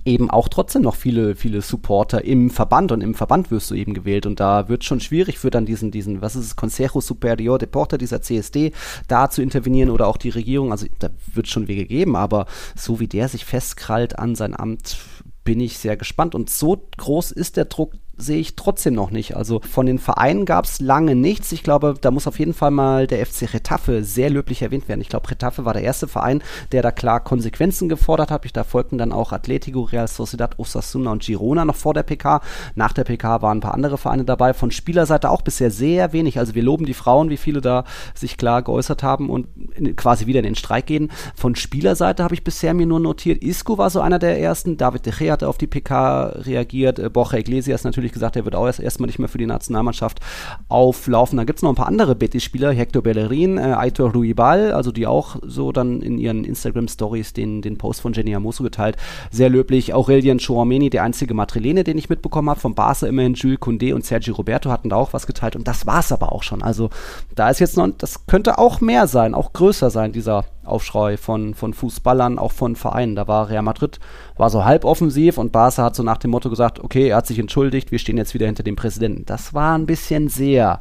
[0.06, 3.93] eben auch trotzdem noch viele, viele Supporter im Verband und im Verband wirst du eben
[3.93, 4.26] gewählt.
[4.26, 7.97] Und da wird schon schwierig für dann diesen, diesen, was ist es, Consejo Superior Deporte,
[7.97, 8.72] dieser CSD,
[9.08, 12.45] da zu intervenieren oder auch die Regierung, also da wird schon Wege geben, aber
[12.76, 14.97] so wie der sich festkrallt an sein Amt,
[15.43, 16.36] bin ich sehr gespannt.
[16.36, 19.36] Und so groß ist der Druck sehe ich trotzdem noch nicht.
[19.36, 21.51] Also von den Vereinen gab es lange nichts.
[21.51, 25.01] Ich glaube, da muss auf jeden Fall mal der FC Retafe sehr löblich erwähnt werden.
[25.01, 26.41] Ich glaube, Retafe war der erste Verein,
[26.72, 28.39] der da klar Konsequenzen gefordert hat.
[28.53, 32.41] Da folgten dann auch Atletico, Real Sociedad, Osasuna und Girona noch vor der PK.
[32.76, 34.53] Nach der PK waren ein paar andere Vereine dabei.
[34.53, 36.39] Von Spielerseite auch bisher sehr wenig.
[36.39, 37.84] Also wir loben die Frauen, wie viele da
[38.15, 39.47] sich klar geäußert haben und
[39.95, 41.11] quasi wieder in den Streik gehen.
[41.36, 44.78] Von Spielerseite habe ich bisher mir nur notiert, Isco war so einer der ersten.
[44.78, 46.99] David De Gea hatte auf die PK reagiert.
[46.99, 49.45] Äh, Borja Iglesias natürlich natürlich gesagt, er wird auch erst erstmal nicht mehr für die
[49.45, 50.20] Nationalmannschaft
[50.68, 51.38] auflaufen.
[51.38, 55.07] Da gibt es noch ein paar andere Betis-Spieler, Hector Bellerin, äh, Aitor Ruibal, also die
[55.07, 58.97] auch so dann in ihren Instagram-Stories den, den Post von Jenny Amoso geteilt.
[59.32, 59.93] Sehr löblich.
[59.93, 64.05] Aurelien Chouameni, der einzige Matrilene, den ich mitbekommen habe, von Barca immerhin Jules Koundé und
[64.05, 66.64] Sergio Roberto hatten da auch was geteilt und das war es aber auch schon.
[66.64, 66.89] Also
[67.36, 71.53] da ist jetzt noch, das könnte auch mehr sein, auch größer sein, dieser Aufschrei von,
[71.53, 73.15] von Fußballern, auch von Vereinen.
[73.15, 73.99] Da war Real Madrid,
[74.38, 77.28] war so halb offensiv und Barca hat so nach dem Motto gesagt, okay, er hat
[77.28, 79.26] sich entschuldigt, wir stehen jetzt wieder hinter dem Präsidenten.
[79.26, 80.80] Das war ein bisschen sehr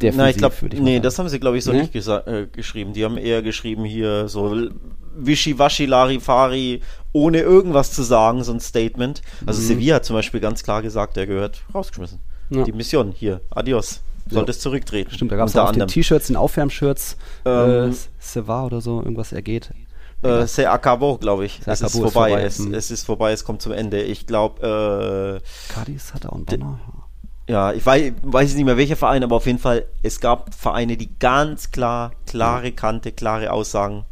[0.00, 0.18] defensiv.
[0.18, 1.02] Nein, ich glaube, nee, sagen.
[1.02, 1.82] das haben sie, glaube ich, so nee?
[1.82, 2.92] nicht äh, geschrieben.
[2.92, 4.68] Die haben eher geschrieben hier so
[5.16, 6.80] Wischiwaschi, Larifari,
[7.12, 9.22] ohne irgendwas zu sagen, so ein Statement.
[9.46, 9.66] Also mhm.
[9.66, 12.20] Sevilla hat zum Beispiel ganz klar gesagt, der gehört rausgeschmissen.
[12.50, 12.64] Ja.
[12.64, 15.10] Die Mission hier, adios solltest zurücktreten.
[15.12, 19.32] Stimmt, da gab es auch den T-Shirts, den Aufwärmshirts, ähm, äh, Seva oder so, irgendwas
[19.32, 19.70] ergeht.
[20.22, 21.60] Äh, Se acabó, glaube ich.
[21.64, 22.10] Se es ist vorbei.
[22.10, 22.42] vorbei.
[22.42, 22.74] Es, hm.
[22.74, 24.02] es, ist vorbei, es kommt zum Ende.
[24.02, 25.40] Ich glaube.
[25.42, 26.78] Äh, Cadiz hat auch einen Banner.
[27.48, 30.96] Ja, ich weiß, weiß nicht mehr welcher Verein, aber auf jeden Fall, es gab Vereine,
[30.96, 34.04] die ganz klar, klare Kante, klare Aussagen.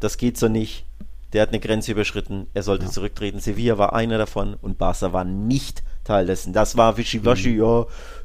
[0.00, 0.86] Das geht so nicht.
[1.34, 2.46] Der hat eine Grenze überschritten.
[2.54, 2.90] Er sollte ja.
[2.90, 3.40] zurücktreten.
[3.40, 6.52] Sevilla war einer davon und Barca war nicht Teil dessen.
[6.52, 7.58] Das war Wischiwaschi, mhm.
[7.60, 7.80] ja,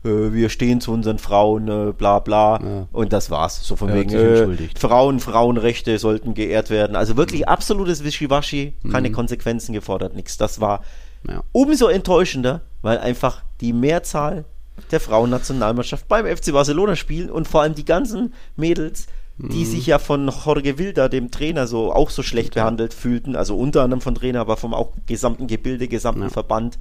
[0.05, 2.59] äh, wir stehen zu unseren Frauen, äh, bla bla.
[2.63, 2.87] Ja.
[2.91, 3.65] Und das war's.
[3.65, 6.95] So von wegen, äh, Frauen, Frauenrechte sollten geehrt werden.
[6.95, 7.47] Also wirklich mhm.
[7.47, 9.13] absolutes Wischiwaschi, keine mhm.
[9.13, 10.37] Konsequenzen gefordert, nichts.
[10.37, 10.83] Das war
[11.27, 11.43] ja.
[11.51, 14.45] umso enttäuschender, weil einfach die Mehrzahl
[14.91, 19.07] der Frauennationalmannschaft beim FC Barcelona spielen und vor allem die ganzen Mädels
[19.37, 19.65] die mhm.
[19.65, 23.81] sich ja von Jorge Wilder, dem Trainer, so auch so schlecht behandelt fühlten, also unter
[23.81, 26.29] anderem von Trainer, aber vom auch gesamten Gebilde, gesamten ja.
[26.29, 26.77] Verband,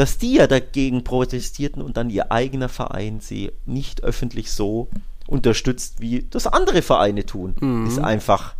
[0.00, 4.88] dass die ja dagegen protestierten und dann ihr eigener Verein sie nicht öffentlich so
[5.26, 7.54] unterstützt, wie das andere Vereine tun.
[7.60, 7.86] Mhm.
[7.86, 8.54] Ist einfach,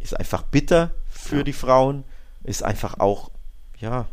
[0.00, 1.42] ist einfach bitter für ja.
[1.42, 2.04] die Frauen,
[2.44, 3.30] ist einfach auch,
[3.78, 4.06] ja,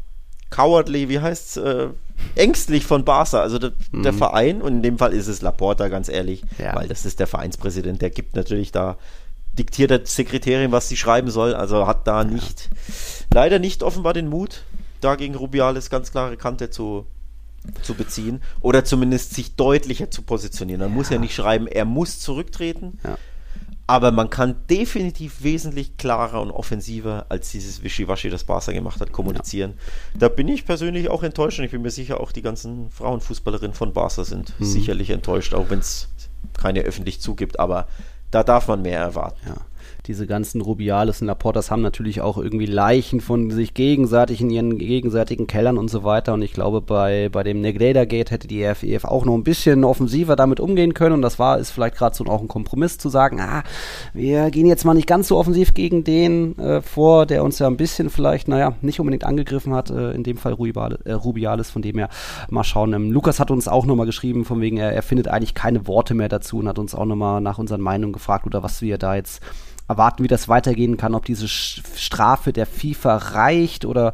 [0.49, 1.87] cowardly, wie heißt's, äh,
[2.35, 4.03] ängstlich von Barca, also der, mhm.
[4.03, 6.75] der, Verein, und in dem Fall ist es Laporta, ganz ehrlich, ja.
[6.75, 8.97] weil das ist der Vereinspräsident, der gibt natürlich da,
[9.53, 12.69] diktiert der Sekretärin, was sie schreiben soll, also hat da nicht,
[13.33, 14.63] leider nicht offenbar den Mut,
[15.05, 17.05] da gegen Rubiales ganz klare Kante zu,
[17.83, 20.81] zu beziehen oder zumindest sich deutlicher zu positionieren.
[20.81, 20.95] Man ja.
[20.95, 23.17] muss ja nicht schreiben, er muss zurücktreten, ja.
[23.87, 29.11] aber man kann definitiv wesentlich klarer und offensiver als dieses Wischiwaschi, das Barca gemacht hat,
[29.11, 29.75] kommunizieren.
[30.13, 30.19] Ja.
[30.21, 33.75] Da bin ich persönlich auch enttäuscht und ich bin mir sicher, auch die ganzen Frauenfußballerinnen
[33.75, 34.65] von Barca sind mhm.
[34.65, 36.09] sicherlich enttäuscht, auch wenn es
[36.57, 37.87] keine öffentlich zugibt, aber
[38.31, 39.39] da darf man mehr erwarten.
[39.47, 39.55] Ja
[40.07, 44.77] diese ganzen Rubiales und Laportas haben natürlich auch irgendwie Leichen von sich gegenseitig in ihren
[44.77, 46.33] gegenseitigen Kellern und so weiter.
[46.33, 49.83] Und ich glaube, bei, bei dem Negreida Gate hätte die RFEF auch noch ein bisschen
[49.83, 51.13] offensiver damit umgehen können.
[51.13, 53.63] Und das war, ist vielleicht gerade so auch ein Kompromiss zu sagen, ah,
[54.13, 57.67] wir gehen jetzt mal nicht ganz so offensiv gegen den äh, vor, der uns ja
[57.67, 61.69] ein bisschen vielleicht, naja, nicht unbedingt angegriffen hat, äh, in dem Fall Rubiales, äh, Rubiales,
[61.69, 62.09] von dem her
[62.49, 62.93] mal schauen.
[62.93, 66.13] Ähm, Lukas hat uns auch nochmal geschrieben, von wegen, er, er findet eigentlich keine Worte
[66.13, 69.15] mehr dazu und hat uns auch nochmal nach unseren Meinungen gefragt oder was wir da
[69.15, 69.41] jetzt
[69.87, 74.13] erwarten, wie das weitergehen kann, ob diese Strafe der FIFA reicht oder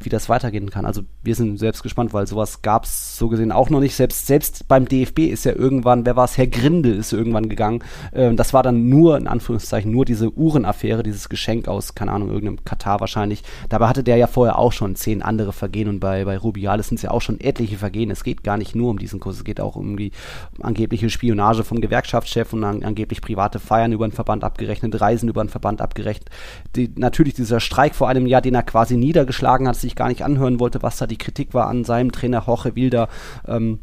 [0.00, 0.86] wie das weitergehen kann.
[0.86, 3.94] Also wir sind selbst gespannt, weil sowas gab es so gesehen auch noch nicht.
[3.96, 7.82] Selbst, selbst beim DFB ist ja irgendwann, wer war es, Herr Grindel ist irgendwann gegangen.
[8.12, 12.28] Ähm, das war dann nur, in Anführungszeichen, nur diese Uhrenaffäre, dieses Geschenk aus, keine Ahnung,
[12.28, 13.42] irgendeinem Katar wahrscheinlich.
[13.68, 16.96] Dabei hatte der ja vorher auch schon zehn andere Vergehen und bei, bei Rubiales sind
[16.96, 18.10] es ja auch schon etliche Vergehen.
[18.10, 20.12] Es geht gar nicht nur um diesen Kurs, es geht auch um die
[20.60, 25.42] angebliche Spionage vom Gewerkschaftschef und an, angeblich private Feiern über den Verband abgerechnet, Reisen über
[25.42, 26.28] den Verband abgerechnet.
[26.76, 30.22] Die, natürlich dieser Streik vor einem Jahr, den er quasi niedergeschlagen hat, sich gar nicht
[30.22, 33.08] anhören wollte, was da die Kritik war an seinem Trainer Jorge Wilder.
[33.46, 33.80] Ähm,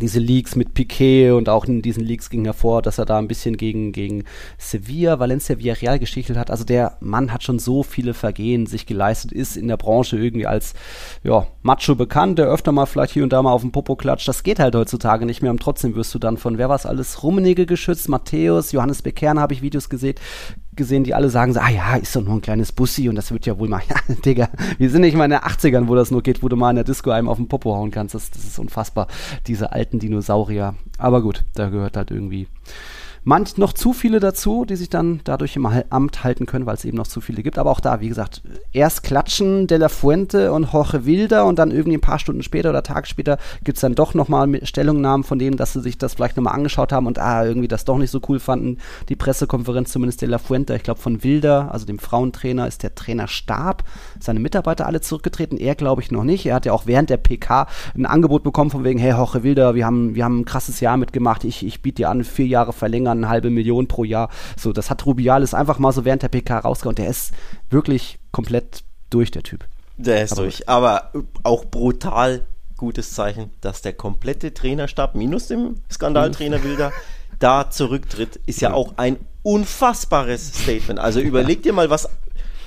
[0.00, 3.28] diese Leaks mit Piquet und auch in diesen Leaks ging hervor, dass er da ein
[3.28, 4.24] bisschen gegen, gegen
[4.58, 6.50] Sevilla, Valencia, Villarreal geschichtelt hat.
[6.50, 10.46] Also der Mann hat schon so viele Vergehen sich geleistet, ist in der Branche irgendwie
[10.46, 10.74] als
[11.22, 14.28] ja, Macho bekannt, der öfter mal vielleicht hier und da mal auf den Popo klatscht.
[14.28, 16.86] Das geht halt heutzutage nicht mehr und trotzdem wirst du dann von, wer war es
[16.86, 20.16] alles, Rummenigge geschützt, Matthäus, Johannes Beckern habe ich Videos gesehen,
[20.76, 23.30] gesehen, die alle sagen so, ah ja, ist doch nur ein kleines Bussi und das
[23.30, 24.48] wird ja wohl mal, ja, Digga,
[24.78, 26.76] wir sind nicht mal in den 80ern, wo das nur geht, wo du mal in
[26.76, 28.14] der Disco einem auf den Popo hauen kannst.
[28.14, 29.08] Das, das ist unfassbar,
[29.46, 30.74] diese alten Dinosaurier.
[30.98, 32.46] Aber gut, da gehört halt irgendwie
[33.26, 36.84] manch noch zu viele dazu, die sich dann dadurch im Amt halten können, weil es
[36.84, 37.58] eben noch zu viele gibt.
[37.58, 38.40] Aber auch da, wie gesagt,
[38.72, 42.70] erst klatschen De La Fuente und Jorge Wilder und dann irgendwie ein paar Stunden später
[42.70, 46.14] oder Tag später gibt es dann doch nochmal Stellungnahmen von denen, dass sie sich das
[46.14, 48.78] vielleicht nochmal angeschaut haben und ah, irgendwie das doch nicht so cool fanden.
[49.08, 52.94] Die Pressekonferenz zumindest De La Fuente, ich glaube von Wilder, also dem Frauentrainer, ist der
[52.94, 53.82] Trainerstab,
[54.20, 55.58] seine Mitarbeiter alle zurückgetreten.
[55.58, 56.46] Er glaube ich noch nicht.
[56.46, 59.74] Er hat ja auch während der PK ein Angebot bekommen von wegen, hey Jorge Wilder,
[59.74, 62.72] wir haben, wir haben ein krasses Jahr mitgemacht, ich, ich biete dir an, vier Jahre
[62.72, 64.28] verlängern eine halbe Million pro Jahr.
[64.56, 66.96] So, das hat Rubiales einfach mal so während der PK rausgehauen.
[66.96, 67.32] Der ist
[67.70, 69.64] wirklich komplett durch, der Typ.
[69.96, 70.68] Der ist aber durch.
[70.68, 71.10] Aber
[71.42, 72.46] auch brutal
[72.76, 76.92] gutes Zeichen, dass der komplette Trainerstab minus dem Skandaltrainer Wilder
[77.38, 80.98] da zurücktritt, ist ja, ja auch ein unfassbares Statement.
[80.98, 82.08] Also überleg dir mal, was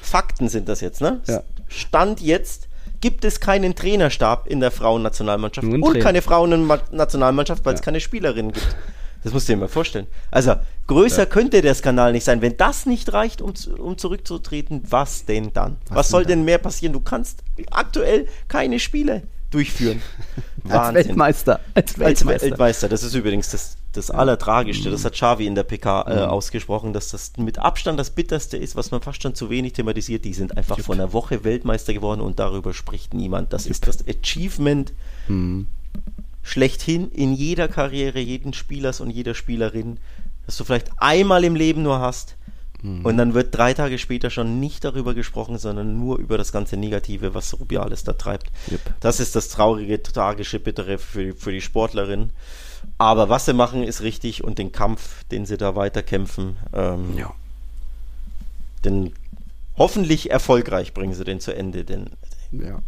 [0.09, 1.21] Fakten sind das jetzt, ne?
[1.27, 1.43] Ja.
[1.67, 2.67] Stand jetzt
[3.01, 7.79] gibt es keinen Trainerstab in der Frauennationalmannschaft und keine Frauennationalmannschaft, weil ja.
[7.79, 8.75] es keine Spielerinnen gibt.
[9.23, 10.07] Das musst du dir mal vorstellen.
[10.31, 10.55] Also,
[10.87, 11.25] größer ja.
[11.25, 12.41] könnte der Skandal nicht sein.
[12.41, 15.77] Wenn das nicht reicht, um, um zurückzutreten, was denn dann?
[15.89, 16.93] Was, was soll denn, mehr passieren?
[16.93, 20.01] Du kannst aktuell keine Spiele durchführen.
[20.69, 21.59] als Weltmeister.
[21.73, 22.31] Als Weltmeister.
[22.31, 22.89] Als Weltmeister.
[22.89, 24.91] Das ist übrigens das, das Allertragischste.
[24.91, 26.21] Das hat Xavi in der PK äh, mhm.
[26.29, 30.25] ausgesprochen, dass das mit Abstand das Bitterste ist, was man fast schon zu wenig thematisiert.
[30.25, 30.85] Die sind einfach Jupp.
[30.85, 33.53] vor einer Woche Weltmeister geworden und darüber spricht niemand.
[33.53, 33.71] Das Jupp.
[33.71, 34.93] ist das Achievement
[35.27, 35.67] mhm
[36.49, 39.97] schlechthin in jeder Karriere jeden Spielers und jeder Spielerin,
[40.45, 42.35] dass du vielleicht einmal im Leben nur hast
[42.81, 43.05] mhm.
[43.05, 46.77] und dann wird drei Tage später schon nicht darüber gesprochen, sondern nur über das ganze
[46.77, 48.47] Negative, was Rubiales da treibt.
[48.71, 48.81] Yep.
[48.99, 52.31] Das ist das traurige, tragische, bittere für, für die Sportlerin.
[52.99, 57.33] Aber was sie machen, ist richtig und den Kampf, den sie da weiterkämpfen, ähm, ja.
[58.85, 59.13] denn
[59.77, 62.11] hoffentlich erfolgreich bringen sie den zu Ende, denn
[62.51, 62.79] ja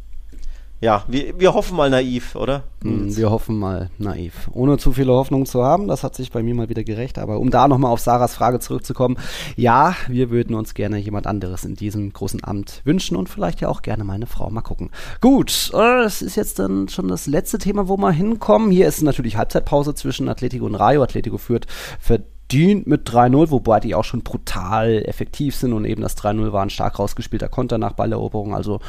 [0.82, 2.64] ja, wir, wir hoffen mal naiv, oder?
[2.82, 4.50] Mm, wir hoffen mal naiv.
[4.52, 7.20] Ohne zu viele Hoffnungen zu haben, das hat sich bei mir mal wieder gerecht.
[7.20, 9.18] Aber um da nochmal auf Sarahs Frage zurückzukommen,
[9.56, 13.70] ja, wir würden uns gerne jemand anderes in diesem großen Amt wünschen und vielleicht ja
[13.70, 14.50] auch gerne mal eine Frau.
[14.50, 14.90] Mal gucken.
[15.22, 18.72] Gut, äh, das ist jetzt dann schon das letzte Thema, wo wir hinkommen.
[18.72, 21.04] Hier ist natürlich Halbzeitpause zwischen Atletico und Rayo.
[21.04, 21.68] Atletico führt
[22.00, 26.64] verdient mit 3-0, wobei die auch schon brutal effektiv sind und eben das 3-0 war
[26.64, 28.56] ein stark rausgespielter Konter nach Balleroberung.
[28.56, 28.80] Also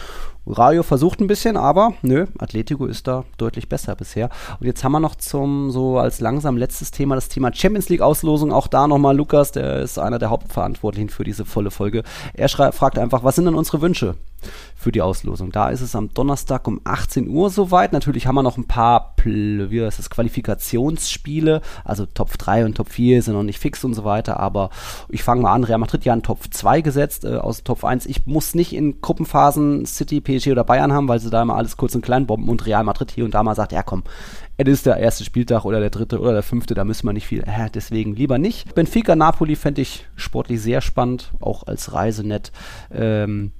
[0.46, 4.28] Rayo versucht ein bisschen, aber nö, Atletico ist da deutlich besser bisher.
[4.58, 8.00] Und jetzt haben wir noch zum so als langsam letztes Thema das Thema Champions League
[8.00, 8.52] Auslosung.
[8.52, 12.02] Auch da nochmal Lukas, der ist einer der Hauptverantwortlichen für diese volle Folge.
[12.34, 14.16] Er fragt einfach, was sind denn unsere Wünsche?
[14.74, 15.52] für die Auslosung.
[15.52, 17.92] Da ist es am Donnerstag um 18 Uhr soweit.
[17.92, 22.88] Natürlich haben wir noch ein paar wie heißt das, Qualifikationsspiele, also Top 3 und Top
[22.88, 24.70] 4 sind noch nicht fix und so weiter, aber
[25.08, 25.62] ich fange mal an.
[25.62, 28.06] Real Madrid ja in Top 2 gesetzt äh, aus Top 1.
[28.06, 31.76] Ich muss nicht in Gruppenphasen City, PSG oder Bayern haben, weil sie da immer alles
[31.76, 34.02] kurz und klein bomben und Real Madrid hier und da mal sagt, ja komm,
[34.56, 37.26] es ist der erste Spieltag oder der dritte oder der fünfte, da müssen wir nicht
[37.26, 38.74] viel, äh, deswegen lieber nicht.
[38.74, 42.52] Benfica Napoli fände ich sportlich sehr spannend, auch als Reise nett.
[42.92, 43.52] Ähm,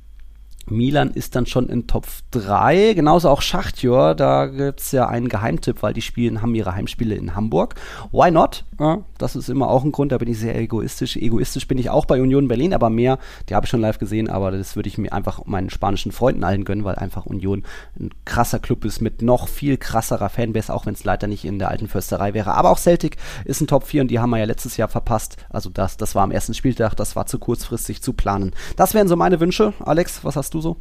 [0.66, 5.28] Milan ist dann schon in Top 3, genauso auch Schachtjör, da gibt es ja einen
[5.28, 7.74] Geheimtipp, weil die spielen, haben ihre Heimspiele in Hamburg.
[8.12, 8.64] Why not?
[8.78, 11.16] Ja, das ist immer auch ein Grund, da bin ich sehr egoistisch.
[11.16, 14.28] Egoistisch bin ich auch bei Union Berlin, aber mehr, die habe ich schon live gesehen,
[14.28, 17.64] aber das würde ich mir einfach meinen spanischen Freunden allen gönnen, weil einfach Union
[17.98, 21.58] ein krasser Club ist mit noch viel krasserer Fanbase, auch wenn es leider nicht in
[21.58, 22.54] der alten Försterei wäre.
[22.54, 25.36] Aber auch Celtic ist ein Top 4 und die haben wir ja letztes Jahr verpasst.
[25.50, 28.52] Also das, das war am ersten Spieltag, das war zu kurzfristig zu planen.
[28.76, 29.74] Das wären so meine Wünsche.
[29.80, 30.76] Alex, was hast du so?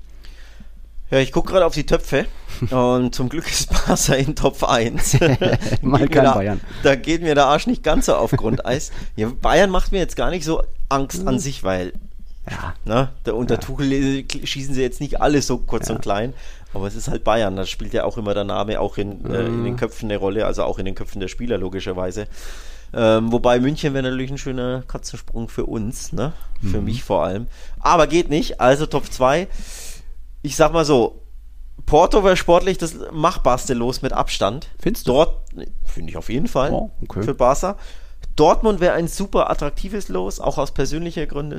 [1.11, 2.25] Ja, ich gucke gerade auf die Töpfe
[2.71, 5.19] und zum Glück ist Barca in Top 1.
[5.81, 6.61] Mal kein da, Bayern.
[6.83, 8.91] Da geht mir der Arsch nicht ganz so auf Grundeis.
[9.17, 11.93] Ja, Bayern macht mir jetzt gar nicht so Angst an sich, weil
[12.49, 12.73] ja.
[12.85, 13.59] Ne, der, unter ja.
[13.59, 15.95] Tuchel äh, schießen sie jetzt nicht alle so kurz ja.
[15.95, 16.33] und klein,
[16.73, 19.45] aber es ist halt Bayern, da spielt ja auch immer der Name auch in, äh,
[19.45, 19.77] in den mhm.
[19.77, 22.27] Köpfen eine Rolle, also auch in den Köpfen der Spieler logischerweise.
[22.93, 26.33] Ähm, wobei München wäre natürlich ein schöner Katzensprung für uns, ne?
[26.61, 26.85] Für mhm.
[26.85, 27.47] mich vor allem.
[27.79, 29.47] Aber geht nicht, also Top 2.
[30.41, 31.21] Ich sag mal so,
[31.85, 34.67] Porto wäre sportlich das machbarste Los mit Abstand.
[34.79, 35.13] Findest du?
[35.13, 35.37] Dort,
[35.85, 37.23] finde ich auf jeden Fall, oh, okay.
[37.23, 37.77] für Barca.
[38.35, 41.57] Dortmund wäre ein super attraktives Los, auch aus, persönlicher Gründe,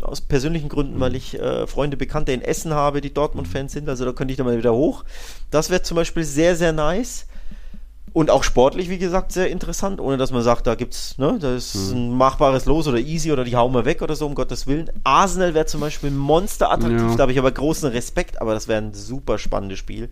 [0.00, 1.00] äh, aus persönlichen Gründen, mhm.
[1.00, 3.88] weil ich äh, Freunde, Bekannte in Essen habe, die Dortmund-Fans sind.
[3.88, 5.04] Also da könnte ich dann mal wieder hoch.
[5.50, 7.26] Das wäre zum Beispiel sehr, sehr nice.
[8.14, 11.74] Und auch sportlich, wie gesagt, sehr interessant, ohne dass man sagt, da gibt's, ne, das
[11.74, 11.96] ist mhm.
[11.96, 14.88] ein machbares Los oder easy oder die hauen wir weg oder so, um Gottes Willen.
[15.02, 17.16] Arsenal wäre zum Beispiel monsterattraktiv, ja.
[17.16, 20.10] da habe ich aber großen Respekt, aber das wäre ein super spannendes Spiel.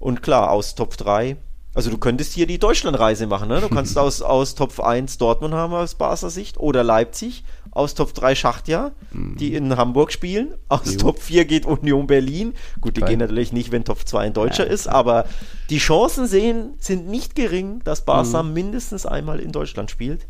[0.00, 1.36] Und klar, aus Top 3
[1.72, 3.60] also du könntest hier die Deutschlandreise machen, ne?
[3.60, 8.12] Du kannst aus, aus Top 1 Dortmund haben aus Basler Sicht oder Leipzig, aus Top
[8.12, 10.98] 3 Schachtja, die in Hamburg spielen, aus jo.
[10.98, 12.54] Top 4 geht Union Berlin.
[12.80, 13.10] Gut, die Geil.
[13.10, 15.26] gehen natürlich nicht, wenn Top 2 ein Deutscher ja, ist, aber
[15.68, 18.52] die Chancen sehen, sind nicht gering, dass Barca mhm.
[18.52, 20.26] mindestens einmal in Deutschland spielt.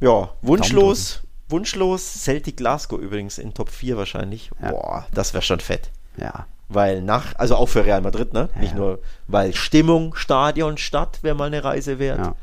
[0.00, 4.50] Ja, wunschlos, wunschlos Celtic Glasgow übrigens in Top 4 wahrscheinlich.
[4.62, 4.70] Ja.
[4.70, 5.90] Boah, das wäre schon fett.
[6.18, 8.48] Ja, weil nach, also auch für Real Madrid, ne?
[8.54, 12.18] Ja, Nicht nur, weil Stimmung, Stadion, Stadt wäre mal eine Reise wert.
[12.18, 12.34] Ja,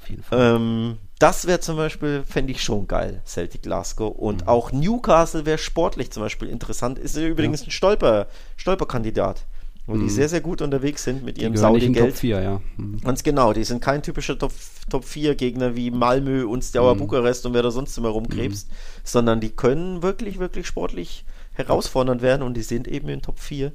[0.00, 0.56] auf jeden Fall.
[0.56, 4.14] Ähm, das wäre zum Beispiel, fände ich schon geil, Celtic Glasgow.
[4.14, 4.48] Und mhm.
[4.48, 6.98] auch Newcastle wäre sportlich zum Beispiel interessant.
[6.98, 7.68] Ist übrigens ja.
[7.68, 8.26] ein Stolper,
[8.56, 9.46] Stolperkandidat.
[9.86, 10.02] Wo mhm.
[10.02, 12.10] die sehr, sehr gut unterwegs sind mit ihrem Saudi-Geld.
[12.10, 12.60] Top 4, ja.
[12.76, 13.00] Mhm.
[13.02, 14.52] Ganz genau, die sind kein typischer Top,
[14.90, 16.98] Top 4 Gegner wie Malmö und Steaua mhm.
[16.98, 18.74] Bukarest und wer da sonst immer rumkrebst, mhm.
[19.04, 21.24] sondern die können wirklich, wirklich sportlich
[21.56, 23.70] herausfordernd werden und die sind eben in Top 4.
[23.70, 23.74] Mhm.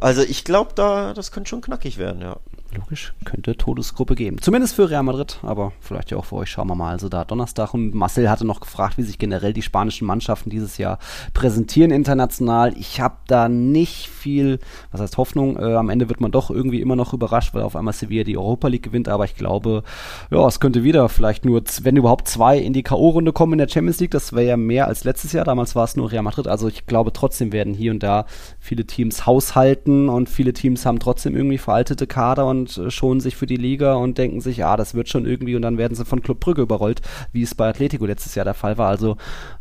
[0.00, 2.38] Also ich glaube, da das könnte schon knackig werden, ja.
[2.74, 4.38] Logisch, könnte Todesgruppe geben.
[4.40, 6.50] Zumindest für Real Madrid, aber vielleicht ja auch für euch.
[6.50, 6.90] Schauen wir mal.
[6.90, 10.76] Also da Donnerstag und Marcel hatte noch gefragt, wie sich generell die spanischen Mannschaften dieses
[10.76, 10.98] Jahr
[11.32, 12.74] präsentieren international.
[12.76, 14.58] Ich habe da nicht viel,
[14.90, 15.56] was heißt Hoffnung.
[15.56, 18.36] Äh, am Ende wird man doch irgendwie immer noch überrascht, weil auf einmal Sevilla die
[18.36, 19.08] Europa League gewinnt.
[19.08, 19.84] Aber ich glaube,
[20.30, 23.68] ja, es könnte wieder vielleicht nur, wenn überhaupt zwei in die K.O.-Runde kommen in der
[23.68, 24.10] Champions League.
[24.10, 25.44] Das wäre ja mehr als letztes Jahr.
[25.44, 26.48] Damals war es nur Real Madrid.
[26.48, 28.26] Also ich glaube trotzdem werden hier und da
[28.58, 33.36] viele Teams haushalten und viele Teams haben trotzdem irgendwie veraltete Kader und äh, schonen sich
[33.36, 36.04] für die Liga und denken sich, ja, das wird schon irgendwie und dann werden sie
[36.04, 37.02] von Club Brügge überrollt,
[37.32, 38.88] wie es bei Atletico letztes Jahr der Fall war.
[38.88, 39.16] Also,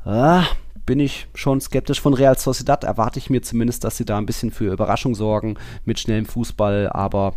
[0.05, 0.45] ah,
[0.85, 1.99] bin ich schon skeptisch.
[1.99, 5.55] Von Real Sociedad erwarte ich mir zumindest, dass sie da ein bisschen für Überraschung sorgen
[5.83, 7.33] mit schnellem Fußball, aber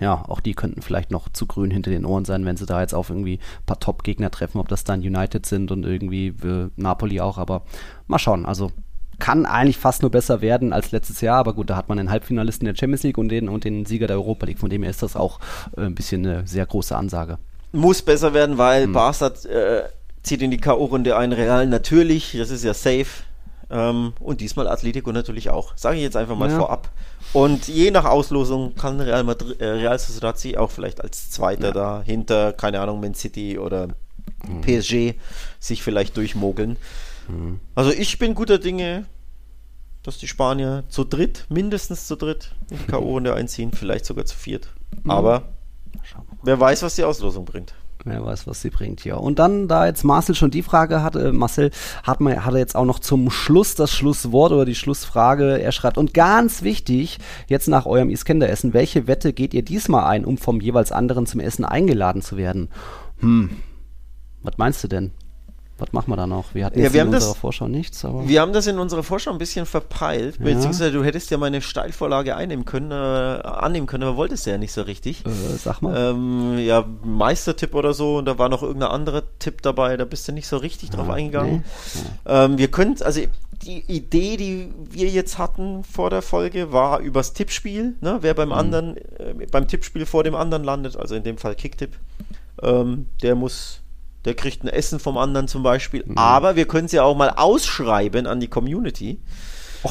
[0.00, 2.80] ja, auch die könnten vielleicht noch zu grün hinter den Ohren sein, wenn sie da
[2.80, 6.70] jetzt auf irgendwie ein paar Top-Gegner treffen, ob das dann United sind und irgendwie äh,
[6.76, 7.62] Napoli auch, aber
[8.06, 8.46] mal schauen.
[8.46, 8.72] Also
[9.18, 12.10] kann eigentlich fast nur besser werden als letztes Jahr, aber gut, da hat man den
[12.10, 14.90] Halbfinalisten der Champions League und den, und den Sieger der Europa League, von dem her
[14.90, 15.38] ist das auch
[15.76, 17.38] äh, ein bisschen eine sehr große Ansage.
[17.72, 18.92] Muss besser werden, weil hm.
[18.92, 19.84] Barca äh,
[20.22, 23.06] zieht in die K.O.-Runde ein, Real natürlich, das ist ja safe.
[23.70, 25.72] Ähm, und diesmal Atletico natürlich auch.
[25.76, 26.58] Sage ich jetzt einfach mal ja.
[26.58, 26.90] vorab.
[27.32, 31.68] Und je nach Auslosung kann Real, Madrid, äh, Real Sociedad sie auch vielleicht als Zweiter
[31.68, 31.72] ja.
[31.72, 33.88] da hinter, keine Ahnung, Man City oder
[34.44, 34.60] hm.
[34.60, 35.14] PSG
[35.58, 36.76] sich vielleicht durchmogeln.
[37.28, 37.60] Mhm.
[37.74, 39.06] Also ich bin guter Dinge,
[40.02, 44.36] dass die Spanier zu dritt, mindestens zu dritt, in die K.O.-Runde einziehen, vielleicht sogar zu
[44.36, 44.68] viert.
[45.02, 45.10] Mhm.
[45.10, 45.42] Aber
[46.42, 47.74] wer weiß, was die Auslosung bringt.
[48.04, 49.14] Wer weiß, was sie bringt, ja.
[49.14, 51.70] Und dann, da jetzt Marcel schon die Frage hatte, äh, Marcel
[52.02, 55.60] hat, man, hat er jetzt auch noch zum Schluss das Schlusswort oder die Schlussfrage.
[55.60, 60.24] Er schreibt, und ganz wichtig, jetzt nach eurem Iskender-Essen, welche Wette geht ihr diesmal ein,
[60.24, 62.70] um vom jeweils anderen zum Essen eingeladen zu werden?
[63.20, 63.50] Hm,
[64.42, 65.12] was meinst du denn?
[65.82, 66.54] Was machen wir da noch?
[66.54, 68.28] Wir hatten ja, wir in unserer das, Vorschau nichts, aber.
[68.28, 70.44] Wir haben das in unserer Vorschau ein bisschen verpeilt, ja.
[70.44, 74.72] beziehungsweise du hättest ja meine Steilvorlage einnehmen können, äh, annehmen können, aber wolltest ja nicht
[74.72, 75.26] so richtig.
[75.26, 75.96] Äh, sag mal.
[75.96, 80.28] Ähm, ja, Meistertipp oder so und da war noch irgendein anderer Tipp dabei, da bist
[80.28, 81.64] du nicht so richtig drauf ah, eingegangen.
[81.94, 82.00] Nee.
[82.26, 83.20] Ähm, wir können, also
[83.62, 88.18] die Idee, die wir jetzt hatten vor der Folge, war übers Tippspiel, ne?
[88.20, 88.54] wer beim mhm.
[88.54, 91.96] anderen, äh, beim Tippspiel vor dem anderen landet, also in dem Fall Kicktipp,
[92.62, 93.81] ähm, der muss
[94.24, 96.04] der kriegt ein Essen vom anderen zum Beispiel.
[96.06, 96.18] Mhm.
[96.18, 99.20] Aber wir können es ja auch mal ausschreiben an die Community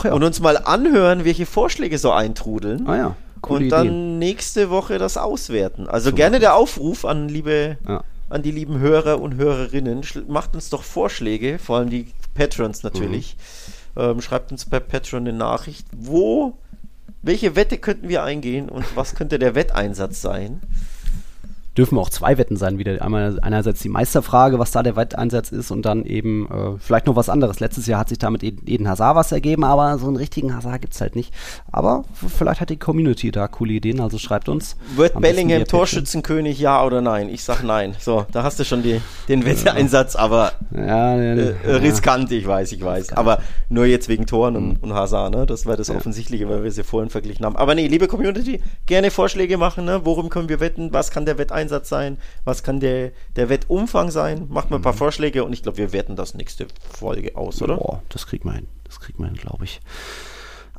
[0.04, 0.14] ja.
[0.14, 2.88] und uns mal anhören, welche Vorschläge so eintrudeln.
[2.88, 3.16] Ah ja.
[3.42, 4.20] Coole und dann Ideen.
[4.20, 5.88] nächste Woche das auswerten.
[5.88, 8.04] Also so gerne der Aufruf an liebe, ja.
[8.30, 10.02] an die lieben Hörer und Hörerinnen.
[10.28, 13.36] Macht uns doch Vorschläge, vor allem die Patrons natürlich.
[13.96, 14.02] Mhm.
[14.02, 16.58] Ähm, schreibt uns per Patreon eine Nachricht, wo,
[17.22, 20.62] welche Wette könnten wir eingehen und was könnte der Wetteinsatz sein?
[21.78, 23.02] Dürfen auch zwei Wetten sein wieder.
[23.02, 27.16] Einmal einerseits die Meisterfrage, was da der Wetteinsatz ist und dann eben äh, vielleicht noch
[27.16, 27.60] was anderes.
[27.62, 30.94] Letztes Jahr hat sich damit Eden Hazard was ergeben, aber so einen richtigen Hazard gibt
[30.94, 31.34] es halt nicht.
[31.72, 34.76] Aber vielleicht hat die Community da coole Ideen, also schreibt uns.
[34.96, 37.30] Wird Bellingham Torschützenkönig, ja oder nein?
[37.30, 37.96] Ich sag nein.
[38.00, 39.00] So, da hast du schon die,
[39.30, 43.14] den Wetteinsatz, aber ja, äh, riskant, ich weiß, ich weiß.
[43.14, 43.40] Aber
[43.70, 44.78] nur jetzt wegen Toren und, mhm.
[44.82, 45.46] und Hazard, ne?
[45.46, 45.96] Das war das ja.
[45.96, 47.56] Offensichtliche, weil wir sie vorhin verglichen haben.
[47.56, 50.02] Aber nee, liebe Community, gerne Vorschläge machen, ne?
[50.04, 50.92] Worum können wir wetten?
[50.92, 52.18] Was kann der Wetteinsatz sein?
[52.46, 54.48] Was kann der, der Wettumfang sein?
[54.50, 54.98] Macht mal ein paar mhm.
[54.98, 57.78] Vorschläge und ich glaube, wir werten das nächste Folge aus, oder?
[57.78, 58.68] Boah, das kriegt man hin.
[58.84, 59.82] Das kriegt man hin, glaube ich.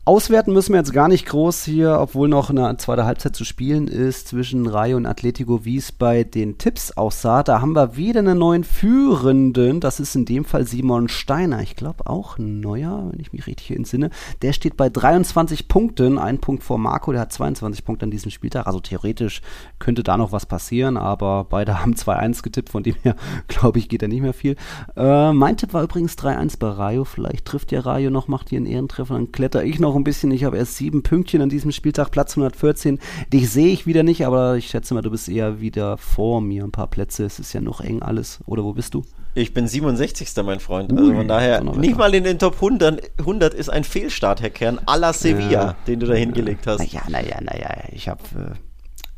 [0.05, 3.87] Auswerten müssen wir jetzt gar nicht groß hier, obwohl noch eine zweite Halbzeit zu spielen
[3.87, 7.45] ist zwischen Rayo und Atletico, wie es bei den Tipps aussah.
[7.45, 9.79] Da haben wir wieder einen neuen Führenden.
[9.79, 11.63] Das ist in dem Fall Simon Steiner.
[11.63, 14.11] Ich glaube auch ein neuer, wenn ich mich richtig entsinne.
[14.43, 18.33] Der steht bei 23 Punkten, ein Punkt vor Marco, der hat 22 Punkte an diesem
[18.33, 18.67] Spieltag.
[18.67, 19.41] Also theoretisch
[19.79, 23.15] könnte da noch was passieren, aber beide haben 2-1 getippt, von dem her
[23.47, 24.57] glaube ich, geht da nicht mehr viel.
[24.97, 27.05] Äh, mein Tipp war übrigens 3-1 bei Rayo.
[27.05, 30.05] Vielleicht trifft ja Rayo noch, macht hier einen Ehrentreffer, dann kletter ich noch noch ein
[30.05, 30.31] bisschen.
[30.31, 32.99] Ich habe erst sieben Pünktchen an diesem Spieltag, Platz 114.
[33.33, 36.65] Dich sehe ich wieder nicht, aber ich schätze mal, du bist eher wieder vor mir.
[36.65, 37.25] Ein paar Plätze.
[37.25, 38.41] Es ist ja noch eng alles.
[38.47, 39.05] Oder wo bist du?
[39.35, 40.29] Ich bin 67.
[40.45, 40.93] mein Freund.
[40.93, 44.79] Also von daher, nicht mal in den Top 100, 100 ist ein Fehlstart, Herr Kern,
[44.87, 46.81] à la Sevilla, ja, den du da hingelegt hast.
[46.81, 47.85] Naja, naja, naja.
[47.93, 48.23] Ich habe.
[48.35, 48.55] Äh,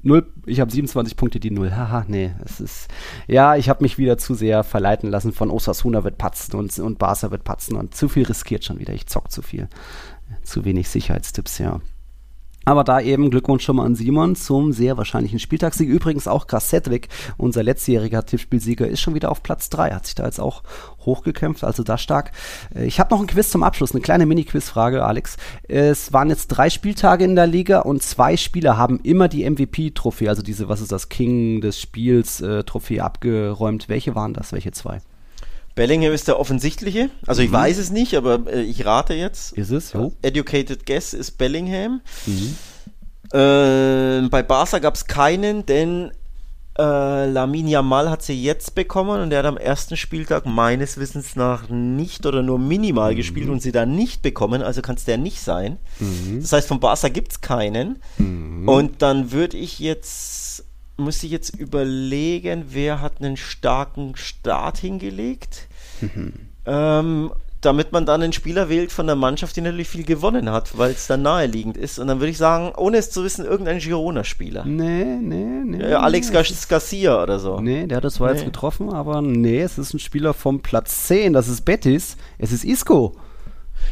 [0.06, 1.74] Null, ich habe 27 Punkte, die Null.
[1.74, 2.88] Haha, nee, es ist.
[3.26, 6.98] Ja, ich habe mich wieder zu sehr verleiten lassen von Osasuna wird patzen und, und
[6.98, 8.92] Barca wird patzen und zu viel riskiert schon wieder.
[8.92, 9.66] Ich zock zu viel
[10.44, 11.80] zu wenig Sicherheitstipps, ja.
[12.64, 15.88] Aber da eben Glückwunsch schon mal an Simon zum sehr wahrscheinlichen Spieltagssieg.
[15.88, 19.90] Übrigens auch Kassetweg, unser letztjähriger Tippspielsieger, ist schon wieder auf Platz 3.
[19.90, 20.62] Hat sich da jetzt auch
[21.00, 22.32] hochgekämpft, also da stark.
[22.74, 25.36] Äh, ich habe noch ein Quiz zum Abschluss, eine kleine Mini-Quiz-Frage, Alex.
[25.68, 30.30] Es waren jetzt drei Spieltage in der Liga und zwei Spieler haben immer die MVP-Trophäe,
[30.30, 32.64] also diese, was ist das, King des Spiels, äh,
[32.98, 33.88] abgeräumt.
[33.88, 34.52] Welche waren das?
[34.52, 35.00] Welche zwei?
[35.74, 37.10] Bellingham ist der offensichtliche.
[37.26, 37.54] Also ich mhm.
[37.54, 39.52] weiß es nicht, aber äh, ich rate jetzt.
[39.52, 39.92] Ist es?
[39.92, 40.12] Jo.
[40.22, 42.00] Educated Guess ist Bellingham.
[42.26, 42.56] Mhm.
[43.32, 46.12] Äh, bei Barca gab es keinen, denn
[46.78, 51.36] äh, Lamin Yamal hat sie jetzt bekommen und der hat am ersten Spieltag meines Wissens
[51.36, 53.16] nach nicht oder nur minimal mhm.
[53.16, 55.78] gespielt und sie dann nicht bekommen, also kann es der nicht sein.
[56.00, 56.40] Mhm.
[56.40, 58.00] Das heißt, von Barca gibt es keinen.
[58.18, 58.68] Mhm.
[58.68, 60.43] Und dann würde ich jetzt
[60.96, 65.68] muss ich jetzt überlegen, wer hat einen starken Start hingelegt.
[66.00, 66.32] Mhm.
[66.66, 67.30] Ähm,
[67.64, 70.90] damit man dann einen Spieler wählt von der Mannschaft, die natürlich viel gewonnen hat, weil
[70.90, 71.98] es dann naheliegend ist.
[71.98, 74.64] Und dann würde ich sagen, ohne es zu wissen, irgendein Girona-Spieler.
[74.64, 75.90] Nee, nee, nee.
[75.90, 77.60] Ja, Alex nee, Garcia oder so.
[77.60, 78.36] Nee, der hat das zwar nee.
[78.36, 82.52] jetzt getroffen, aber nee, es ist ein Spieler vom Platz 10, das ist Betis, es
[82.52, 83.16] ist Isco.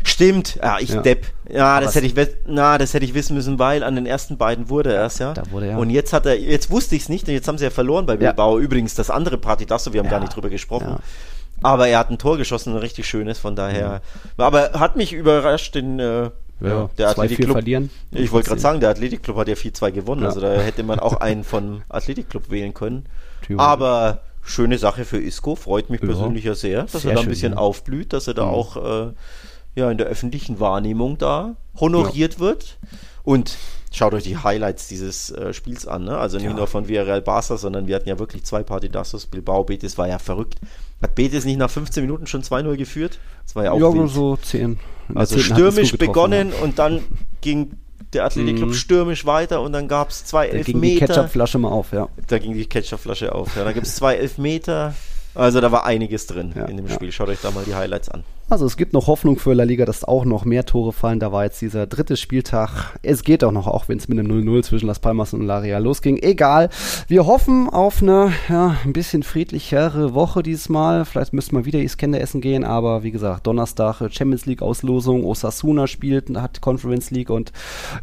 [0.04, 1.02] Stimmt, ja, ich ja.
[1.02, 1.26] Depp.
[1.50, 2.14] Ja, das hätte ich,
[2.46, 5.34] na, das hätte ich wissen müssen, weil an den ersten beiden wurde er erst, ja.
[5.34, 5.78] Da wurde er.
[5.78, 8.06] Und jetzt hat er, jetzt wusste ich es nicht, und jetzt haben sie ja verloren
[8.06, 8.58] bei Bilbao.
[8.58, 8.64] Ja.
[8.64, 10.96] Übrigens, das andere Party, das wir haben gar nicht drüber gesprochen.
[11.62, 14.02] Aber er hat ein Tor geschossen, ein richtig schönes, von daher.
[14.36, 16.30] Aber hat mich überrascht, den, äh,
[16.60, 17.52] ja, der Athletikclub.
[17.52, 17.90] verlieren.
[18.12, 21.14] Ich wollte gerade sagen, der Athletikclub hat ja 4-2 gewonnen, also da hätte man auch
[21.14, 23.06] einen von Athletikclub wählen können.
[23.56, 27.28] Aber schöne Sache für Isco, freut mich persönlich ja sehr, dass sehr er da ein
[27.28, 28.50] bisschen schön, aufblüht, dass er da mhm.
[28.50, 29.12] auch äh,
[29.74, 32.40] ja in der öffentlichen Wahrnehmung da honoriert ja.
[32.40, 32.78] wird.
[33.24, 33.56] Und
[33.92, 36.04] schaut euch die Highlights dieses äh, Spiels an.
[36.04, 36.16] Ne?
[36.16, 36.54] Also nicht ja.
[36.54, 39.26] nur von Villarreal Barca, sondern wir hatten ja wirklich zwei Partidassos.
[39.26, 40.58] Bilbao, Betis war ja verrückt.
[41.00, 43.18] Hat Betis nicht nach 15 Minuten schon 2-0 geführt?
[43.44, 44.10] Das war ja auch Ja, wild.
[44.10, 44.78] so 10.
[45.14, 47.02] Also stürmisch begonnen und dann
[47.40, 47.72] ging
[48.12, 48.74] der Athletikclub mhm.
[48.74, 50.72] stürmisch weiter und dann gab es zwei da Elfmeter.
[50.72, 52.08] Da ging die Ketchupflasche mal auf, ja.
[52.28, 53.64] Da ging die Ketchupflasche auf, ja.
[53.64, 54.94] Da gibt es zwei Elfmeter.
[55.34, 57.10] Also da war einiges drin ja, in dem Spiel.
[57.10, 58.22] Schaut euch da mal die Highlights an.
[58.50, 61.20] Also es gibt noch Hoffnung für La Liga, dass auch noch mehr Tore fallen.
[61.20, 62.98] Da war jetzt dieser dritte Spieltag.
[63.00, 65.58] Es geht auch noch, auch wenn es mit einem 0-0 zwischen Las Palmas und La
[65.58, 66.18] Real losging.
[66.18, 66.68] Egal.
[67.08, 71.06] Wir hoffen auf eine ja, ein bisschen friedlichere Woche dieses Mal.
[71.06, 75.24] Vielleicht müssten wir wieder Iskender essen gehen, aber wie gesagt, Donnerstag Champions League Auslosung.
[75.24, 77.52] Osasuna spielt, hat Conference League und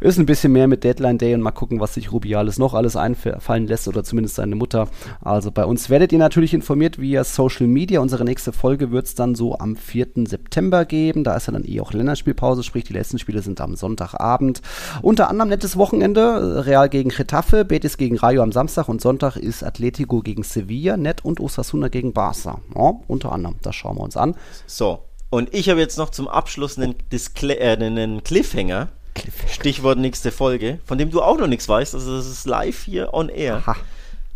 [0.00, 2.96] ist ein bisschen mehr mit Deadline Day und mal gucken, was sich Rubiales noch alles
[2.96, 4.88] einfallen lässt oder zumindest seine Mutter.
[5.20, 8.00] Also bei uns werdet ihr natürlich informiert via Social Media.
[8.00, 10.08] Unsere nächste Folge wird es dann so am 4.
[10.26, 11.22] September September geben.
[11.22, 14.62] Da ist ja dann eh auch Länderspielpause, sprich die letzten Spiele sind am Sonntagabend.
[15.02, 19.62] Unter anderem nettes Wochenende, Real gegen Getafe, Betis gegen Rayo am Samstag und Sonntag ist
[19.62, 22.60] Atletico gegen Sevilla, Net und Osasuna gegen Barca.
[22.74, 24.34] Ja, unter anderem, das schauen wir uns an.
[24.66, 28.88] So, und ich habe jetzt noch zum Abschluss einen, Diskle äh, einen Cliffhanger.
[29.14, 29.52] Cliffhanger.
[29.52, 31.94] Stichwort nächste Folge, von dem du auch noch nichts weißt.
[31.94, 33.56] Also das ist live hier on air.
[33.56, 33.76] Aha.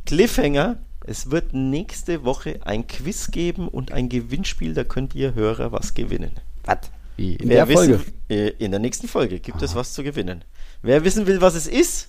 [0.07, 5.71] Cliffhanger es wird nächste Woche ein Quiz geben und ein Gewinnspiel, da könnt ihr Hörer
[5.73, 6.33] was gewinnen.
[6.65, 6.79] Was?
[7.17, 7.37] Wie?
[7.37, 8.01] In Wer der Folge?
[8.29, 9.65] Wissen, in der nächsten Folge gibt Aha.
[9.67, 10.45] es was zu gewinnen.
[10.83, 12.09] Wer wissen will, was es ist,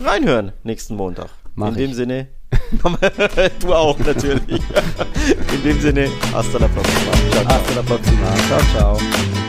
[0.00, 1.30] reinhören nächsten Montag.
[1.54, 1.80] Mach in ich.
[1.80, 2.28] dem Sinne,
[3.60, 4.42] du auch natürlich.
[5.54, 7.12] In dem Sinne, hasta la próxima.
[7.30, 7.54] Ciao, ciao.
[7.54, 8.36] Hasta la próxima.
[8.48, 9.47] Ciao, ciao.